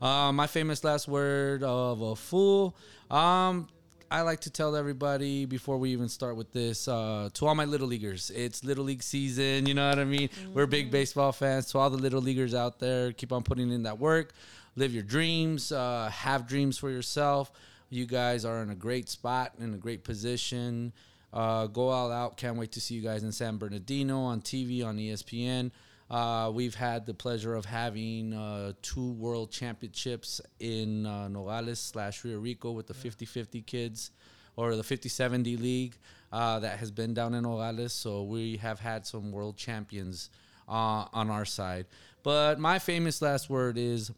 Uh, 0.01 0.31
my 0.31 0.47
famous 0.47 0.83
last 0.83 1.07
word 1.07 1.61
of 1.61 2.01
a 2.01 2.15
fool. 2.15 2.75
Um, 3.11 3.67
I 4.11 4.21
like 4.21 4.41
to 4.41 4.49
tell 4.49 4.75
everybody 4.75 5.45
before 5.45 5.77
we 5.77 5.91
even 5.91 6.09
start 6.09 6.35
with 6.35 6.51
this, 6.51 6.87
uh, 6.87 7.29
to 7.33 7.47
all 7.47 7.55
my 7.55 7.65
little 7.65 7.87
leaguers, 7.87 8.29
it's 8.29 8.63
little 8.63 8.83
league 8.83 9.03
season. 9.03 9.65
You 9.65 9.73
know 9.73 9.89
what 9.89 9.99
I 9.99 10.05
mean? 10.05 10.29
We're 10.53 10.65
big 10.67 10.91
baseball 10.91 11.31
fans. 11.31 11.71
To 11.71 11.79
all 11.79 11.89
the 11.89 11.97
little 11.97 12.21
leaguers 12.21 12.53
out 12.53 12.79
there, 12.79 13.11
keep 13.11 13.31
on 13.31 13.43
putting 13.43 13.71
in 13.71 13.83
that 13.83 13.99
work. 13.99 14.33
Live 14.75 14.93
your 14.93 15.03
dreams. 15.03 15.71
Uh, 15.71 16.09
have 16.13 16.47
dreams 16.47 16.77
for 16.77 16.89
yourself. 16.89 17.51
You 17.89 18.05
guys 18.05 18.45
are 18.45 18.61
in 18.63 18.69
a 18.69 18.75
great 18.75 19.09
spot, 19.09 19.53
in 19.59 19.73
a 19.73 19.77
great 19.77 20.03
position. 20.03 20.93
Uh, 21.31 21.67
go 21.67 21.89
all 21.89 22.11
out. 22.11 22.37
Can't 22.37 22.57
wait 22.57 22.71
to 22.73 22.81
see 22.81 22.95
you 22.95 23.01
guys 23.01 23.23
in 23.23 23.31
San 23.31 23.57
Bernardino 23.57 24.19
on 24.19 24.41
TV 24.41 24.85
on 24.85 24.97
ESPN. 24.97 25.71
Uh, 26.13 26.51
we've 26.51 26.75
had 26.75 27.07
the 27.07 27.13
pleasure 27.13 27.55
of 27.55 27.65
having 27.65 28.35
uh, 28.35 28.71
two 28.83 29.13
world 29.13 29.49
championships 29.49 30.39
in 30.59 31.07
uh, 31.07 31.27
Nogales 31.27 31.79
slash 31.79 32.23
Rio 32.23 32.37
Rico 32.37 32.69
with 32.69 32.85
the 32.85 32.93
50 32.93 33.25
50 33.25 33.61
kids 33.63 34.11
or 34.55 34.75
the 34.75 34.83
50 34.83 35.09
70 35.09 35.57
league 35.57 35.97
uh, 36.31 36.59
that 36.59 36.77
has 36.77 36.91
been 36.91 37.15
down 37.15 37.33
in 37.33 37.41
Nogales. 37.41 37.93
So 37.93 38.21
we 38.21 38.57
have 38.57 38.79
had 38.79 39.07
some 39.07 39.31
world 39.31 39.57
champions 39.57 40.29
uh, 40.69 41.05
on 41.11 41.31
our 41.31 41.45
side. 41.45 41.87
But 42.21 42.59
my 42.59 42.77
famous 42.77 43.19
last 43.19 43.49
word 43.49 43.79
is 43.79 44.11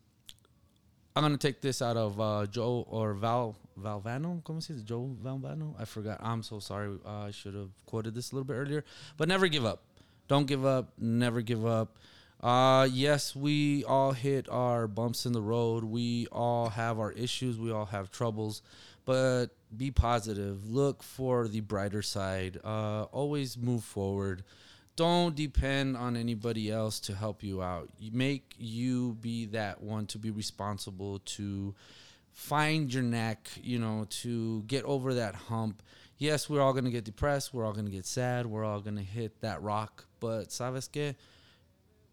I'm 1.16 1.24
gonna 1.24 1.38
take 1.38 1.62
this 1.62 1.82
out 1.82 1.96
of 1.96 2.20
uh, 2.20 2.46
Joe 2.48 2.86
or 2.89 3.14
Val 3.14 3.56
Valvano. 3.82 4.43
¿Cómo 4.43 4.62
se 4.62 4.74
dice? 4.74 4.84
Joe 4.84 5.16
Valvano. 5.24 5.80
I 5.80 5.86
forgot. 5.86 6.20
I'm 6.22 6.43
so 6.43 6.60
sorry. 6.60 6.98
Uh, 7.06 7.28
I 7.28 7.32
should 7.32 7.56
have 7.56 7.70
quoted 7.86 8.14
this 8.16 8.34
a 8.34 8.36
little 8.36 8.43
bit 8.43 8.56
earlier. 8.56 8.84
But 9.16 9.30
never 9.30 9.48
give 9.48 9.64
up. 9.64 9.82
Don't 10.28 10.47
give 10.47 10.65
up. 10.65 10.91
Never 10.97 11.41
give 11.41 11.65
up. 11.65 11.97
Uh, 12.41 12.88
yes, 12.91 13.36
we 13.36 13.84
all 13.86 14.11
hit 14.11 14.47
our 14.49 14.88
bumps 14.88 15.26
in 15.26 15.32
the 15.32 15.41
road. 15.41 15.84
We 15.84 16.28
all 16.32 16.69
have 16.69 16.99
our 16.99 17.11
issues. 17.11 17.57
We 17.57 17.71
all 17.71 17.86
have 17.86 18.11
troubles. 18.11 18.61
But 19.05 19.47
be 19.76 19.91
positive. 19.91 20.69
Look 20.69 21.03
for 21.03 21.47
the 21.47 21.61
brighter 21.61 22.01
side. 22.01 22.59
Uh, 22.63 23.03
always 23.03 23.57
move 23.57 23.84
forward 23.84 24.43
don't 24.95 25.36
depend 25.36 25.97
on 25.97 26.15
anybody 26.15 26.71
else 26.71 26.99
to 27.01 27.13
help 27.13 27.43
you 27.43 27.61
out. 27.61 27.89
Make 28.11 28.55
you 28.57 29.17
be 29.19 29.45
that 29.47 29.82
one 29.82 30.05
to 30.07 30.17
be 30.17 30.32
responsible 30.32 31.19
to 31.19 31.76
find 32.36 32.93
your 32.93 33.01
neck, 33.01 33.49
you 33.63 33.79
know, 33.79 34.05
to 34.09 34.61
get 34.63 34.83
over 34.83 35.13
that 35.15 35.33
hump. 35.33 35.81
Yes, 36.17 36.49
we're 36.49 36.61
all 36.61 36.73
going 36.73 36.86
to 36.86 36.91
get 36.91 37.05
depressed, 37.05 37.53
we're 37.53 37.65
all 37.65 37.73
going 37.73 37.86
to 37.86 37.91
get 37.91 38.05
sad, 38.05 38.45
we're 38.45 38.65
all 38.65 38.81
going 38.81 38.97
to 38.97 39.03
hit 39.03 39.41
that 39.41 39.61
rock, 39.61 40.05
but 40.19 40.49
sabes 40.49 40.91
que 40.91 41.15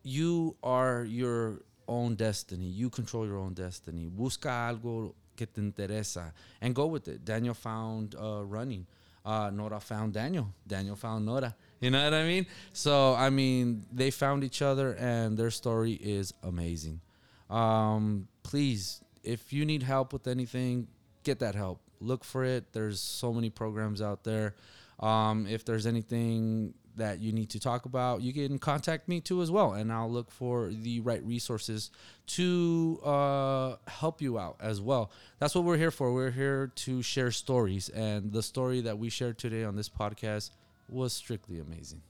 you 0.05 0.57
are 0.63 1.05
your 1.05 1.63
own 1.89 2.15
destiny. 2.15 2.67
You 2.67 2.89
control 2.89 3.27
your 3.27 3.39
own 3.39 3.53
destiny. 3.53 4.09
Busca 4.09 4.69
algo 4.69 5.15
que 5.37 5.47
te 5.47 5.61
interesa 5.61 6.33
and 6.61 6.75
go 6.75 6.87
with 6.87 7.09
it. 7.09 7.25
Daniel 7.25 7.55
found 7.55 8.15
uh, 8.15 8.45
running. 8.45 8.87
Uh, 9.25 9.51
Nora 9.51 9.81
found 9.81 10.13
Daniel. 10.13 10.49
Daniel 10.67 10.97
found 10.97 11.27
Nora. 11.27 11.55
You 11.81 11.91
know 11.91 12.03
what 12.03 12.15
I 12.15 12.25
mean? 12.25 12.47
So, 12.73 13.15
I 13.15 13.31
mean, 13.31 13.87
they 13.93 14.11
found 14.11 14.45
each 14.45 14.63
other 14.63 14.95
and 14.95 15.37
their 15.37 15.51
story 15.51 15.93
is 15.93 16.33
amazing. 16.43 17.01
Um, 17.49 18.29
please, 18.43 19.01
if 19.23 19.53
you 19.53 19.65
need 19.65 19.83
help 19.83 20.13
with 20.13 20.27
anything, 20.27 20.89
get 21.25 21.39
that 21.41 21.55
help. 21.55 21.81
Look 22.01 22.25
for 22.25 22.45
it. 22.45 22.73
There's 22.73 23.01
so 23.01 23.33
many 23.33 23.51
programs 23.51 24.03
out 24.03 24.25
there. 24.25 24.55
Um, 25.01 25.47
if 25.47 25.65
there's 25.65 25.87
anything 25.87 26.75
that 26.97 27.21
you 27.21 27.33
need 27.33 27.51
to 27.51 27.61
talk 27.61 27.87
about, 27.87 28.21
you 28.23 28.33
can 28.33 28.59
contact 28.59 29.09
me 29.09 29.21
too 29.21 29.41
as 29.41 29.51
well, 29.51 29.73
and 29.73 29.91
I'll 29.91 30.11
look 30.11 30.31
for 30.31 30.69
the 30.69 31.01
right 31.01 31.25
resources 31.25 31.91
to 32.27 33.01
uh, 33.05 33.77
help 33.89 34.21
you 34.21 34.39
out 34.39 34.57
as 34.61 34.81
well. 34.81 35.11
That's 35.39 35.55
what 35.55 35.65
we're 35.65 35.79
here 35.79 35.91
for. 35.91 36.13
We're 36.13 36.31
here 36.31 36.71
to 36.75 37.03
share 37.03 37.31
stories, 37.31 37.89
and 37.89 38.33
the 38.33 38.43
story 38.43 38.83
that 38.83 38.99
we 38.99 39.09
shared 39.09 39.39
today 39.39 39.65
on 39.65 39.75
this 39.75 39.89
podcast 39.89 40.51
was 40.89 41.13
strictly 41.13 41.61
amazing, 41.61 42.03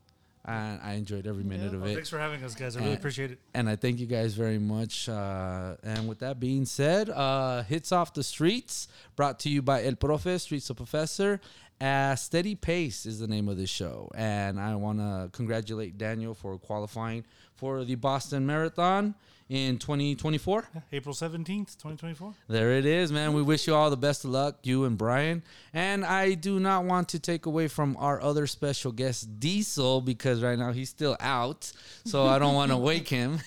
and 0.44 0.80
I 0.82 0.94
enjoyed 0.94 1.26
every 1.26 1.44
minute 1.44 1.72
of 1.74 1.82
Well, 1.82 1.90
it. 1.90 1.94
thanks 1.94 2.08
for 2.08 2.18
having 2.18 2.42
us, 2.44 2.54
guys. 2.54 2.76
I 2.76 2.80
really 2.80 2.94
appreciate 2.94 3.30
it. 3.30 3.38
And 3.54 3.68
I 3.68 3.76
thank 3.76 4.00
you 4.00 4.06
guys 4.06 4.34
very 4.34 4.58
much. 4.58 5.08
Uh, 5.08 5.76
and 5.82 6.08
with 6.08 6.18
that 6.20 6.40
being 6.40 6.64
said, 6.64 7.10
uh, 7.10 7.62
Hitz 7.62 7.92
Off 7.92 8.12
Da 8.12 8.22
Streetz, 8.22 8.88
brought 9.16 9.38
to 9.40 9.48
you 9.48 9.62
by 9.62 9.84
El 9.84 9.92
Profe, 9.94 10.40
Streets 10.40 10.68
of 10.70 10.76
Professor. 10.76 11.40
Uh, 11.80 12.14
Steady 12.14 12.54
Pace 12.54 13.06
is 13.06 13.18
the 13.18 13.26
name 13.26 13.48
of 13.48 13.56
this 13.56 13.70
show. 13.70 14.10
And 14.14 14.58
I 14.60 14.74
want 14.76 14.98
to 14.98 15.28
congratulate 15.32 15.98
Daniel 15.98 16.34
for 16.34 16.58
qualifying 16.58 17.24
for 17.56 17.84
the 17.84 17.94
Boston 17.96 18.46
Marathon 18.46 19.14
in 19.52 19.76
2024. 19.76 20.66
April 20.92 21.14
17th, 21.14 21.76
2024. 21.76 22.34
There 22.48 22.72
it 22.72 22.86
is, 22.86 23.12
man. 23.12 23.34
We 23.34 23.42
wish 23.42 23.66
you 23.66 23.74
all 23.74 23.90
the 23.90 23.98
best 23.98 24.24
of 24.24 24.30
luck, 24.30 24.60
you 24.62 24.84
and 24.84 24.96
Brian. 24.96 25.42
And 25.74 26.06
I 26.06 26.32
do 26.32 26.58
not 26.58 26.84
want 26.86 27.10
to 27.10 27.18
take 27.18 27.44
away 27.44 27.68
from 27.68 27.94
our 27.98 28.18
other 28.22 28.46
special 28.46 28.92
guest, 28.92 29.38
Diesel, 29.38 30.00
because 30.00 30.42
right 30.42 30.58
now 30.58 30.72
he's 30.72 30.88
still 30.88 31.18
out. 31.20 31.70
So 32.06 32.24
I 32.24 32.38
don't 32.38 32.54
want 32.54 32.70
to 32.70 32.78
wake 32.78 33.08
him. 33.08 33.40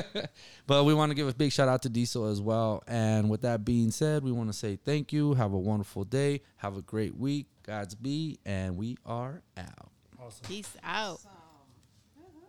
but 0.66 0.84
we 0.84 0.92
want 0.92 1.12
to 1.12 1.14
give 1.14 1.28
a 1.28 1.32
big 1.32 1.50
shout 1.50 1.66
out 1.66 1.80
to 1.82 1.88
Diesel 1.88 2.26
as 2.26 2.42
well. 2.42 2.82
And 2.86 3.30
with 3.30 3.40
that 3.40 3.64
being 3.64 3.90
said, 3.90 4.22
we 4.22 4.32
want 4.32 4.50
to 4.50 4.56
say 4.56 4.76
thank 4.76 5.14
you. 5.14 5.32
Have 5.32 5.54
a 5.54 5.58
wonderful 5.58 6.04
day. 6.04 6.42
Have 6.56 6.76
a 6.76 6.82
great 6.82 7.16
week. 7.16 7.46
God's 7.62 7.94
be. 7.94 8.38
And 8.44 8.76
we 8.76 8.98
are 9.06 9.40
out. 9.56 9.90
Awesome. 10.20 10.46
Peace 10.46 10.76
out. 10.84 11.20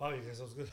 Wow, 0.01 0.09
you 0.09 0.21
guys, 0.21 0.37
that 0.39 0.43
was 0.43 0.53
good. 0.53 0.69